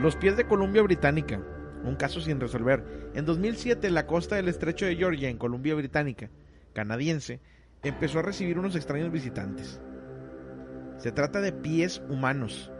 Los 0.00 0.14
pies 0.14 0.36
de 0.36 0.46
Columbia 0.46 0.82
Británica, 0.82 1.40
un 1.84 1.96
caso 1.96 2.20
sin 2.20 2.40
resolver. 2.40 3.10
En 3.14 3.24
2007, 3.24 3.90
la 3.90 4.06
costa 4.06 4.36
del 4.36 4.48
estrecho 4.48 4.86
de 4.86 4.96
Georgia, 4.96 5.28
en 5.28 5.38
Columbia 5.38 5.74
Británica, 5.74 6.30
canadiense, 6.72 7.40
empezó 7.82 8.18
a 8.18 8.22
recibir 8.22 8.58
unos 8.58 8.76
extraños 8.76 9.10
visitantes. 9.10 9.80
Se 10.98 11.12
trata 11.12 11.40
de 11.40 11.52
pies 11.52 12.02
humanos 12.08 12.70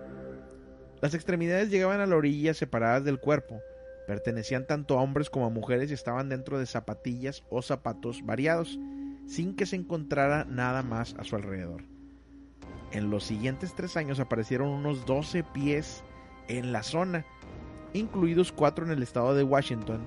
las 1.01 1.15
extremidades 1.15 1.71
llegaban 1.71 2.01
a 2.01 2.07
la 2.07 2.17
orilla 2.17 2.53
separadas 2.53 3.05
del 3.05 3.21
cuerpo, 3.21 3.63
pertenecían 4.07 4.67
tanto 4.67 4.99
a 4.99 5.03
hombres 5.03 5.31
como 5.31 5.47
a 5.47 5.51
mujeres 5.51 5.91
y 5.91 5.95
estaban 5.95 6.29
dentro 6.29 6.59
de 6.59 6.67
zapatillas 6.67 7.43
o 7.49 7.63
zapatos 7.63 8.25
variados, 8.25 8.79
sin 9.27 9.57
que 9.57 9.65
se 9.65 9.77
encontrara 9.77 10.45
nada 10.45 10.83
más 10.83 11.15
a 11.19 11.25
su 11.25 11.37
alrededor. 11.37 11.85
En 12.93 13.09
los 13.09 13.25
siguientes 13.25 13.75
tres 13.75 13.97
años 13.97 14.21
aparecieron 14.21 14.69
unos 14.69 15.07
12 15.07 15.43
pies 15.43 16.05
en 16.49 16.73
la 16.73 16.83
zona, 16.83 17.25
incluidos 17.93 18.53
cuatro 18.53 18.85
en 18.85 18.93
el 18.93 19.03
estado 19.03 19.35
de 19.35 19.43
Washington. 19.43 20.01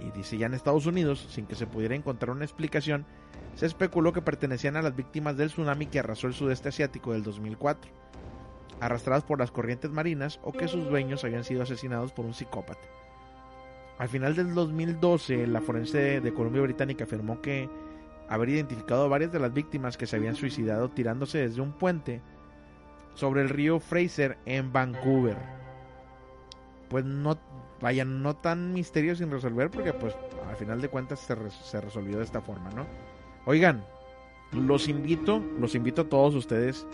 Y 0.00 0.10
dice 0.16 0.36
ya 0.36 0.46
en 0.46 0.54
Estados 0.54 0.86
Unidos, 0.86 1.26
sin 1.30 1.46
que 1.46 1.54
se 1.54 1.66
pudiera 1.66 1.94
encontrar 1.94 2.34
una 2.34 2.44
explicación, 2.44 3.06
se 3.54 3.66
especuló 3.66 4.12
que 4.12 4.22
pertenecían 4.22 4.76
a 4.76 4.82
las 4.82 4.96
víctimas 4.96 5.36
del 5.36 5.48
tsunami 5.48 5.86
que 5.86 6.00
arrasó 6.00 6.26
el 6.26 6.34
sudeste 6.34 6.70
asiático 6.70 7.12
del 7.12 7.22
2004 7.22 7.90
arrastradas 8.82 9.22
por 9.22 9.38
las 9.38 9.52
corrientes 9.52 9.92
marinas 9.92 10.40
o 10.42 10.52
que 10.52 10.66
sus 10.66 10.88
dueños 10.88 11.22
habían 11.22 11.44
sido 11.44 11.62
asesinados 11.62 12.12
por 12.12 12.26
un 12.26 12.34
psicópata. 12.34 12.80
Al 13.98 14.08
final 14.08 14.34
del 14.34 14.54
2012, 14.54 15.46
la 15.46 15.60
forense 15.60 16.20
de 16.20 16.34
Columbia 16.34 16.62
Británica 16.62 17.04
afirmó 17.04 17.40
que 17.40 17.70
haber 18.28 18.48
identificado 18.48 19.04
a 19.04 19.08
varias 19.08 19.30
de 19.30 19.38
las 19.38 19.54
víctimas 19.54 19.96
que 19.96 20.06
se 20.06 20.16
habían 20.16 20.34
suicidado 20.34 20.88
tirándose 20.88 21.38
desde 21.38 21.60
un 21.60 21.72
puente 21.72 22.20
sobre 23.14 23.42
el 23.42 23.50
río 23.50 23.78
Fraser 23.78 24.36
en 24.46 24.72
Vancouver. 24.72 25.61
Pues 26.92 27.04
no, 27.04 27.36
vaya, 27.80 28.04
no 28.04 28.36
tan 28.36 28.72
misterio 28.72 29.16
sin 29.16 29.32
resolver 29.32 29.70
porque 29.70 29.92
pues 29.92 30.14
al 30.48 30.56
final 30.56 30.80
de 30.80 30.88
cuentas 30.88 31.18
se, 31.18 31.34
se 31.50 31.80
resolvió 31.80 32.18
de 32.18 32.24
esta 32.24 32.40
forma, 32.40 32.70
¿no? 32.70 32.86
Oigan, 33.46 33.84
los 34.52 34.86
invito, 34.86 35.42
los 35.58 35.74
invito 35.74 36.02
a 36.02 36.08
todos 36.08 36.36
ustedes 36.36 36.86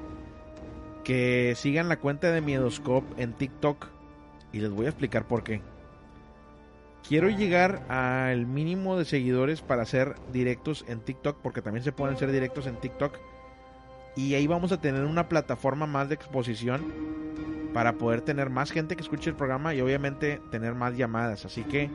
que 1.04 1.54
sigan 1.56 1.88
la 1.88 1.98
cuenta 1.98 2.30
de 2.30 2.40
Miedoscope 2.40 3.22
en 3.22 3.32
TikTok 3.34 3.86
y 4.52 4.60
les 4.60 4.70
voy 4.70 4.86
a 4.86 4.90
explicar 4.90 5.26
por 5.26 5.42
qué. 5.42 5.60
Quiero 7.06 7.30
llegar 7.30 7.84
al 7.88 8.46
mínimo 8.46 8.98
de 8.98 9.04
seguidores 9.04 9.62
para 9.62 9.82
hacer 9.82 10.16
directos 10.32 10.84
en 10.88 11.00
TikTok, 11.00 11.38
porque 11.42 11.62
también 11.62 11.84
se 11.84 11.92
pueden 11.92 12.16
hacer 12.16 12.30
directos 12.30 12.66
en 12.66 12.76
TikTok. 12.76 13.18
Y 14.18 14.34
ahí 14.34 14.48
vamos 14.48 14.72
a 14.72 14.80
tener 14.80 15.04
una 15.04 15.28
plataforma 15.28 15.86
más 15.86 16.08
de 16.08 16.16
exposición 16.16 16.82
para 17.72 17.98
poder 17.98 18.20
tener 18.20 18.50
más 18.50 18.72
gente 18.72 18.96
que 18.96 19.02
escuche 19.02 19.30
el 19.30 19.36
programa 19.36 19.76
y 19.76 19.80
obviamente 19.80 20.40
tener 20.50 20.74
más 20.74 20.96
llamadas. 20.96 21.44
Así 21.44 21.62
que 21.62 21.88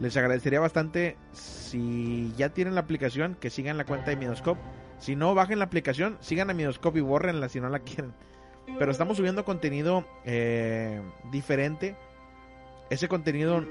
les 0.00 0.16
agradecería 0.16 0.60
bastante 0.60 1.18
si 1.32 2.32
ya 2.38 2.48
tienen 2.48 2.74
la 2.74 2.80
aplicación 2.80 3.36
que 3.38 3.50
sigan 3.50 3.76
la 3.76 3.84
cuenta 3.84 4.08
de 4.08 4.16
Miedoscope. 4.16 4.58
Si 4.98 5.14
no, 5.14 5.34
bajen 5.34 5.58
la 5.58 5.66
aplicación, 5.66 6.16
sigan 6.20 6.48
a 6.48 6.54
Miedoscope 6.54 7.00
y 7.00 7.02
borrenla 7.02 7.50
si 7.50 7.60
no 7.60 7.68
la 7.68 7.80
quieren. 7.80 8.14
Pero 8.78 8.90
estamos 8.90 9.18
subiendo 9.18 9.44
contenido 9.44 10.06
eh, 10.24 11.02
diferente. 11.30 11.96
Ese 12.88 13.08
contenido 13.08 13.62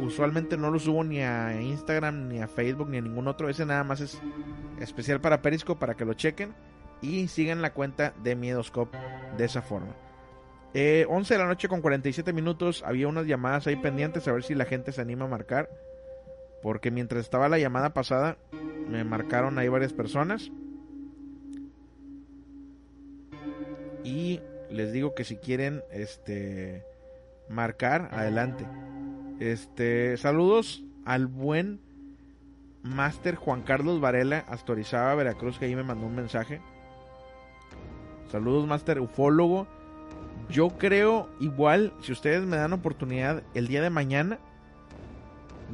usualmente 0.00 0.56
no 0.56 0.72
lo 0.72 0.80
subo 0.80 1.04
ni 1.04 1.20
a 1.20 1.62
Instagram, 1.62 2.26
ni 2.26 2.40
a 2.40 2.48
Facebook, 2.48 2.88
ni 2.88 2.98
a 2.98 3.00
ningún 3.00 3.28
otro. 3.28 3.48
Ese 3.48 3.64
nada 3.64 3.84
más 3.84 4.00
es 4.00 4.20
especial 4.80 5.20
para 5.20 5.40
Periscope 5.40 5.78
para 5.78 5.94
que 5.94 6.04
lo 6.04 6.14
chequen. 6.14 6.52
Y 7.04 7.28
sigan 7.28 7.60
la 7.60 7.74
cuenta 7.74 8.14
de 8.22 8.34
Miedoscope 8.34 8.96
de 9.36 9.44
esa 9.44 9.60
forma. 9.60 9.94
11 10.72 10.74
eh, 10.74 11.06
de 11.06 11.38
la 11.38 11.46
noche 11.46 11.68
con 11.68 11.82
47 11.82 12.32
minutos. 12.32 12.82
Había 12.82 13.08
unas 13.08 13.26
llamadas 13.26 13.66
ahí 13.66 13.76
pendientes 13.76 14.26
a 14.26 14.32
ver 14.32 14.42
si 14.42 14.54
la 14.54 14.64
gente 14.64 14.90
se 14.90 15.02
anima 15.02 15.26
a 15.26 15.28
marcar. 15.28 15.68
Porque 16.62 16.90
mientras 16.90 17.20
estaba 17.20 17.50
la 17.50 17.58
llamada 17.58 17.92
pasada, 17.92 18.38
me 18.88 19.04
marcaron 19.04 19.58
ahí 19.58 19.68
varias 19.68 19.92
personas. 19.92 20.50
Y 24.02 24.40
les 24.70 24.90
digo 24.90 25.14
que 25.14 25.24
si 25.24 25.36
quieren 25.36 25.82
este 25.92 26.86
marcar, 27.50 28.08
adelante. 28.12 28.66
Este, 29.40 30.16
saludos 30.16 30.84
al 31.04 31.26
buen 31.26 31.80
Master 32.82 33.34
Juan 33.34 33.60
Carlos 33.60 34.00
Varela, 34.00 34.38
Astorizaba, 34.48 35.14
Veracruz, 35.14 35.58
que 35.58 35.66
ahí 35.66 35.76
me 35.76 35.82
mandó 35.82 36.06
un 36.06 36.14
mensaje. 36.14 36.62
Saludos, 38.30 38.66
Master 38.66 39.00
Ufólogo. 39.00 39.66
Yo 40.50 40.68
creo 40.70 41.28
igual, 41.40 41.92
si 42.00 42.12
ustedes 42.12 42.44
me 42.44 42.56
dan 42.56 42.72
oportunidad 42.72 43.42
el 43.54 43.68
día 43.68 43.82
de 43.82 43.90
mañana, 43.90 44.38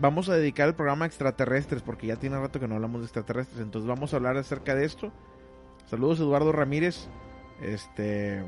vamos 0.01 0.29
a 0.29 0.35
dedicar 0.35 0.69
el 0.69 0.75
programa 0.75 1.05
a 1.05 1.09
extraterrestres, 1.09 1.83
porque 1.83 2.07
ya 2.07 2.17
tiene 2.17 2.39
rato 2.39 2.61
que 2.61 2.69
no 2.69 2.77
hablamos 2.77 3.01
de 3.01 3.07
extraterrestres, 3.07 3.61
entonces 3.61 3.89
vamos 3.89 4.13
a 4.13 4.17
hablar 4.17 4.37
acerca 4.37 4.75
de 4.75 4.85
esto. 4.85 5.13
Saludos 5.87 6.21
Eduardo 6.21 6.53
Ramírez. 6.53 7.09
Este 7.63 8.45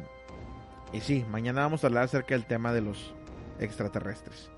y 0.93 1.01
sí, 1.01 1.25
mañana 1.31 1.63
vamos 1.63 1.83
a 1.83 1.87
hablar 1.87 2.05
acerca 2.05 2.35
del 2.35 2.45
tema 2.45 2.73
de 2.73 2.83
los 2.83 3.15
extraterrestres. 3.59 4.51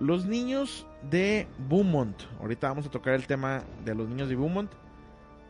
Los 0.00 0.24
niños 0.26 0.86
de 1.10 1.46
Beaumont. 1.68 2.16
Ahorita 2.40 2.68
vamos 2.68 2.86
a 2.86 2.90
tocar 2.90 3.14
el 3.14 3.26
tema 3.26 3.62
de 3.84 3.94
los 3.94 4.08
niños 4.08 4.28
de 4.28 4.36
Beaumont. 4.36 4.70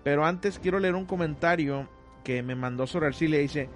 Pero 0.02 0.26
antes 0.26 0.58
quiero 0.58 0.80
leer 0.80 0.96
un 0.96 1.06
comentario 1.06 1.88
que 2.24 2.42
me 2.42 2.56
mandó 2.56 2.86
sobre 2.86 3.06
Arcilia. 3.06 3.38
Dice, 3.38 3.68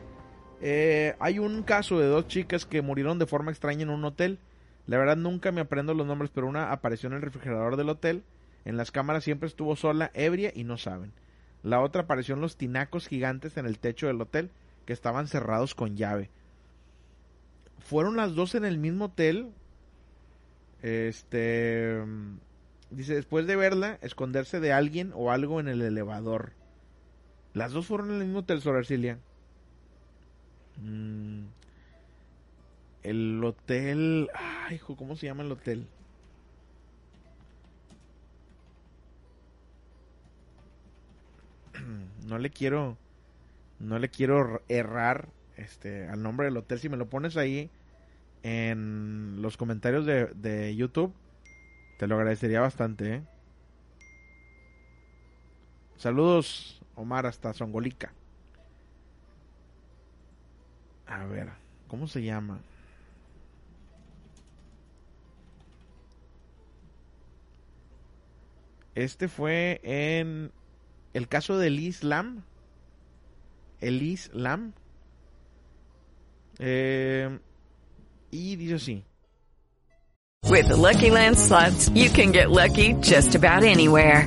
eh, 0.61 1.15
hay 1.21 1.39
un 1.39 1.63
caso 1.63 1.99
de 1.99 2.07
dos 2.07 2.27
chicas 2.27 2.67
que 2.67 2.83
murieron 2.83 3.19
de 3.19 3.27
forma 3.27 3.51
extraña 3.51 3.83
en 3.83 3.91
un 3.91 4.05
hotel. 4.05 4.39
La 4.87 4.99
verdad 4.99 5.17
nunca 5.17 5.53
me 5.53 5.61
aprendo 5.61 5.95
los 5.95 6.07
nombres, 6.07 6.31
pero 6.35 6.47
una 6.47 6.73
apareció 6.73 7.09
en 7.09 7.15
el 7.15 7.23
refrigerador 7.23 7.77
del 7.77 7.91
hotel. 7.91 8.25
En 8.65 8.77
las 8.77 8.91
cámaras 8.91 9.25
siempre 9.25 9.47
estuvo 9.47 9.77
sola, 9.77 10.11
ebria 10.15 10.51
y 10.55 10.65
no 10.65 10.79
saben. 10.79 11.13
La 11.63 11.81
otra 11.81 12.03
apareció 12.03 12.35
en 12.35 12.41
los 12.41 12.57
tinacos 12.57 13.07
gigantes 13.07 13.57
en 13.57 13.67
el 13.67 13.79
techo 13.79 14.07
del 14.07 14.21
hotel 14.21 14.51
que 14.87 14.93
estaban 14.93 15.29
cerrados 15.29 15.75
con 15.75 15.97
llave. 15.97 16.31
Fueron 17.79 18.17
las 18.17 18.35
dos 18.35 18.55
en 18.55 18.65
el 18.65 18.79
mismo 18.79 19.07
hotel. 19.07 19.53
Este 20.83 22.03
dice 22.91 23.15
después 23.15 23.47
de 23.47 23.57
verla 23.57 23.99
esconderse 24.01 24.61
de 24.61 24.73
alguien 24.73 25.13
o 25.15 25.31
algo 25.31 25.61
en 25.61 25.69
el 25.69 25.83
elevador. 25.83 26.53
Las 27.59 27.73
dos 27.73 27.87
fueron 27.87 28.11
en 28.11 28.19
el 28.21 28.25
mismo 28.27 28.39
hotel, 28.39 28.61
Sor 28.61 28.77
Arcilia. 28.77 29.19
Mm. 30.81 31.47
El 33.03 33.43
hotel. 33.43 34.31
Ay, 34.33 34.77
hijo, 34.77 34.97
¿cómo 34.97 35.17
se 35.17 35.27
llama 35.27 35.43
el 35.43 35.51
hotel? 35.51 35.89
No 42.29 42.39
le 42.39 42.51
quiero. 42.51 42.97
No 43.81 43.99
le 43.99 44.09
quiero 44.09 44.63
errar 44.69 45.29
este, 45.57 46.07
al 46.09 46.23
nombre 46.23 46.47
del 46.47 46.59
hotel. 46.59 46.79
Si 46.79 46.89
me 46.89 46.97
lo 46.97 47.09
pones 47.09 47.37
ahí 47.37 47.71
en 48.45 49.43
los 49.43 49.57
comentarios 49.57 50.07
de, 50.07 50.27
de 50.27 50.77
YouTube, 50.77 51.13
te 51.99 52.07
lo 52.07 52.15
agradecería 52.15 52.61
bastante. 52.61 53.15
¿eh? 53.15 53.23
Saludos, 55.97 56.78
Omar, 56.99 57.27
hasta 57.27 57.53
Zongolica. 57.53 58.13
A 61.07 61.25
ver, 61.25 61.51
¿cómo 61.87 62.07
se 62.07 62.23
llama? 62.23 62.61
Este 68.95 69.29
fue 69.29 69.81
en 69.85 70.51
el 71.15 71.29
caso 71.29 71.57
del 71.57 71.79
Islam. 71.79 72.43
El 73.81 74.03
Islam. 74.03 74.73
Eh, 76.59 77.39
y 78.33 78.57
dice 78.57 78.75
así. 78.75 79.05
With 80.51 80.67
the 80.67 80.77
Lucky 80.77 81.11
Land 81.11 81.39
slots, 81.39 81.91
you 81.91 82.11
can 82.11 82.33
get 82.33 82.51
lucky 82.51 82.95
just 83.01 83.37
about 83.37 83.63
anywhere. 83.63 84.27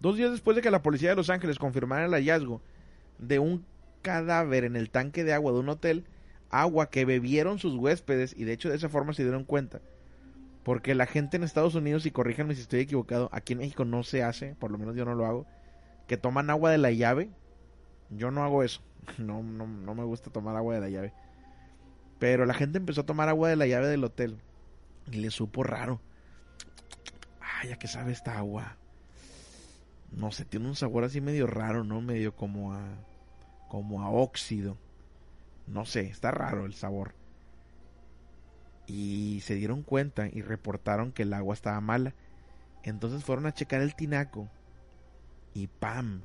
Dos 0.00 0.16
días 0.16 0.30
después 0.30 0.54
de 0.54 0.62
que 0.62 0.70
la 0.70 0.82
policía 0.82 1.10
de 1.10 1.16
Los 1.16 1.30
Ángeles 1.30 1.58
confirmara 1.58 2.06
el 2.06 2.12
hallazgo 2.12 2.60
de 3.18 3.38
un 3.38 3.64
cadáver 4.02 4.64
en 4.64 4.76
el 4.76 4.90
tanque 4.90 5.24
de 5.24 5.32
agua 5.32 5.52
de 5.52 5.58
un 5.58 5.68
hotel, 5.68 6.04
agua 6.50 6.90
que 6.90 7.04
bebieron 7.04 7.58
sus 7.58 7.74
huéspedes 7.74 8.34
y 8.36 8.44
de 8.44 8.52
hecho 8.52 8.68
de 8.68 8.76
esa 8.76 8.88
forma 8.88 9.12
se 9.12 9.22
dieron 9.22 9.44
cuenta 9.44 9.80
porque 10.68 10.94
la 10.94 11.06
gente 11.06 11.38
en 11.38 11.44
Estados 11.44 11.74
Unidos, 11.74 12.04
y 12.04 12.10
corríjanme 12.10 12.54
si 12.54 12.60
estoy 12.60 12.80
equivocado, 12.80 13.30
aquí 13.32 13.54
en 13.54 13.60
México 13.60 13.86
no 13.86 14.02
se 14.02 14.22
hace, 14.22 14.54
por 14.56 14.70
lo 14.70 14.76
menos 14.76 14.96
yo 14.96 15.06
no 15.06 15.14
lo 15.14 15.24
hago, 15.24 15.46
que 16.06 16.18
toman 16.18 16.50
agua 16.50 16.70
de 16.70 16.76
la 16.76 16.90
llave. 16.90 17.30
Yo 18.10 18.30
no 18.30 18.44
hago 18.44 18.62
eso. 18.62 18.82
No, 19.16 19.42
no, 19.42 19.66
no 19.66 19.94
me 19.94 20.04
gusta 20.04 20.30
tomar 20.30 20.56
agua 20.56 20.74
de 20.74 20.82
la 20.82 20.90
llave. 20.90 21.14
Pero 22.18 22.44
la 22.44 22.52
gente 22.52 22.76
empezó 22.76 23.00
a 23.00 23.06
tomar 23.06 23.30
agua 23.30 23.48
de 23.48 23.56
la 23.56 23.66
llave 23.66 23.86
del 23.86 24.04
hotel. 24.04 24.36
Y 25.10 25.16
le 25.16 25.30
supo 25.30 25.62
raro. 25.62 26.02
Ay, 27.40 27.72
¿a 27.72 27.78
qué 27.78 27.88
sabe 27.88 28.12
esta 28.12 28.36
agua? 28.36 28.76
No 30.12 30.32
sé, 30.32 30.44
tiene 30.44 30.66
un 30.66 30.76
sabor 30.76 31.04
así 31.04 31.20
medio 31.20 31.46
raro, 31.46 31.84
¿no? 31.84 32.00
Medio 32.00 32.34
como 32.34 32.72
a. 32.72 32.82
como 33.68 34.02
a 34.02 34.10
óxido. 34.10 34.76
No 35.66 35.84
sé, 35.84 36.06
está 36.06 36.30
raro 36.30 36.64
el 36.64 36.74
sabor 36.74 37.14
y 38.88 39.40
se 39.42 39.54
dieron 39.54 39.82
cuenta 39.82 40.28
y 40.32 40.40
reportaron 40.40 41.12
que 41.12 41.22
el 41.22 41.34
agua 41.34 41.54
estaba 41.54 41.80
mala. 41.80 42.14
Entonces 42.82 43.22
fueron 43.22 43.46
a 43.46 43.52
checar 43.52 43.82
el 43.82 43.94
tinaco 43.94 44.48
y 45.54 45.66
¡pam! 45.66 46.22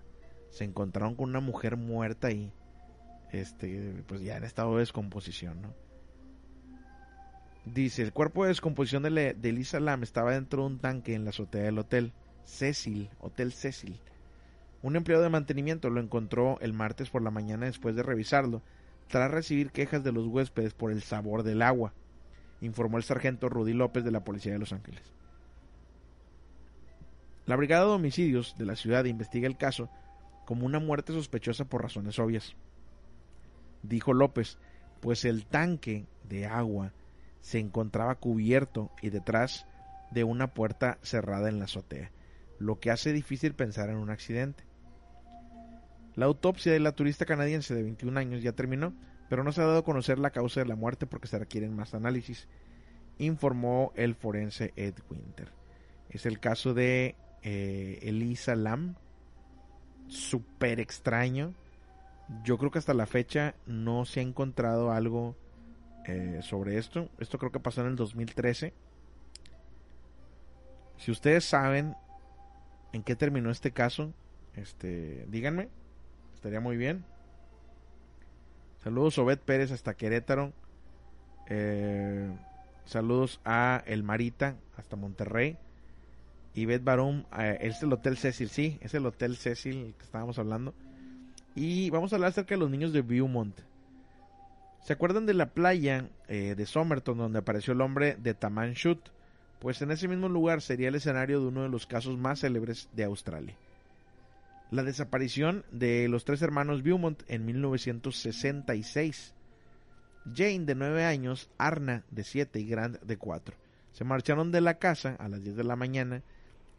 Se 0.50 0.64
encontraron 0.64 1.16
con 1.16 1.30
una 1.30 1.42
mujer 1.42 1.76
muerta 1.76 2.28
ahí. 2.28 2.54
Este, 3.32 4.04
pues 4.08 4.22
ya 4.22 4.38
en 4.38 4.46
estado 4.46 4.74
de 4.74 4.80
descomposición, 4.80 5.62
¿no? 5.62 5.74
Dice, 7.66 8.02
el 8.02 8.14
cuerpo 8.14 8.44
de 8.44 8.50
descomposición 8.50 9.04
de, 9.04 9.34
de 9.34 9.52
Lisa 9.52 9.80
Lam 9.80 10.04
estaba 10.04 10.32
dentro 10.32 10.62
de 10.62 10.68
un 10.68 10.80
tanque 10.80 11.16
en 11.16 11.26
la 11.26 11.32
azotea 11.32 11.64
del 11.64 11.80
hotel 11.80 12.14
Cecil, 12.46 13.10
Hotel 13.20 13.52
Cecil. 13.52 14.00
Un 14.82 14.96
empleado 14.96 15.24
de 15.24 15.30
mantenimiento 15.30 15.90
lo 15.90 16.02
encontró 16.02 16.60
el 16.60 16.74
martes 16.74 17.10
por 17.10 17.22
la 17.22 17.32
mañana 17.32 17.66
después 17.66 17.96
de 17.96 18.04
revisarlo, 18.04 18.62
tras 19.08 19.32
recibir 19.32 19.72
quejas 19.72 20.04
de 20.04 20.12
los 20.12 20.28
huéspedes 20.28 20.74
por 20.74 20.92
el 20.92 21.02
sabor 21.02 21.44
del 21.44 21.62
agua 21.62 21.94
informó 22.66 22.98
el 22.98 23.04
sargento 23.04 23.50
Rudy 23.50 23.74
López 23.74 24.04
de 24.04 24.12
la 24.12 24.24
Policía 24.24 24.54
de 24.54 24.60
Los 24.60 24.74
Ángeles. 24.74 25.02
La 27.46 27.56
Brigada 27.56 27.86
de 27.86 27.92
Homicidios 27.92 28.56
de 28.58 28.66
la 28.66 28.76
ciudad 28.76 29.04
investiga 29.06 29.48
el 29.48 29.58
caso 29.58 29.90
como 30.46 30.66
una 30.66 30.80
muerte 30.80 31.14
sospechosa 31.14 31.66
por 31.66 31.82
razones 31.82 32.20
obvias. 32.20 32.56
Dijo 33.82 34.14
López, 34.14 34.58
pues 35.02 35.26
el 35.26 35.46
tanque 35.46 36.06
de 36.24 36.46
agua 36.46 36.94
se 37.42 37.60
encontraba 37.60 38.16
cubierto 38.16 38.92
y 39.02 39.10
detrás 39.10 39.66
de 40.12 40.24
una 40.24 40.54
puerta 40.54 41.00
cerrada 41.02 41.50
en 41.50 41.60
la 41.60 41.66
azotea, 41.66 42.12
lo 42.60 42.80
que 42.80 42.92
hace 42.92 43.14
difícil 43.14 43.54
pensar 43.54 43.90
en 43.90 43.98
un 43.98 44.10
accidente. 44.10 44.64
La 46.16 46.26
autopsia 46.26 46.72
de 46.72 46.80
la 46.80 46.92
turista 46.92 47.26
canadiense 47.26 47.74
de 47.74 47.84
21 47.84 48.20
años 48.20 48.44
ya 48.44 48.52
terminó, 48.52 48.94
pero 49.30 49.44
no 49.44 49.52
se 49.52 49.62
ha 49.62 49.66
dado 49.66 49.80
a 49.80 49.86
conocer 49.86 50.20
la 50.20 50.30
causa 50.30 50.60
de 50.60 50.68
la 50.68 50.76
muerte 50.76 51.08
porque 51.08 51.28
se 51.28 51.40
requieren 51.40 51.76
más 51.76 51.94
análisis, 51.94 52.48
informó 53.18 53.92
el 53.96 54.16
forense 54.16 54.74
Ed 54.76 54.96
Winter. 55.10 55.52
Es 56.10 56.26
el 56.26 56.40
caso 56.40 56.74
de 56.74 57.16
eh, 57.42 58.00
Elisa 58.04 58.56
Lam, 58.56 58.96
súper 60.08 60.80
extraño. 60.80 61.54
Yo 62.44 62.58
creo 62.58 62.70
que 62.70 62.80
hasta 62.80 62.94
la 62.94 63.08
fecha 63.08 63.56
no 63.66 64.06
se 64.06 64.20
ha 64.20 64.24
encontrado 64.24 64.92
algo 64.92 65.36
eh, 66.06 66.40
sobre 66.44 66.78
esto. 66.78 67.10
Esto 67.18 67.40
creo 67.40 67.52
que 67.52 67.60
pasó 67.60 67.82
en 67.82 67.88
el 67.88 67.96
2013. 67.96 68.74
Si 70.98 71.12
ustedes 71.12 71.44
saben 71.44 71.96
en 72.94 73.04
qué 73.04 73.16
terminó 73.16 73.52
este 73.52 73.72
caso, 73.72 74.14
este, 74.56 75.26
díganme. 75.30 75.68
Estaría 76.36 76.60
muy 76.60 76.78
bien. 76.78 77.04
Saludos, 78.84 79.18
Obed 79.18 79.40
Pérez, 79.40 79.72
hasta 79.72 79.96
Querétaro. 79.96 80.54
Eh, 81.50 82.32
saludos 82.86 83.42
a 83.44 83.84
El 83.86 84.04
Marita, 84.04 84.56
hasta 84.78 84.96
Monterrey. 84.96 85.58
Y 86.54 86.66
Beth 86.66 86.84
Barum, 86.84 87.26
eh, 87.38 87.58
es 87.62 87.82
el 87.82 87.92
Hotel 87.92 88.18
Cecil, 88.18 88.50
sí, 88.50 88.78
es 88.82 88.94
el 88.94 89.06
Hotel 89.06 89.36
Cecil 89.38 89.96
que 89.98 90.04
estábamos 90.04 90.38
hablando. 90.38 90.76
Y 91.56 91.90
vamos 91.90 92.14
a 92.14 92.18
hablar 92.18 92.30
acerca 92.30 92.56
de 92.56 92.60
los 92.60 92.70
niños 92.70 92.94
de 92.94 93.02
Viewmont. 93.02 93.60
¿Se 94.82 94.94
acuerdan 94.94 95.26
de 95.26 95.34
la 95.34 95.48
playa 95.48 96.10
eh, 96.28 96.56
de 96.56 96.66
Somerton 96.66 97.18
donde 97.18 97.40
apareció 97.40 97.74
el 97.74 97.82
hombre 97.82 98.18
de 98.20 98.34
Tamanshut? 98.34 99.00
Pues 99.64 99.82
en 99.82 99.92
ese 99.92 100.10
mismo 100.10 100.28
lugar 100.28 100.62
sería 100.62 100.90
el 100.90 100.96
escenario 100.96 101.40
de 101.40 101.48
uno 101.48 101.64
de 101.64 101.70
los 101.70 101.88
casos 101.88 102.18
más 102.18 102.42
célebres 102.42 102.90
de 102.92 103.06
Australia. 103.06 103.56
La 104.72 104.84
desaparición 104.84 105.64
de 105.72 106.10
los 106.10 106.26
tres 106.26 106.42
hermanos 106.42 106.84
Beaumont 106.84 107.24
en 107.30 107.46
1966. 107.46 109.34
Jane 110.36 110.66
de 110.66 110.76
9 110.76 111.06
años, 111.06 111.50
Arna 111.58 112.04
de 112.12 112.26
7 112.26 112.60
y 112.60 112.66
Grant 112.66 113.02
de 113.04 113.16
4. 113.16 113.56
Se 113.94 114.04
marcharon 114.04 114.52
de 114.52 114.60
la 114.60 114.80
casa 114.80 115.16
a 115.18 115.30
las 115.30 115.42
10 115.46 115.56
de 115.56 115.64
la 115.64 115.78
mañana 115.78 116.24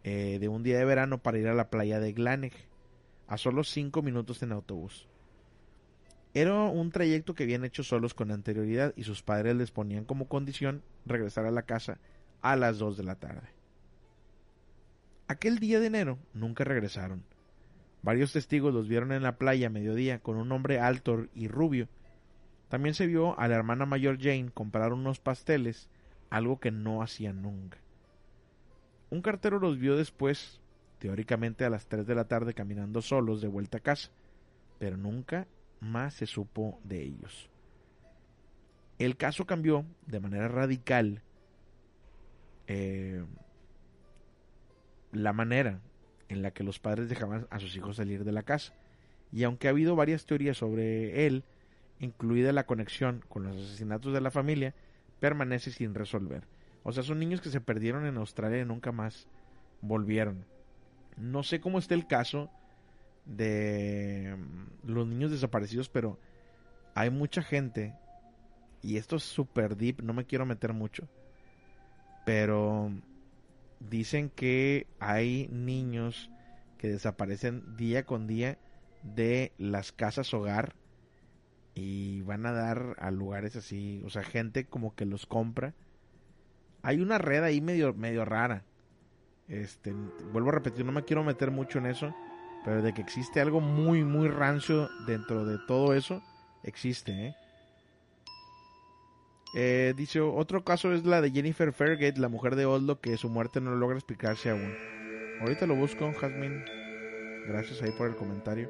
eh, 0.02 0.36
de 0.38 0.48
un 0.48 0.62
día 0.62 0.76
de 0.76 0.84
verano 0.84 1.16
para 1.16 1.38
ir 1.38 1.48
a 1.48 1.54
la 1.54 1.70
playa 1.70 2.00
de 2.00 2.12
Glaneg, 2.12 2.52
a 3.28 3.38
solo 3.38 3.64
5 3.64 4.02
minutos 4.02 4.42
en 4.42 4.52
autobús. 4.52 5.08
Era 6.34 6.52
un 6.52 6.90
trayecto 6.90 7.34
que 7.34 7.44
habían 7.44 7.64
hecho 7.64 7.82
solos 7.82 8.12
con 8.12 8.30
anterioridad 8.30 8.92
y 8.94 9.04
sus 9.04 9.22
padres 9.22 9.56
les 9.56 9.70
ponían 9.70 10.04
como 10.04 10.28
condición 10.28 10.82
regresar 11.06 11.46
a 11.46 11.50
la 11.50 11.62
casa 11.62 11.98
a 12.44 12.54
las 12.54 12.78
2 12.78 12.96
de 12.96 13.02
la 13.02 13.16
tarde. 13.16 13.48
Aquel 15.26 15.58
día 15.58 15.80
de 15.80 15.86
enero 15.86 16.18
nunca 16.32 16.62
regresaron. 16.62 17.24
Varios 18.02 18.32
testigos 18.32 18.72
los 18.72 18.86
vieron 18.86 19.10
en 19.10 19.22
la 19.24 19.38
playa 19.38 19.66
a 19.66 19.70
mediodía 19.70 20.20
con 20.20 20.36
un 20.36 20.52
hombre 20.52 20.78
alto 20.78 21.26
y 21.34 21.48
rubio 21.48 21.88
también 22.74 22.96
se 22.96 23.06
vio 23.06 23.38
a 23.38 23.46
la 23.46 23.54
hermana 23.54 23.86
mayor 23.86 24.18
Jane 24.18 24.50
comprar 24.52 24.92
unos 24.92 25.20
pasteles, 25.20 25.88
algo 26.28 26.58
que 26.58 26.72
no 26.72 27.02
hacía 27.02 27.32
nunca. 27.32 27.78
Un 29.10 29.22
cartero 29.22 29.60
los 29.60 29.78
vio 29.78 29.96
después, 29.96 30.60
teóricamente 30.98 31.64
a 31.64 31.70
las 31.70 31.86
3 31.86 32.04
de 32.04 32.16
la 32.16 32.24
tarde, 32.24 32.52
caminando 32.52 33.00
solos 33.00 33.40
de 33.40 33.46
vuelta 33.46 33.78
a 33.78 33.80
casa, 33.80 34.10
pero 34.80 34.96
nunca 34.96 35.46
más 35.78 36.14
se 36.14 36.26
supo 36.26 36.80
de 36.82 37.02
ellos. 37.02 37.48
El 38.98 39.16
caso 39.16 39.46
cambió 39.46 39.84
de 40.08 40.18
manera 40.18 40.48
radical 40.48 41.22
eh, 42.66 43.24
la 45.12 45.32
manera 45.32 45.80
en 46.28 46.42
la 46.42 46.52
que 46.52 46.64
los 46.64 46.78
padres 46.78 47.08
dejaban 47.08 47.46
a 47.50 47.60
sus 47.60 47.76
hijos 47.76 47.96
salir 47.96 48.24
de 48.24 48.32
la 48.32 48.42
casa. 48.42 48.74
Y 49.32 49.44
aunque 49.44 49.68
ha 49.68 49.70
habido 49.70 49.96
varias 49.96 50.26
teorías 50.26 50.56
sobre 50.56 51.26
él, 51.26 51.44
incluida 52.00 52.52
la 52.52 52.66
conexión 52.66 53.24
con 53.28 53.44
los 53.44 53.56
asesinatos 53.56 54.12
de 54.12 54.20
la 54.20 54.30
familia, 54.30 54.74
permanece 55.20 55.70
sin 55.70 55.94
resolver. 55.94 56.46
O 56.82 56.92
sea, 56.92 57.02
son 57.02 57.18
niños 57.18 57.40
que 57.40 57.50
se 57.50 57.60
perdieron 57.60 58.06
en 58.06 58.16
Australia 58.18 58.60
y 58.60 58.64
nunca 58.64 58.92
más 58.92 59.26
volvieron. 59.80 60.44
No 61.16 61.42
sé 61.42 61.60
cómo 61.60 61.78
está 61.78 61.94
el 61.94 62.06
caso 62.06 62.50
de 63.24 64.36
mm, 64.36 64.90
los 64.92 65.06
niños 65.06 65.30
desaparecidos, 65.30 65.88
pero 65.88 66.18
hay 66.94 67.10
mucha 67.10 67.42
gente, 67.42 67.94
y 68.82 68.96
esto 68.96 69.16
es 69.16 69.24
super 69.24 69.76
deep, 69.76 70.02
no 70.02 70.12
me 70.12 70.26
quiero 70.26 70.46
meter 70.46 70.72
mucho, 70.72 71.08
pero 72.24 72.90
dicen 73.80 74.30
que 74.30 74.86
hay 74.98 75.48
niños 75.50 76.30
que 76.78 76.88
desaparecen 76.88 77.76
día 77.76 78.04
con 78.04 78.26
día 78.26 78.58
de 79.02 79.52
las 79.58 79.92
casas 79.92 80.32
hogar 80.32 80.74
y 81.74 82.22
van 82.22 82.46
a 82.46 82.52
dar 82.52 82.96
a 82.98 83.10
lugares 83.10 83.56
así, 83.56 84.02
o 84.04 84.10
sea, 84.10 84.22
gente 84.22 84.66
como 84.66 84.94
que 84.94 85.04
los 85.04 85.26
compra. 85.26 85.74
Hay 86.82 87.00
una 87.00 87.18
red 87.18 87.42
ahí 87.42 87.60
medio 87.60 87.94
medio 87.94 88.24
rara. 88.24 88.64
Este, 89.48 89.92
vuelvo 90.32 90.50
a 90.50 90.54
repetir, 90.54 90.84
no 90.84 90.92
me 90.92 91.04
quiero 91.04 91.24
meter 91.24 91.50
mucho 91.50 91.78
en 91.78 91.86
eso, 91.86 92.14
pero 92.64 92.80
de 92.80 92.94
que 92.94 93.02
existe 93.02 93.40
algo 93.40 93.60
muy 93.60 94.04
muy 94.04 94.28
rancio 94.28 94.88
dentro 95.06 95.44
de 95.44 95.58
todo 95.66 95.94
eso, 95.94 96.22
existe, 96.62 97.26
¿eh? 97.26 97.34
Eh, 99.54 99.94
dice, 99.96 100.20
otro 100.20 100.64
caso 100.64 100.92
es 100.92 101.04
la 101.04 101.20
de 101.20 101.30
Jennifer 101.30 101.72
Fairgate, 101.72 102.20
la 102.20 102.28
mujer 102.28 102.56
de 102.56 102.66
Oslo, 102.66 103.00
que 103.00 103.16
su 103.16 103.28
muerte 103.28 103.60
no 103.60 103.76
logra 103.76 103.96
explicarse 103.96 104.50
aún. 104.50 104.74
Ahorita 105.40 105.66
lo 105.66 105.76
busco, 105.76 106.12
Jasmine. 106.12 106.64
Gracias 107.46 107.80
ahí 107.82 107.92
por 107.92 108.08
el 108.08 108.16
comentario. 108.16 108.68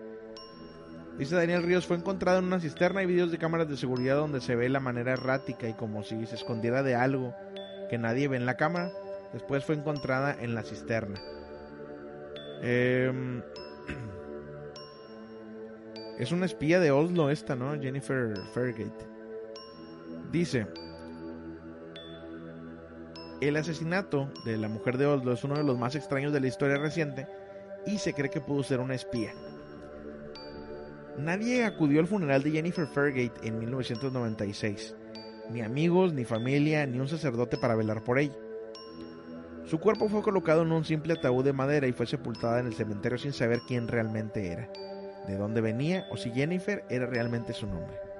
Dice 1.19 1.37
Daniel 1.37 1.63
Ríos, 1.63 1.87
fue 1.87 1.97
encontrado 1.97 2.41
en 2.41 2.47
una 2.47 2.61
cisterna 2.61 3.03
y 3.03 3.07
videos 3.07 3.31
de 3.31 3.39
cámaras 3.39 3.69
de 3.69 3.77
seguridad 3.77 4.17
donde 4.17 4.41
se 4.41 4.57
ve 4.57 4.69
la 4.69 4.81
manera 4.81 5.13
errática 5.13 5.69
y 5.69 5.75
como 5.75 6.03
si 6.03 6.27
se 6.27 6.35
escondiera 6.35 6.83
de 6.83 6.97
algo 6.97 7.33
que 7.89 7.99
nadie 7.99 8.29
ve 8.29 8.37
en 8.37 8.47
la 8.47 8.57
cámara. 8.57 8.91
Después 9.33 9.65
fue 9.65 9.77
encontrada 9.77 10.37
en 10.39 10.55
la 10.55 10.65
cisterna. 10.65 11.21
Em, 12.63 13.43
es 16.19 16.33
una 16.33 16.47
espía 16.47 16.81
de 16.81 16.91
Oslo 16.91 17.31
esta, 17.31 17.55
¿no? 17.55 17.81
Jennifer 17.81 18.37
Fairgate. 18.53 19.14
Dice, 20.35 20.67
el 23.41 23.55
asesinato 23.55 24.33
de 24.45 24.57
la 24.57 24.67
mujer 24.67 24.99
de 24.99 25.07
Oslo 25.07 25.33
es 25.33 25.45
uno 25.45 25.55
de 25.55 25.63
los 25.63 25.79
más 25.79 25.95
extraños 25.95 26.33
de 26.33 26.41
la 26.41 26.49
historia 26.49 26.77
reciente 26.77 27.29
y 27.87 27.99
se 27.99 28.15
cree 28.15 28.31
que 28.31 28.41
pudo 28.41 28.65
ser 28.65 28.81
una 28.81 28.97
espía. 28.97 29.31
Nadie 31.17 31.65
acudió 31.65 32.01
al 32.01 32.09
funeral 32.09 32.43
de 32.43 32.51
Jennifer 32.51 32.89
Fairgate 32.89 33.47
en 33.47 33.61
1996, 33.61 34.97
ni 35.51 35.63
amigos, 35.63 36.13
ni 36.13 36.25
familia, 36.25 36.85
ni 36.85 36.99
un 36.99 37.07
sacerdote 37.07 37.57
para 37.57 37.77
velar 37.77 38.03
por 38.03 38.19
ella. 38.19 38.35
Su 39.67 39.79
cuerpo 39.79 40.09
fue 40.09 40.23
colocado 40.23 40.63
en 40.63 40.73
un 40.73 40.85
simple 40.85 41.13
ataúd 41.13 41.45
de 41.45 41.53
madera 41.53 41.87
y 41.87 41.93
fue 41.93 42.07
sepultada 42.07 42.59
en 42.59 42.67
el 42.67 42.75
cementerio 42.75 43.19
sin 43.19 43.33
saber 43.33 43.61
quién 43.69 43.87
realmente 43.87 44.51
era, 44.51 44.69
de 45.29 45.37
dónde 45.37 45.61
venía 45.61 46.09
o 46.11 46.17
si 46.17 46.33
Jennifer 46.33 46.85
era 46.91 47.07
realmente 47.07 47.53
su 47.53 47.69
nombre. 47.69 48.14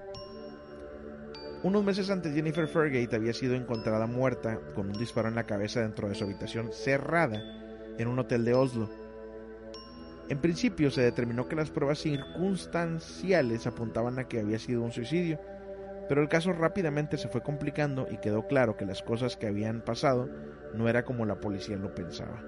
Unos 1.65 1.83
meses 1.83 2.11
antes 2.11 2.33
Jennifer 2.33 2.69
Fairgate 2.69 3.17
había 3.17 3.33
sido 3.33 3.55
encontrada 3.55 4.07
muerta 4.07 4.61
con 4.77 4.87
un 4.87 4.93
disparo 4.93 5.29
en 5.29 5.35
la 5.35 5.47
cabeza 5.47 5.81
dentro 5.81 6.09
de 6.09 6.15
su 6.15 6.23
habitación 6.23 6.71
cerrada 6.73 7.43
en 7.99 8.07
un 8.07 8.19
hotel 8.21 8.45
de 8.45 8.55
Oslo 8.55 8.89
en 10.29 10.39
principio 10.39 10.91
se 10.91 11.03
determinó 11.03 11.49
que 11.49 11.57
las 11.57 11.71
pruebas 11.71 11.99
circunstanciales 11.99 13.67
apuntaban 13.67 14.19
a 14.19 14.27
que 14.27 14.41
había 14.41 14.59
sido 14.59 14.83
un 14.83 14.91
suicidio, 14.91 15.39
pero 16.09 16.23
el 16.23 16.29
caso 16.29 16.53
rápidamente 16.53 17.19
se 17.19 17.29
fue 17.29 17.43
complicando 17.43 18.09
y 18.11 18.17
quedó 18.17 18.47
claro 18.47 18.77
que 18.77 18.87
las 18.87 19.03
cosas 19.03 19.37
que 19.37 19.47
habían 19.47 19.83
pasado 19.83 20.31
no 20.73 20.89
era 20.89 21.05
como 21.05 21.27
la 21.27 21.41
policía 21.41 21.77
lo 21.77 21.95
pensaba. 21.95 22.43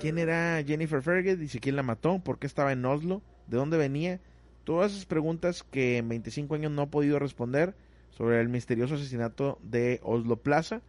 ¿Quién 0.00 0.18
era 0.18 0.60
Jennifer 0.64 1.02
Fergus? 1.02 1.38
Dice 1.38 1.60
quién 1.60 1.76
la 1.76 1.84
mató, 1.84 2.18
por 2.18 2.40
qué 2.40 2.48
estaba 2.48 2.72
en 2.72 2.84
Oslo, 2.84 3.22
de 3.46 3.56
dónde 3.56 3.76
venía. 3.76 4.20
Todas 4.64 4.92
esas 4.92 5.06
preguntas 5.06 5.62
que 5.62 5.98
en 5.98 6.08
25 6.08 6.54
años 6.54 6.72
no 6.72 6.82
ha 6.82 6.90
podido 6.90 7.18
responder 7.18 7.74
sobre 8.10 8.40
el 8.40 8.48
misterioso 8.48 8.94
asesinato 8.94 9.58
de 9.62 10.00
Oslo 10.02 10.36
Plaza. 10.36 10.80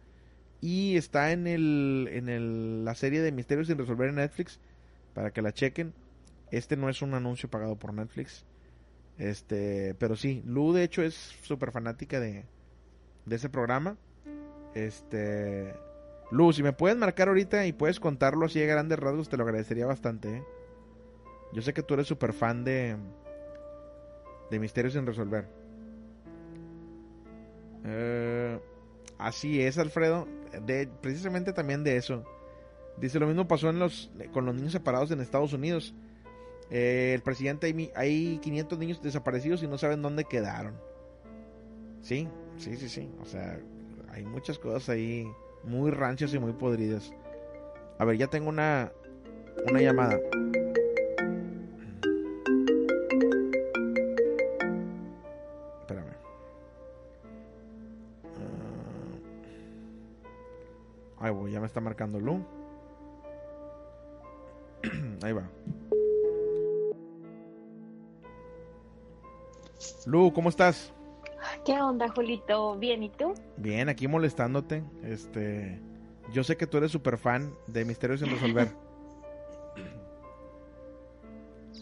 Y 0.60 0.96
está 0.96 1.32
en, 1.32 1.46
el, 1.46 2.08
en 2.10 2.84
la 2.84 2.94
serie 2.94 3.20
de 3.20 3.30
Misterios 3.30 3.66
sin 3.66 3.76
resolver 3.78 4.08
en 4.08 4.16
Netflix 4.16 4.58
para 5.12 5.30
que 5.30 5.42
la 5.42 5.52
chequen. 5.52 5.92
Este 6.50 6.76
no 6.76 6.88
es 6.88 7.02
un 7.02 7.14
anuncio 7.14 7.50
pagado 7.50 7.76
por 7.76 7.92
Netflix. 7.92 8.46
Este, 9.18 9.94
pero 9.94 10.16
sí, 10.16 10.42
Lu 10.46 10.72
de 10.72 10.84
hecho 10.84 11.02
es 11.02 11.14
súper 11.14 11.72
fanática 11.72 12.20
de, 12.20 12.46
de 13.26 13.36
ese 13.36 13.50
programa. 13.50 13.98
Este, 14.74 15.74
Lu, 16.30 16.52
si 16.52 16.62
me 16.62 16.72
puedes 16.72 16.96
marcar 16.96 17.28
ahorita 17.28 17.66
y 17.66 17.72
puedes 17.72 18.00
contarlo 18.00 18.46
así 18.46 18.58
de 18.58 18.66
grandes 18.66 18.98
rasgos, 18.98 19.28
te 19.28 19.36
lo 19.36 19.44
agradecería 19.44 19.86
bastante. 19.86 20.38
¿eh? 20.38 20.42
Yo 21.52 21.62
sé 21.62 21.74
que 21.74 21.82
tú 21.82 21.94
eres 21.94 22.06
súper 22.06 22.32
fan 22.32 22.64
de, 22.64 22.96
de 24.50 24.58
Misterios 24.58 24.94
sin 24.94 25.06
Resolver. 25.06 25.46
Eh, 27.84 28.58
así 29.18 29.62
es, 29.62 29.78
Alfredo. 29.78 30.26
De, 30.66 30.88
precisamente 31.00 31.52
también 31.52 31.84
de 31.84 31.96
eso. 31.96 32.24
Dice, 32.98 33.18
lo 33.18 33.26
mismo 33.26 33.46
pasó 33.46 33.68
en 33.68 33.78
los, 33.78 34.10
con 34.32 34.46
los 34.46 34.54
niños 34.54 34.72
separados 34.72 35.10
en 35.10 35.20
Estados 35.20 35.52
Unidos. 35.52 35.94
Eh, 36.70 37.12
el 37.14 37.22
presidente, 37.22 37.66
hay, 37.66 37.90
hay 37.94 38.38
500 38.38 38.78
niños 38.78 39.02
desaparecidos 39.02 39.62
y 39.62 39.68
no 39.68 39.78
saben 39.78 40.02
dónde 40.02 40.24
quedaron. 40.24 40.74
Sí, 42.00 42.28
sí, 42.56 42.76
sí, 42.76 42.88
sí. 42.88 43.10
O 43.20 43.24
sea, 43.24 43.60
hay 44.10 44.24
muchas 44.24 44.58
cosas 44.58 44.88
ahí 44.88 45.26
muy 45.62 45.90
ranchas 45.90 46.32
y 46.34 46.38
muy 46.38 46.52
podridas. 46.52 47.12
A 47.98 48.04
ver, 48.04 48.16
ya 48.16 48.26
tengo 48.28 48.48
una, 48.48 48.92
una 49.68 49.80
llamada. 49.80 50.18
Me 61.66 61.68
está 61.68 61.80
marcando 61.80 62.20
Lu. 62.20 62.46
Ahí 65.22 65.32
va. 65.32 65.50
Lu, 70.06 70.32
¿cómo 70.32 70.48
estás? 70.48 70.94
¿Qué 71.64 71.72
onda, 71.72 72.08
Julito? 72.08 72.76
¿Bien 72.76 73.02
y 73.02 73.10
tú? 73.10 73.34
Bien, 73.56 73.88
aquí 73.88 74.06
molestándote. 74.06 74.84
Este, 75.02 75.80
yo 76.32 76.44
sé 76.44 76.56
que 76.56 76.68
tú 76.68 76.76
eres 76.76 76.92
súper 76.92 77.18
fan 77.18 77.52
de 77.66 77.84
Misterios 77.84 78.20
sin 78.20 78.30
resolver. 78.30 78.68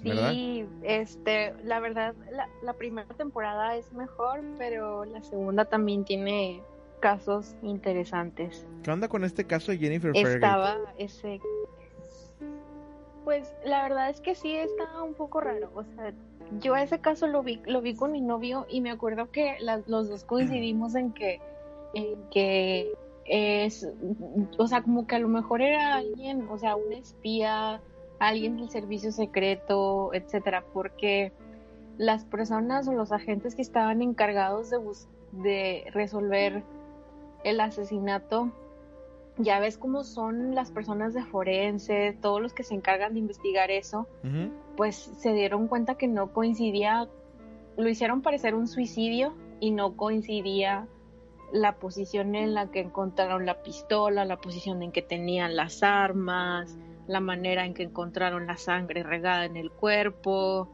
Sí, 0.02 0.66
este, 0.82 1.54
la 1.64 1.80
verdad, 1.80 2.14
la, 2.62 2.72
primera 2.74 3.08
temporada 3.14 3.74
es 3.76 3.90
mejor, 3.94 4.42
pero 4.58 5.06
la 5.06 5.22
segunda 5.22 5.64
también 5.64 6.04
tiene 6.04 6.62
casos 7.04 7.54
interesantes. 7.60 8.66
¿Qué 8.82 8.90
onda 8.90 9.08
con 9.08 9.24
este 9.24 9.44
caso 9.44 9.72
de 9.72 9.76
Jennifer 9.76 10.10
Estaba 10.14 10.78
ese... 10.96 11.38
Pues 13.24 13.54
la 13.62 13.82
verdad 13.82 14.08
es 14.08 14.22
que 14.22 14.34
sí 14.34 14.56
está 14.56 15.02
un 15.02 15.12
poco 15.12 15.42
raro, 15.42 15.70
o 15.74 15.84
sea, 15.84 16.14
yo 16.62 16.74
ese 16.76 17.00
caso 17.00 17.26
lo 17.26 17.42
vi, 17.42 17.60
lo 17.66 17.82
vi 17.82 17.94
con 17.94 18.12
mi 18.12 18.22
novio 18.22 18.64
y 18.70 18.80
me 18.80 18.90
acuerdo 18.90 19.30
que 19.30 19.58
los 19.60 20.08
dos 20.08 20.24
coincidimos 20.24 20.94
en 20.94 21.12
que, 21.12 21.42
en 21.92 22.16
que 22.30 22.94
es, 23.26 23.86
o 24.56 24.66
sea, 24.66 24.80
como 24.80 25.06
que 25.06 25.16
a 25.16 25.18
lo 25.18 25.28
mejor 25.28 25.60
era 25.60 25.96
alguien, 25.96 26.48
o 26.48 26.56
sea, 26.56 26.74
un 26.74 26.90
espía, 26.94 27.82
alguien 28.18 28.56
del 28.56 28.70
servicio 28.70 29.12
secreto, 29.12 30.14
etcétera, 30.14 30.64
porque 30.72 31.32
las 31.98 32.24
personas 32.24 32.88
o 32.88 32.94
los 32.94 33.12
agentes 33.12 33.54
que 33.54 33.62
estaban 33.62 34.00
encargados 34.00 34.70
de, 34.70 34.78
de 35.32 35.84
resolver 35.92 36.62
el 37.44 37.60
asesinato, 37.60 38.50
ya 39.38 39.60
ves 39.60 39.78
cómo 39.78 40.04
son 40.04 40.54
las 40.54 40.70
personas 40.70 41.14
de 41.14 41.24
forense, 41.24 42.16
todos 42.20 42.40
los 42.40 42.52
que 42.52 42.62
se 42.62 42.74
encargan 42.74 43.14
de 43.14 43.20
investigar 43.20 43.70
eso, 43.70 44.08
pues 44.76 44.96
se 44.96 45.32
dieron 45.32 45.68
cuenta 45.68 45.96
que 45.96 46.08
no 46.08 46.32
coincidía, 46.32 47.08
lo 47.76 47.88
hicieron 47.88 48.22
parecer 48.22 48.54
un 48.54 48.66
suicidio 48.66 49.34
y 49.60 49.70
no 49.70 49.96
coincidía 49.96 50.88
la 51.52 51.76
posición 51.76 52.34
en 52.34 52.54
la 52.54 52.70
que 52.70 52.80
encontraron 52.80 53.46
la 53.46 53.62
pistola, 53.62 54.24
la 54.24 54.38
posición 54.38 54.82
en 54.82 54.92
que 54.92 55.02
tenían 55.02 55.56
las 55.56 55.82
armas, 55.82 56.76
la 57.06 57.20
manera 57.20 57.66
en 57.66 57.74
que 57.74 57.84
encontraron 57.84 58.46
la 58.46 58.56
sangre 58.56 59.02
regada 59.02 59.44
en 59.44 59.56
el 59.56 59.70
cuerpo, 59.70 60.68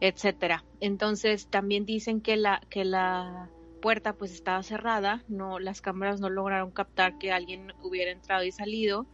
etcétera. 0.00 0.64
Entonces 0.80 1.48
también 1.48 1.84
dicen 1.84 2.20
que 2.20 2.36
la 2.36 2.60
que 2.68 2.84
la 2.84 3.50
puerta 3.80 4.12
pues 4.12 4.32
estaba 4.32 4.62
cerrada, 4.62 5.24
no 5.28 5.58
las 5.58 5.80
cámaras 5.80 6.20
no 6.20 6.28
lograron 6.28 6.70
captar 6.70 7.18
que 7.18 7.32
alguien 7.32 7.72
hubiera 7.82 8.10
entrado 8.10 8.44
y 8.44 8.52
salido. 8.52 9.06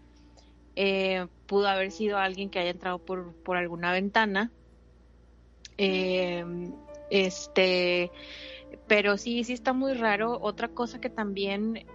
Eh, 0.77 1.27
pudo 1.47 1.69
haber 1.69 1.91
sido 1.91 2.19
alguien 2.19 2.51
que 2.51 2.59
haya 2.59 2.71
entrado 2.71 2.99
por, 2.99 3.35
por 3.43 3.57
alguna 3.57 3.93
ventana. 3.93 4.51
Eh, 5.79 6.45
este, 7.11 8.11
pero 8.87 9.17
sí, 9.17 9.45
sí 9.45 9.53
está 9.53 9.73
muy 9.73 9.95
raro. 9.95 10.39
Otra 10.41 10.69
cosa 10.69 11.01
que 11.01 11.11
también 11.11 11.87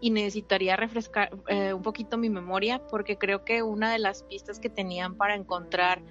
y 0.00 0.10
necesitaría 0.10 0.76
refrescar 0.76 1.30
eh, 1.48 1.72
un 1.72 1.82
poquito 1.82 2.18
mi 2.18 2.28
memoria 2.28 2.86
porque 2.86 3.16
creo 3.16 3.44
que 3.44 3.62
una 3.62 3.92
de 3.92 3.98
las 3.98 4.22
pistas 4.24 4.60
que 4.60 4.68
tenían 4.68 5.16
para 5.16 5.34
encontrar 5.34 6.02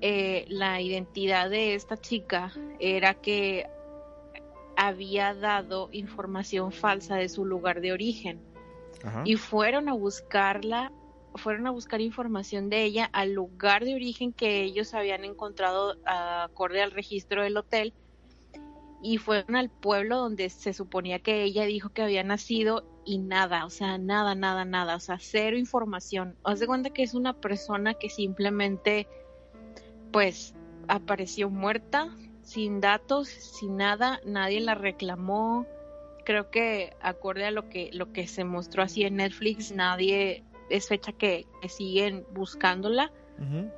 eh, 0.00 0.46
la 0.48 0.80
identidad 0.80 1.50
de 1.50 1.74
esta 1.74 1.96
chica 1.96 2.52
era 2.78 3.14
que 3.14 3.66
había 4.76 5.34
dado 5.34 5.88
información 5.92 6.72
falsa 6.72 7.16
de 7.16 7.28
su 7.28 7.44
lugar 7.44 7.80
de 7.80 7.92
origen. 7.92 8.40
Y 9.24 9.36
fueron 9.36 9.88
a 9.88 9.94
buscarla 9.94 10.92
fueron 11.34 11.66
a 11.66 11.70
buscar 11.70 12.00
información 12.00 12.68
de 12.68 12.84
ella 12.84 13.08
al 13.12 13.32
lugar 13.32 13.84
de 13.84 13.94
origen 13.94 14.32
que 14.32 14.62
ellos 14.62 14.94
habían 14.94 15.24
encontrado 15.24 15.96
acorde 16.04 16.82
al 16.82 16.90
registro 16.90 17.42
del 17.42 17.56
hotel. 17.56 17.94
Y 19.02 19.18
fueron 19.18 19.56
al 19.56 19.68
pueblo 19.68 20.18
donde 20.18 20.48
se 20.48 20.72
suponía 20.72 21.18
que 21.18 21.42
ella 21.42 21.64
dijo 21.64 21.88
que 21.88 22.02
había 22.02 22.22
nacido 22.22 22.84
y 23.04 23.18
nada, 23.18 23.64
o 23.64 23.70
sea, 23.70 23.98
nada, 23.98 24.36
nada, 24.36 24.64
nada, 24.64 24.94
o 24.94 25.00
sea, 25.00 25.18
cero 25.18 25.58
información. 25.58 26.36
Haz 26.44 26.60
de 26.60 26.68
cuenta 26.68 26.90
que 26.90 27.02
es 27.02 27.14
una 27.14 27.32
persona 27.32 27.94
que 27.94 28.08
simplemente, 28.08 29.08
pues, 30.12 30.54
apareció 30.86 31.50
muerta, 31.50 32.16
sin 32.52 32.80
datos, 32.82 33.28
sin 33.28 33.78
nada, 33.78 34.20
nadie 34.26 34.60
la 34.60 34.74
reclamó. 34.74 35.66
Creo 36.24 36.50
que 36.50 36.94
acorde 37.00 37.46
a 37.46 37.50
lo 37.50 37.68
que 37.68 37.90
lo 37.92 38.12
que 38.12 38.26
se 38.26 38.44
mostró 38.44 38.82
así 38.82 39.04
en 39.04 39.16
Netflix, 39.16 39.72
nadie 39.72 40.44
es 40.68 40.88
fecha 40.88 41.12
que, 41.12 41.46
siguen 41.68 42.26
buscándola. 42.32 43.10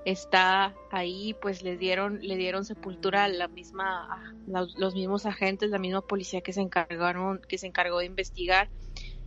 Está 0.04 0.74
ahí, 0.90 1.34
pues 1.40 1.62
le 1.62 1.78
dieron 1.78 2.18
le 2.20 2.36
dieron 2.36 2.66
sepultura 2.66 3.24
a 3.24 3.28
la 3.28 3.48
misma 3.48 4.34
los 4.46 4.94
mismos 4.94 5.24
agentes, 5.24 5.70
la 5.70 5.78
misma 5.78 6.02
policía 6.02 6.42
que 6.42 6.52
se 6.52 6.60
encargaron 6.60 7.40
que 7.48 7.56
se 7.56 7.68
encargó 7.68 8.00
de 8.00 8.06
investigar 8.06 8.68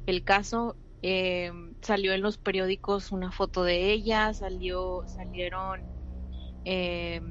el 0.06 0.24
caso. 0.24 0.76
Eh, 1.02 1.52
salió 1.82 2.14
en 2.14 2.22
los 2.22 2.38
periódicos 2.38 3.12
una 3.12 3.32
foto 3.32 3.64
de 3.64 3.92
ella, 3.92 4.34
salió 4.34 5.06
salieron 5.08 5.82
eh, 6.66 7.22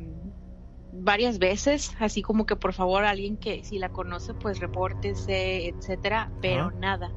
varias 0.98 1.38
veces, 1.38 1.92
así 1.98 2.22
como 2.22 2.46
que 2.46 2.56
por 2.56 2.72
favor 2.72 3.04
alguien 3.04 3.36
que 3.36 3.64
si 3.64 3.78
la 3.78 3.88
conoce 3.88 4.34
pues 4.34 4.60
repórtese, 4.60 5.68
etcétera, 5.68 6.30
pero 6.40 6.70
nada, 6.72 7.12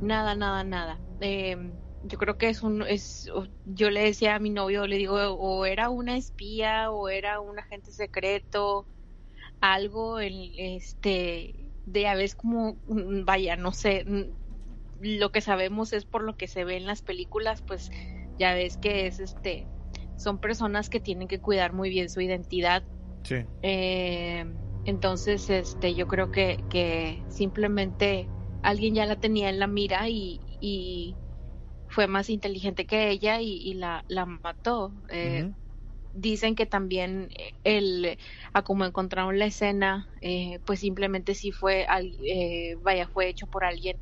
nada, 0.00 0.34
nada, 0.34 0.64
nada. 0.64 0.98
Eh, 1.20 1.56
yo 2.04 2.18
creo 2.18 2.38
que 2.38 2.48
es 2.48 2.62
un, 2.62 2.82
es, 2.82 3.30
yo 3.64 3.90
le 3.90 4.02
decía 4.02 4.36
a 4.36 4.38
mi 4.38 4.50
novio, 4.50 4.86
le 4.86 4.96
digo, 4.96 5.16
o 5.16 5.66
era 5.66 5.90
una 5.90 6.16
espía 6.16 6.90
o 6.90 7.08
era 7.08 7.40
un 7.40 7.58
agente 7.58 7.90
secreto, 7.90 8.86
algo, 9.60 10.20
en, 10.20 10.34
este, 10.56 11.54
de 11.86 12.06
a 12.06 12.14
veces 12.14 12.36
como, 12.36 12.76
vaya, 12.86 13.56
no 13.56 13.72
sé, 13.72 14.04
lo 15.00 15.32
que 15.32 15.40
sabemos 15.40 15.92
es 15.92 16.04
por 16.04 16.22
lo 16.22 16.36
que 16.36 16.46
se 16.46 16.64
ve 16.64 16.76
en 16.76 16.86
las 16.86 17.02
películas, 17.02 17.62
pues 17.62 17.90
ya 18.38 18.54
ves 18.54 18.76
que 18.76 19.06
es 19.06 19.18
este, 19.18 19.66
son 20.16 20.38
personas 20.38 20.88
que 20.88 21.00
tienen 21.00 21.28
que 21.28 21.40
cuidar 21.40 21.72
muy 21.72 21.90
bien 21.90 22.08
su 22.08 22.20
identidad 22.20 22.84
eh, 23.62 24.44
entonces, 24.84 25.50
este, 25.50 25.94
yo 25.94 26.06
creo 26.06 26.30
que, 26.30 26.64
que 26.68 27.24
simplemente 27.28 28.28
alguien 28.62 28.94
ya 28.94 29.06
la 29.06 29.16
tenía 29.16 29.48
en 29.48 29.58
la 29.58 29.66
mira 29.66 30.08
y, 30.08 30.40
y 30.60 31.16
fue 31.88 32.06
más 32.06 32.30
inteligente 32.30 32.86
que 32.86 33.10
ella 33.10 33.40
y, 33.40 33.74
la, 33.74 34.04
la, 34.08 34.26
mató. 34.26 34.94
Eh, 35.10 35.50
dicen 36.12 36.54
que 36.54 36.66
también 36.66 37.28
el, 37.64 38.18
a 38.52 38.62
como 38.62 38.84
encontraron 38.84 39.38
la 39.38 39.46
escena, 39.46 40.08
eh, 40.20 40.60
pues 40.64 40.80
simplemente 40.80 41.34
sí 41.34 41.52
fue, 41.52 41.86
vaya, 42.82 43.08
fue 43.08 43.28
hecho 43.28 43.46
por 43.46 43.64
alguien 43.64 43.96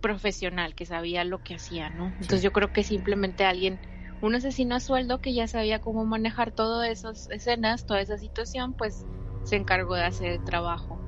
profesional 0.00 0.74
que 0.74 0.86
sabía 0.86 1.24
lo 1.24 1.40
que 1.40 1.54
hacía, 1.54 1.90
¿no? 1.90 2.08
Entonces 2.20 2.42
yo 2.42 2.52
creo 2.52 2.72
que 2.72 2.84
simplemente 2.84 3.44
alguien 3.44 3.80
un 4.22 4.34
asesino 4.34 4.74
a 4.76 4.80
sueldo 4.80 5.20
que 5.20 5.34
ya 5.34 5.46
sabía 5.46 5.80
cómo 5.80 6.04
manejar 6.04 6.50
todas 6.50 6.88
esas 6.88 7.28
escenas, 7.30 7.86
toda 7.86 8.00
esa 8.00 8.18
situación, 8.18 8.72
pues 8.72 9.04
se 9.44 9.56
encargó 9.56 9.94
de 9.94 10.04
hacer 10.04 10.32
el 10.32 10.44
trabajo. 10.44 11.00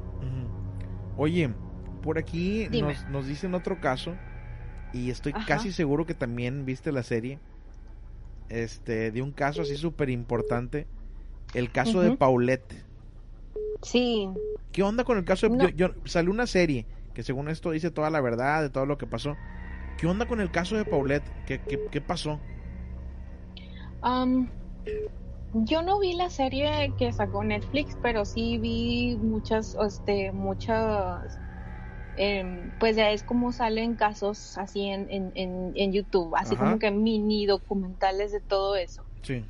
Oye, 1.16 1.50
por 2.02 2.18
aquí 2.18 2.68
nos, 2.70 3.08
nos, 3.08 3.26
dicen 3.26 3.54
otro 3.54 3.80
caso 3.80 4.14
y 4.92 5.10
estoy 5.10 5.32
casi 5.32 5.72
seguro 5.72 6.06
que 6.06 6.14
también 6.14 6.64
viste 6.64 6.92
la 6.92 7.02
serie 7.02 7.40
este 8.48 9.10
de 9.10 9.22
un 9.22 9.32
caso 9.32 9.62
así 9.62 9.76
súper 9.76 10.10
importante, 10.10 10.86
el 11.54 11.70
caso 11.70 12.00
de 12.00 12.16
Paulette. 12.16 12.84
Sí. 13.82 14.28
¿Qué 14.72 14.82
onda 14.82 15.04
con 15.04 15.18
el 15.18 15.24
caso 15.24 15.48
de... 15.48 15.74
Yo, 15.74 15.90
salió 16.04 16.30
una 16.30 16.46
serie 16.46 16.86
que 17.14 17.22
según 17.22 17.48
esto 17.48 17.70
dice 17.70 17.90
toda 17.90 18.10
la 18.10 18.20
verdad 18.20 18.62
de 18.62 18.70
todo 18.70 18.86
lo 18.86 18.98
que 18.98 19.06
pasó. 19.06 19.36
¿Qué 19.98 20.06
onda 20.06 20.26
con 20.26 20.40
el 20.40 20.50
caso 20.50 20.76
de 20.76 20.84
Paulette? 20.84 21.24
¿Qué, 21.46 21.60
qué, 21.60 21.80
qué 21.90 22.00
pasó? 22.00 22.40
Yo 25.52 25.82
no 25.82 25.98
vi 25.98 26.14
la 26.14 26.30
serie 26.30 26.92
que 26.98 27.12
sacó 27.12 27.42
Netflix, 27.42 27.96
pero 28.02 28.24
sí 28.24 28.58
vi 28.58 29.16
muchas, 29.16 29.74
este, 29.74 30.32
muchas, 30.32 31.38
em, 32.16 32.70
pues 32.78 32.96
ya 32.96 33.10
es 33.10 33.22
como 33.22 33.52
salen 33.52 33.96
casos 33.96 34.58
así 34.58 34.86
en, 34.86 35.08
en, 35.10 35.72
en, 35.74 35.92
YouTube, 35.92 36.34
así 36.36 36.56
como 36.56 36.78
que 36.78 36.90
mini 36.90 37.46
documentales 37.46 38.32
de 38.32 38.40
todo 38.40 38.76
eso. 38.76 39.02
Sí. 39.22 39.44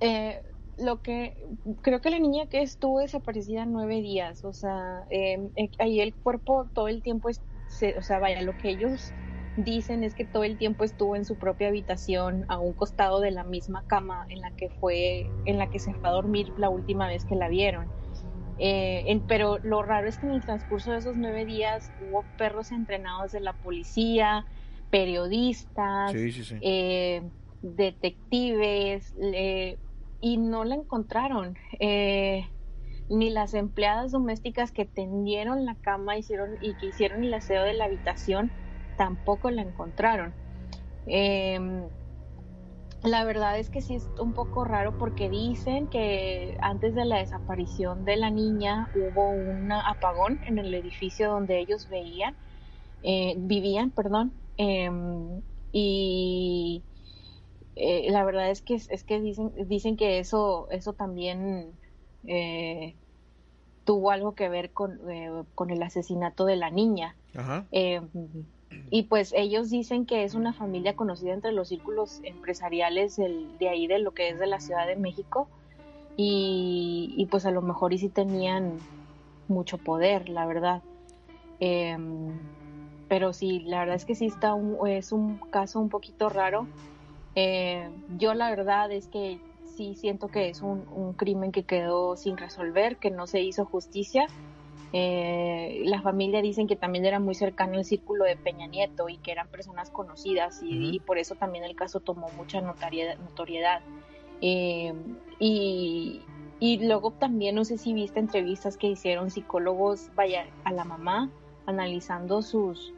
Eh, 0.00 0.42
lo 0.78 1.00
que 1.02 1.36
creo 1.82 2.00
que 2.00 2.10
la 2.10 2.18
niña 2.18 2.46
que 2.46 2.62
estuvo 2.62 2.98
desaparecida 2.98 3.64
nueve 3.64 4.00
días, 4.00 4.44
o 4.44 4.52
sea, 4.52 5.06
em, 5.10 5.50
eh, 5.56 5.70
ahí 5.78 6.00
el 6.00 6.14
cuerpo 6.14 6.66
todo 6.74 6.88
el 6.88 7.02
tiempo, 7.02 7.28
es, 7.28 7.40
o 7.96 8.02
sea, 8.02 8.18
vaya, 8.18 8.42
lo 8.42 8.56
que 8.56 8.70
ellos 8.70 9.14
dicen 9.56 10.02
es 10.02 10.14
que 10.14 10.24
todo 10.24 10.44
el 10.44 10.58
tiempo 10.58 10.84
estuvo 10.84 11.16
en 11.16 11.24
su 11.24 11.36
propia 11.36 11.68
habitación 11.68 12.44
a 12.48 12.58
un 12.58 12.72
costado 12.72 13.20
de 13.20 13.30
la 13.30 13.44
misma 13.44 13.84
cama 13.86 14.26
en 14.28 14.40
la 14.40 14.50
que 14.52 14.68
fue 14.80 15.26
en 15.46 15.58
la 15.58 15.68
que 15.68 15.78
se 15.78 15.94
fue 15.94 16.10
a 16.10 16.12
dormir 16.12 16.52
la 16.56 16.70
última 16.70 17.06
vez 17.08 17.24
que 17.24 17.36
la 17.36 17.48
vieron. 17.48 17.88
Eh, 18.58 19.22
pero 19.26 19.58
lo 19.62 19.82
raro 19.82 20.08
es 20.08 20.18
que 20.18 20.26
en 20.26 20.32
el 20.32 20.44
transcurso 20.44 20.92
de 20.92 20.98
esos 20.98 21.16
nueve 21.16 21.44
días 21.44 21.92
hubo 21.98 22.24
perros 22.36 22.70
entrenados 22.70 23.32
de 23.32 23.40
la 23.40 23.52
policía 23.52 24.46
periodistas 24.90 26.12
eh, 26.60 27.22
detectives 27.62 29.12
y 30.20 30.36
no 30.36 30.64
la 30.64 30.76
encontraron. 30.76 31.56
Eh, 31.80 32.46
ni 33.10 33.28
las 33.30 33.54
empleadas 33.54 34.12
domésticas 34.12 34.72
que 34.72 34.86
tendieron 34.86 35.66
la 35.66 35.74
cama 35.76 36.16
hicieron 36.16 36.56
y 36.60 36.74
que 36.76 36.86
hicieron 36.86 37.22
el 37.22 37.34
aseo 37.34 37.62
de 37.62 37.74
la 37.74 37.84
habitación 37.84 38.50
tampoco 38.96 39.50
la 39.50 39.62
encontraron. 39.62 40.34
Em, 41.06 41.88
la 43.04 43.24
verdad 43.24 43.58
es 43.58 43.68
que 43.68 43.82
sí 43.82 43.96
es 43.96 44.08
un 44.18 44.32
poco 44.32 44.64
raro 44.64 44.96
porque 44.96 45.28
dicen 45.28 45.88
que 45.88 46.56
antes 46.62 46.94
de 46.94 47.04
la 47.04 47.18
desaparición 47.18 48.04
de 48.06 48.16
la 48.16 48.30
niña 48.30 48.88
hubo 48.94 49.30
un 49.30 49.70
apagón 49.72 50.40
en 50.46 50.58
el 50.58 50.72
edificio 50.72 51.28
donde 51.30 51.58
ellos 51.58 51.88
veían, 51.90 52.34
eh, 53.02 53.34
vivían, 53.36 53.90
perdón, 53.90 54.32
em, 54.56 55.42
y 55.70 56.82
eh, 57.76 58.10
la 58.10 58.24
verdad 58.24 58.50
es 58.50 58.62
que 58.62 58.76
es 58.76 59.04
que 59.04 59.20
dicen 59.20 59.52
dicen 59.68 59.96
que 59.96 60.18
eso 60.18 60.68
eso 60.70 60.94
también 60.94 61.78
eh, 62.26 62.96
tuvo 63.84 64.12
algo 64.12 64.34
que 64.34 64.48
ver 64.48 64.72
con, 64.72 64.98
con 65.54 65.70
el 65.70 65.82
asesinato 65.82 66.46
de 66.46 66.56
la 66.56 66.70
niña. 66.70 67.16
Em, 67.70 68.08
y 68.90 69.02
pues 69.04 69.32
ellos 69.36 69.70
dicen 69.70 70.06
que 70.06 70.24
es 70.24 70.34
una 70.34 70.52
familia 70.52 70.94
conocida 70.94 71.32
entre 71.32 71.52
los 71.52 71.68
círculos 71.68 72.20
empresariales 72.22 73.16
de 73.16 73.68
ahí, 73.68 73.86
de 73.86 73.98
lo 73.98 74.12
que 74.12 74.28
es 74.28 74.38
de 74.38 74.46
la 74.46 74.60
Ciudad 74.60 74.86
de 74.86 74.96
México. 74.96 75.48
Y, 76.16 77.26
pues 77.30 77.44
a 77.44 77.50
lo 77.50 77.60
mejor 77.60 77.92
y 77.92 77.98
sí 77.98 78.08
tenían 78.08 78.78
mucho 79.48 79.78
poder, 79.78 80.28
la 80.28 80.46
verdad. 80.46 80.82
Em, 81.58 82.38
pero 83.08 83.32
sí, 83.32 83.64
la 83.66 83.80
verdad 83.80 83.96
es 83.96 84.04
que 84.04 84.14
sí 84.14 84.26
está 84.26 84.54
es 84.86 85.10
un 85.10 85.40
caso 85.50 85.80
un 85.80 85.88
poquito 85.88 86.28
raro. 86.28 86.68
Eh, 87.34 87.90
yo 88.18 88.34
la 88.34 88.50
verdad 88.50 88.92
es 88.92 89.08
que 89.08 89.40
sí 89.76 89.96
siento 89.96 90.28
que 90.28 90.50
es 90.50 90.62
un, 90.62 90.86
un 90.94 91.14
crimen 91.14 91.50
que 91.50 91.64
quedó 91.64 92.16
sin 92.16 92.36
resolver, 92.36 92.96
que 92.98 93.10
no 93.10 93.26
se 93.26 93.40
hizo 93.40 93.64
justicia 93.64 94.28
eh, 94.96 95.82
la 95.86 96.00
familia 96.02 96.40
dicen 96.40 96.68
que 96.68 96.76
también 96.76 97.04
era 97.04 97.18
muy 97.18 97.34
cercano 97.34 97.78
al 97.78 97.84
círculo 97.84 98.24
de 98.24 98.36
Peña 98.36 98.68
Nieto 98.68 99.08
y 99.08 99.16
que 99.16 99.32
eran 99.32 99.48
personas 99.48 99.90
conocidas 99.90 100.60
y, 100.62 101.00
por 101.00 101.18
eso 101.18 101.34
también 101.34 101.64
el 101.64 101.74
caso 101.74 101.98
tomó 101.98 102.28
mucha 102.36 102.60
notoriedad. 102.60 103.80
Eh, 104.40 104.94
y, 105.40 106.22
luego 106.60 107.10
también 107.10 107.56
no 107.56 107.64
sé 107.64 107.76
si 107.76 107.92
viste 107.92 108.20
entrevistas 108.20 108.76
que 108.76 108.86
hicieron 108.86 109.32
psicólogos, 109.32 110.10
vaya, 110.14 110.46
a 110.62 110.70
la 110.70 110.84
mamá, 110.84 111.28
analizando 111.66 112.40
sus, 112.42 112.94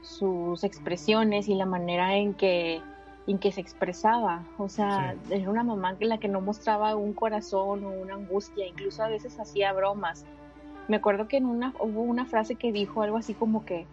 sus 0.00 0.62
expresiones 0.62 1.48
y 1.48 1.56
la 1.56 1.66
manera 1.66 2.14
en 2.14 2.34
que 2.34 2.80
en 3.26 3.38
que 3.38 3.50
se 3.50 3.60
expresaba, 3.60 4.44
o 4.58 4.68
sea, 4.68 5.16
era 5.30 5.48
una 5.48 5.62
mamá 5.62 5.96
que 5.96 6.06
la 6.06 6.18
que 6.18 6.26
no 6.26 6.40
mostraba 6.40 6.96
un 6.96 7.12
corazón 7.12 7.84
o 7.84 7.90
una 7.90 8.14
angustia, 8.14 8.66
incluso 8.66 9.02
a 9.04 9.08
veces 9.08 9.38
hacía 9.38 9.72
bromas, 9.72 10.24
me 10.88 10.96
acuerdo 10.96 11.28
que 11.28 11.36
en 11.36 11.46
una 11.46 11.74
hubo 11.78 12.02
una 12.02 12.26
frase 12.26 12.56
que 12.56 12.72
dijo 12.72 13.02
algo 13.02 13.16
así 13.16 13.34
como 13.34 13.64
que 13.64 13.86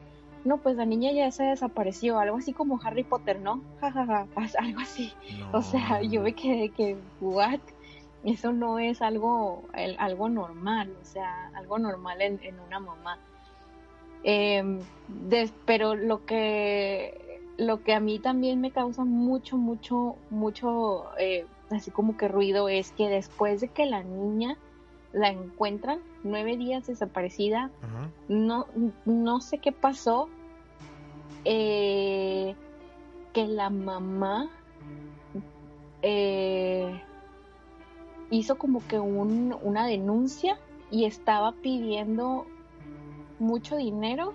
no, 0.45 0.57
pues 0.57 0.77
la 0.77 0.85
niña 0.85 1.11
ya 1.11 1.31
se 1.31 1.43
desapareció, 1.43 2.17
algo 2.17 2.37
así 2.37 2.53
como 2.53 2.79
Harry 2.83 3.03
Potter, 3.03 3.39
¿no? 3.41 3.61
Jajaja, 3.81 4.27
algo 4.59 4.79
así. 4.79 5.13
O 5.51 5.61
sea, 5.61 6.01
yo 6.01 6.21
me 6.21 6.33
quedé 6.33 6.69
que, 6.69 6.97
¿what? 7.19 7.59
Eso 8.23 8.51
no 8.51 8.79
es 8.79 9.01
algo, 9.01 9.63
algo 9.97 10.29
normal, 10.29 10.93
o 11.01 11.05
sea, 11.05 11.51
algo 11.55 11.79
normal 11.79 12.21
en, 12.21 12.39
una 12.67 12.79
mamá. 12.79 13.17
Em, 14.23 14.79
pero 15.65 15.95
lo 15.95 16.25
que, 16.25 17.39
lo 17.57 17.81
que 17.83 17.93
a 17.93 17.99
mí 17.99 18.19
también 18.19 18.59
me 18.59 18.71
causa 18.71 19.05
mucho, 19.05 19.57
mucho, 19.57 20.15
mucho, 20.29 21.05
eh, 21.17 21.45
así 21.69 21.91
como 21.91 22.17
que 22.17 22.27
ruido 22.27 22.67
es 22.67 22.91
que 22.91 23.07
después 23.07 23.61
de 23.61 23.69
que 23.69 23.85
la 23.85 24.03
niña 24.03 24.57
la 25.13 25.29
encuentran 25.29 25.99
nueve 26.24 26.57
días 26.57 26.88
desaparecida. 26.88 27.72
No, 28.28 28.67
no 29.05 29.41
sé 29.41 29.59
qué 29.59 29.72
pasó. 29.72 30.30
Eh, 31.45 32.55
que 33.34 33.47
la 33.47 33.70
mamá 33.70 34.49
eh, 36.01 37.01
hizo 38.30 38.57
como 38.57 38.86
que 38.88 38.99
un, 38.99 39.55
una 39.61 39.86
denuncia 39.86 40.59
y 40.91 41.05
estaba 41.05 41.53
pidiendo 41.53 42.45
mucho 43.39 43.78
dinero. 43.78 44.34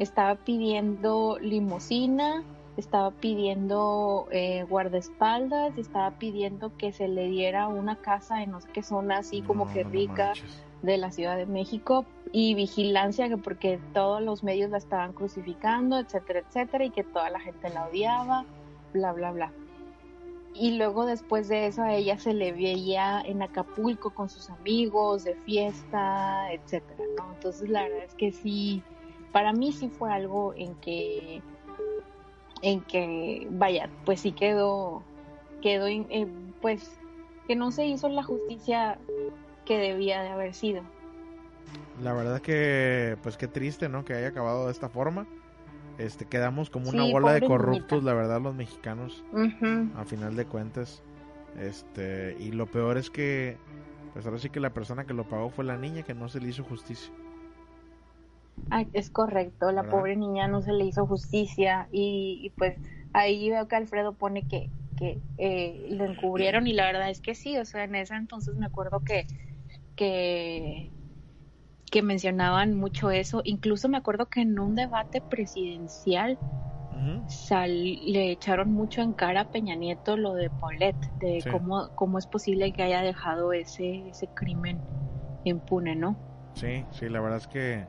Estaba 0.00 0.34
pidiendo 0.34 1.38
limosina 1.40 2.42
estaba 2.78 3.10
pidiendo 3.10 4.28
eh, 4.30 4.64
guardaespaldas, 4.68 5.76
estaba 5.76 6.12
pidiendo 6.12 6.76
que 6.76 6.92
se 6.92 7.08
le 7.08 7.28
diera 7.28 7.66
una 7.66 7.96
casa 7.96 8.42
en 8.42 8.52
no 8.52 8.60
sé 8.60 8.68
qué 8.72 8.82
zona 8.84 9.18
así 9.18 9.42
como 9.42 9.70
que 9.72 9.82
rica 9.82 10.32
de 10.82 10.98
la 10.98 11.10
Ciudad 11.10 11.36
de 11.36 11.46
México 11.46 12.04
y 12.32 12.54
vigilancia 12.54 13.28
que 13.28 13.36
porque 13.36 13.80
todos 13.94 14.22
los 14.22 14.42
medios 14.42 14.70
la 14.70 14.78
estaban 14.78 15.12
crucificando, 15.12 15.98
etcétera, 15.98 16.40
etcétera, 16.40 16.84
y 16.84 16.90
que 16.90 17.04
toda 17.04 17.30
la 17.30 17.40
gente 17.40 17.68
la 17.70 17.86
odiaba, 17.86 18.44
bla, 18.92 19.12
bla, 19.12 19.32
bla. 19.32 19.52
Y 20.54 20.76
luego 20.76 21.06
después 21.06 21.48
de 21.48 21.66
eso 21.66 21.82
a 21.82 21.94
ella 21.94 22.18
se 22.18 22.34
le 22.34 22.52
veía 22.52 23.20
en 23.24 23.42
Acapulco 23.42 24.10
con 24.10 24.28
sus 24.28 24.50
amigos, 24.50 25.24
de 25.24 25.34
fiesta, 25.34 26.52
etcétera, 26.52 27.04
¿no? 27.16 27.32
Entonces 27.34 27.68
la 27.68 27.82
verdad 27.82 28.04
es 28.04 28.14
que 28.14 28.32
sí, 28.32 28.82
para 29.32 29.52
mí 29.52 29.72
sí 29.72 29.88
fue 29.88 30.12
algo 30.12 30.54
en 30.54 30.74
que 30.76 31.42
en 32.62 32.80
que, 32.82 33.46
vaya, 33.50 33.88
pues 34.04 34.20
sí 34.20 34.32
quedó, 34.32 35.02
quedó, 35.62 35.86
eh, 35.86 36.26
pues, 36.60 36.98
que 37.46 37.56
no 37.56 37.70
se 37.70 37.86
hizo 37.86 38.08
la 38.08 38.22
justicia 38.22 38.98
que 39.68 39.78
debía 39.78 40.22
de 40.22 40.30
haber 40.30 40.54
sido. 40.54 40.82
La 42.02 42.12
verdad 42.14 42.40
que, 42.40 43.16
pues 43.22 43.36
qué 43.36 43.46
triste, 43.46 43.88
¿no? 43.88 44.04
Que 44.04 44.14
haya 44.14 44.28
acabado 44.28 44.66
de 44.66 44.72
esta 44.72 44.88
forma. 44.88 45.26
Este, 45.98 46.24
quedamos 46.24 46.70
como 46.70 46.88
una 46.88 47.04
bola 47.04 47.32
de 47.34 47.42
corruptos, 47.42 48.02
la 48.02 48.14
verdad, 48.14 48.40
los 48.40 48.54
mexicanos, 48.54 49.24
a 49.94 50.04
final 50.04 50.34
de 50.34 50.46
cuentas. 50.46 51.02
Este, 51.60 52.36
y 52.40 52.52
lo 52.52 52.66
peor 52.66 52.96
es 52.96 53.10
que, 53.10 53.56
pues 54.14 54.24
ahora 54.24 54.38
sí 54.38 54.48
que 54.48 54.60
la 54.60 54.72
persona 54.72 55.04
que 55.04 55.12
lo 55.12 55.28
pagó 55.28 55.50
fue 55.50 55.64
la 55.64 55.76
niña 55.76 56.02
que 56.02 56.14
no 56.14 56.28
se 56.28 56.40
le 56.40 56.48
hizo 56.48 56.64
justicia 56.64 57.12
es 58.92 59.10
correcto, 59.10 59.72
la 59.72 59.84
pobre 59.84 60.16
niña 60.16 60.48
no 60.48 60.60
se 60.60 60.72
le 60.72 60.84
hizo 60.84 61.06
justicia 61.06 61.88
y, 61.90 62.52
pues 62.56 62.76
ahí 63.12 63.48
veo 63.50 63.68
que 63.68 63.76
Alfredo 63.76 64.12
pone 64.12 64.46
que, 64.46 64.70
que 64.96 65.18
eh, 65.38 65.86
lo 65.90 66.04
encubrieron 66.04 66.66
y 66.66 66.72
la 66.72 66.86
verdad 66.86 67.10
es 67.10 67.20
que 67.20 67.34
sí, 67.34 67.56
o 67.56 67.64
sea, 67.64 67.84
en 67.84 67.94
ese 67.94 68.14
entonces 68.14 68.56
me 68.56 68.66
acuerdo 68.66 69.00
que, 69.00 69.26
que, 69.98 70.92
que 71.90 72.02
mencionaban 72.02 72.74
mucho 72.74 73.10
eso, 73.10 73.42
incluso 73.44 73.88
me 73.88 73.98
acuerdo 73.98 74.26
que 74.26 74.40
en 74.40 74.58
un 74.58 74.76
debate 74.76 75.20
presidencial 75.20 76.38
le 77.66 78.32
echaron 78.32 78.72
mucho 78.72 79.02
en 79.02 79.12
cara 79.12 79.42
a 79.42 79.50
Peña 79.50 79.74
Nieto 79.74 80.16
lo 80.16 80.34
de 80.34 80.50
Paulette, 80.50 81.10
de 81.20 81.44
cómo, 81.50 81.90
cómo 81.94 82.18
es 82.18 82.26
posible 82.26 82.72
que 82.72 82.82
haya 82.82 83.02
dejado 83.02 83.52
ese, 83.52 84.08
ese 84.08 84.28
crimen 84.28 84.80
impune, 85.44 85.94
¿no? 85.94 86.16
Sí, 86.54 86.84
sí, 86.90 87.08
la 87.08 87.20
verdad 87.20 87.38
es 87.38 87.46
que 87.46 87.86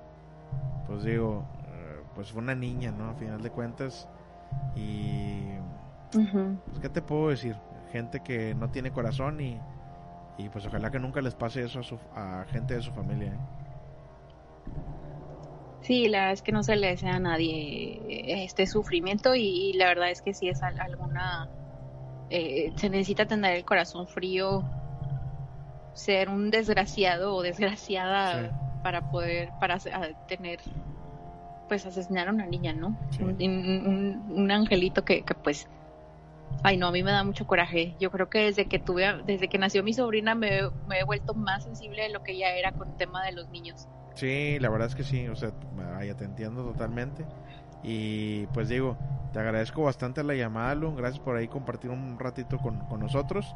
pues 0.88 1.04
digo, 1.04 1.46
eh, 1.68 2.02
pues 2.16 2.32
fue 2.32 2.42
una 2.42 2.56
niña, 2.56 2.92
¿no? 2.92 3.10
A 3.10 3.14
final 3.14 3.42
de 3.42 3.52
cuentas. 3.52 4.08
Y... 4.76 5.44
Pues, 6.12 6.80
¿Qué 6.82 6.90
te 6.90 7.04
puedo 7.04 7.30
decir? 7.30 7.56
Gente 7.92 8.22
que 8.22 8.56
no 8.56 8.70
tiene 8.72 8.92
corazón 8.92 9.40
y, 9.40 9.60
y 10.40 10.48
pues 10.48 10.66
ojalá 10.66 10.90
que 10.90 11.00
nunca 11.00 11.22
les 11.22 11.36
pase 11.36 11.64
eso 11.64 11.82
a, 11.82 11.84
su, 11.84 12.00
a 12.16 12.46
gente 12.50 12.74
de 12.76 12.82
su 12.82 12.92
familia. 12.92 13.28
¿eh? 13.28 13.40
Sí, 15.82 16.08
la 16.08 16.20
verdad 16.20 16.34
es 16.34 16.42
que 16.42 16.54
no 16.54 16.64
se 16.64 16.78
le 16.78 16.88
desea 16.88 17.16
a 17.16 17.20
nadie 17.20 18.02
este 18.44 18.66
sufrimiento 18.66 19.36
y, 19.36 19.74
la 19.74 19.88
verdad 19.88 20.10
es 20.10 20.22
que 20.22 20.34
sí 20.34 20.48
es 20.48 20.64
alguna... 20.64 21.50
Eh, 22.30 22.72
se 22.76 22.90
necesita 22.90 23.26
tener 23.26 23.58
el 23.58 23.66
corazón 23.66 24.08
frío, 24.08 24.64
ser 25.94 26.30
un 26.30 26.52
desgraciado 26.52 27.36
o 27.36 27.42
desgraciada 27.42 28.80
para 28.82 29.10
poder, 29.12 29.50
para 29.60 29.78
tener, 30.28 30.60
pues 31.68 31.86
asesinar 31.86 32.30
a 32.30 32.32
una 32.32 32.46
niña, 32.46 32.72
¿no? 32.72 32.96
Un, 33.20 34.52
angelito 34.52 35.04
que, 35.04 35.26
pues, 35.44 35.68
ay 36.64 36.78
no, 36.78 36.88
a 36.88 36.92
mí 36.92 37.04
me 37.04 37.12
da 37.12 37.24
mucho 37.24 37.48
coraje. 37.48 37.96
Yo 38.00 38.12
creo 38.12 38.30
que 38.30 38.40
desde 38.46 38.66
que 38.66 38.80
tuve, 38.80 39.22
desde 39.26 39.48
que 39.48 39.58
nació 39.58 39.84
mi 39.84 39.94
sobrina 39.94 40.36
me, 40.36 40.60
he 40.60 41.04
vuelto 41.06 41.34
más 41.34 41.64
sensible 41.64 42.04
de 42.04 42.10
lo 42.10 42.24
que 42.24 42.38
ya 42.38 42.50
era 42.50 42.72
con 42.72 42.90
el 42.90 42.96
tema 42.96 43.24
de 43.24 43.32
los 43.32 43.50
niños. 43.50 43.88
Sí, 44.16 44.60
la 44.60 44.70
verdad 44.70 44.88
es 44.88 44.96
que 44.96 45.04
sí, 45.04 45.28
o 45.28 45.36
sea, 45.36 45.52
ya 46.06 46.16
te 46.16 46.26
entiendo 46.26 46.64
totalmente. 46.64 47.26
Y 47.84 48.46
pues 48.48 48.68
digo, 48.68 48.98
te 49.32 49.40
agradezco 49.40 49.84
bastante 49.84 50.24
la 50.24 50.36
llamada, 50.36 50.76
Lu. 50.76 50.96
Gracias 50.96 51.20
por 51.20 51.38
ahí 51.38 51.48
compartir 51.48 51.92
un 51.92 52.20
ratito 52.20 52.58
con, 52.58 52.80
con 52.88 53.00
nosotros. 53.00 53.56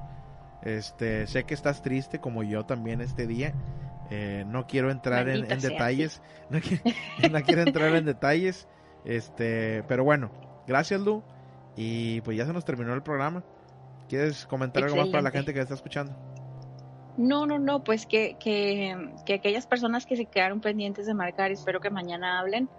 Este, 0.61 1.27
sé 1.27 1.43
que 1.43 1.53
estás 1.53 1.81
triste 1.81 2.19
como 2.19 2.43
yo 2.43 2.65
también 2.65 3.01
este 3.01 3.27
día. 3.27 3.53
Eh, 4.09 4.45
no 4.47 4.67
quiero 4.67 4.91
entrar 4.91 5.27
en, 5.29 5.47
detalles. 5.59 6.21
No, 7.31 7.41
quiero, 7.41 7.61
entrar 7.63 7.95
en 7.95 8.05
detalles. 8.05 8.67
Este, 9.05 9.83
pero 9.87 10.03
bueno, 10.03 10.31
gracias 10.67 11.01
Lu. 11.01 11.23
Y 11.75 12.21
pues 12.21 12.37
ya 12.37 12.45
se 12.45 12.53
nos 12.53 12.65
terminó 12.65 12.93
el 12.93 13.03
programa. 13.03 13.43
¿Quieres 14.09 14.45
comentar 14.45 14.83
algo 14.83 14.97
más 14.97 15.09
para 15.09 15.23
la 15.23 15.31
gente 15.31 15.53
que 15.53 15.59
está 15.59 15.73
escuchando? 15.73 16.13
No, 17.17 17.45
no, 17.45 17.59
no, 17.59 17.83
pues 17.83 18.05
que, 18.05 18.37
que, 18.39 19.11
que 19.25 19.35
aquellas 19.35 19.67
personas 19.67 20.05
que 20.05 20.15
se 20.15 20.25
quedaron 20.25 20.61
pendientes 20.61 21.05
de 21.05 21.13
marcar, 21.13 21.51
espero 21.51 21.79
que 21.79 21.89
mañana 21.89 22.39
hablen, 22.39 22.69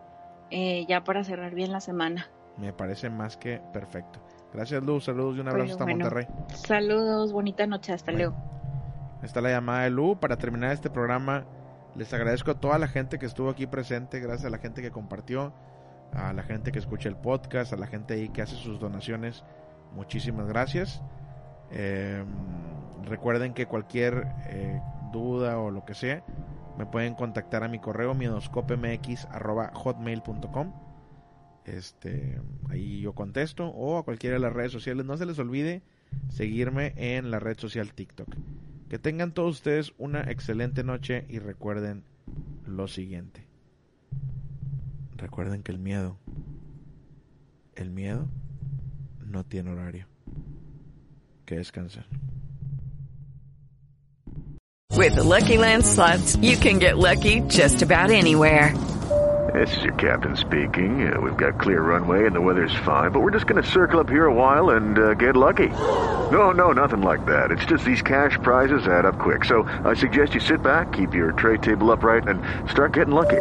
eh, 0.51 0.85
ya 0.89 1.05
para 1.05 1.23
cerrar 1.25 1.55
bien 1.55 1.73
la 1.73 1.81
semana. 1.81 2.29
Me 2.57 2.73
parece 2.73 3.11
más 3.11 3.37
que 3.37 3.61
perfecto. 3.73 4.21
Gracias, 4.53 4.83
Luz. 4.83 5.05
Saludos 5.05 5.37
y 5.37 5.41
un 5.41 5.49
abrazo 5.49 5.73
hasta 5.73 5.87
Monterrey. 5.87 6.27
Saludos, 6.49 7.33
bonita 7.33 7.67
noche. 7.67 7.93
Hasta 7.93 8.13
luego. 8.13 8.35
Está 9.23 9.41
la 9.41 9.51
llamada 9.51 9.83
de 9.83 9.91
Lu. 9.91 10.17
Para 10.21 10.37
terminar 10.37 10.73
este 10.73 10.91
programa, 10.91 11.45
les 11.97 12.13
agradezco 12.13 12.53
a 12.53 12.61
toda 12.61 12.79
la 12.79 12.87
gente 12.87 13.19
que 13.19 13.27
estuvo 13.27 13.51
aquí 13.51 13.67
presente. 13.67 14.21
Gracias 14.21 14.45
a 14.45 14.51
la 14.51 14.59
gente 14.59 14.83
que 14.83 14.93
compartió, 14.93 15.53
a 16.15 16.33
la 16.33 16.43
gente 16.43 16.73
que 16.73 16.79
escucha 16.79 17.09
el 17.09 17.17
podcast, 17.17 17.73
a 17.73 17.77
la 17.77 17.87
gente 17.87 18.15
ahí 18.15 18.29
que 18.29 18.43
hace 18.43 18.57
sus 18.57 18.81
donaciones. 18.81 19.45
Muchísimas 19.95 20.47
gracias. 20.47 21.03
Em, 21.71 22.27
recuerden 23.05 23.55
que 23.55 23.67
cualquier 23.67 24.27
eh, 24.47 24.81
duda 25.13 25.59
o 25.59 25.71
lo 25.71 25.85
que 25.85 25.95
sea, 25.95 26.25
me 26.79 26.87
pueden 26.87 27.15
contactar 27.15 27.63
a 27.65 27.69
mi 27.69 27.79
correo 27.79 28.15
miedoscopemx.hotmail.com 28.15 30.73
este, 31.65 32.41
ahí 32.69 33.01
yo 33.01 33.15
contesto 33.15 33.69
o 33.69 33.97
a 33.97 34.05
cualquiera 34.05 34.35
de 34.35 34.41
las 34.41 34.53
redes 34.53 34.73
sociales. 34.73 35.07
No 35.07 35.17
se 35.17 35.27
les 35.27 35.39
olvide 35.39 35.83
seguirme 36.29 36.93
en 36.97 37.31
la 37.31 37.41
red 37.41 37.59
social 37.59 37.95
TikTok. 37.95 38.29
Que 38.89 38.99
tengan 38.99 39.33
todos 39.33 39.57
ustedes 39.57 39.95
una 39.99 40.31
excelente 40.31 40.85
noche 40.85 41.25
y 41.29 41.39
recuerden 41.39 42.05
lo 42.67 42.87
siguiente. 42.87 43.47
Recuerden 45.25 45.63
que 45.63 45.73
el 45.73 45.79
miedo, 45.79 46.19
el 47.77 47.91
miedo 47.91 48.29
no 49.25 49.43
tiene 49.43 49.71
horario. 49.71 50.07
Que 51.47 51.57
descansen. 51.57 52.05
With 54.95 55.15
the 55.15 55.23
Lucky 55.23 55.57
Land 55.57 55.87
slots, 55.87 56.37
you 56.43 56.59
can 56.59 56.79
get 56.79 56.99
lucky 56.99 57.41
just 57.49 57.81
about 57.81 58.11
anywhere. 58.11 58.75
This 59.55 59.75
is 59.79 59.85
your 59.85 59.95
captain 59.95 60.37
speaking. 60.37 61.11
Uh, 61.11 61.19
we've 61.19 61.39
got 61.39 61.59
clear 61.59 61.81
runway 61.81 62.27
and 62.27 62.37
the 62.37 62.43
weather's 62.43 62.75
fine, 62.85 63.11
but 63.11 63.21
we're 63.21 63.31
just 63.31 63.47
going 63.47 63.63
to 63.63 63.69
circle 63.69 64.01
up 64.01 64.11
here 64.11 64.27
a 64.27 64.35
while 64.35 64.71
and 64.77 64.99
uh, 64.99 65.15
get 65.15 65.37
lucky. 65.37 65.71
No, 66.31 66.51
no, 66.51 66.73
nothing 66.73 67.01
like 67.01 67.25
that. 67.25 67.51
It's 67.51 67.65
just 67.65 67.87
these 67.87 68.03
cash 68.03 68.37
prizes 68.43 68.87
add 68.87 69.07
up 69.07 69.19
quick. 69.19 69.47
So 69.47 69.63
I 69.87 69.95
suggest 69.95 70.35
you 70.35 70.41
sit 70.41 70.63
back, 70.63 70.93
keep 70.93 71.15
your 71.15 71.33
tray 71.33 71.57
table 71.57 71.91
upright, 71.91 72.29
and 72.29 72.43
start 72.71 72.93
getting 72.93 73.15
lucky. 73.15 73.41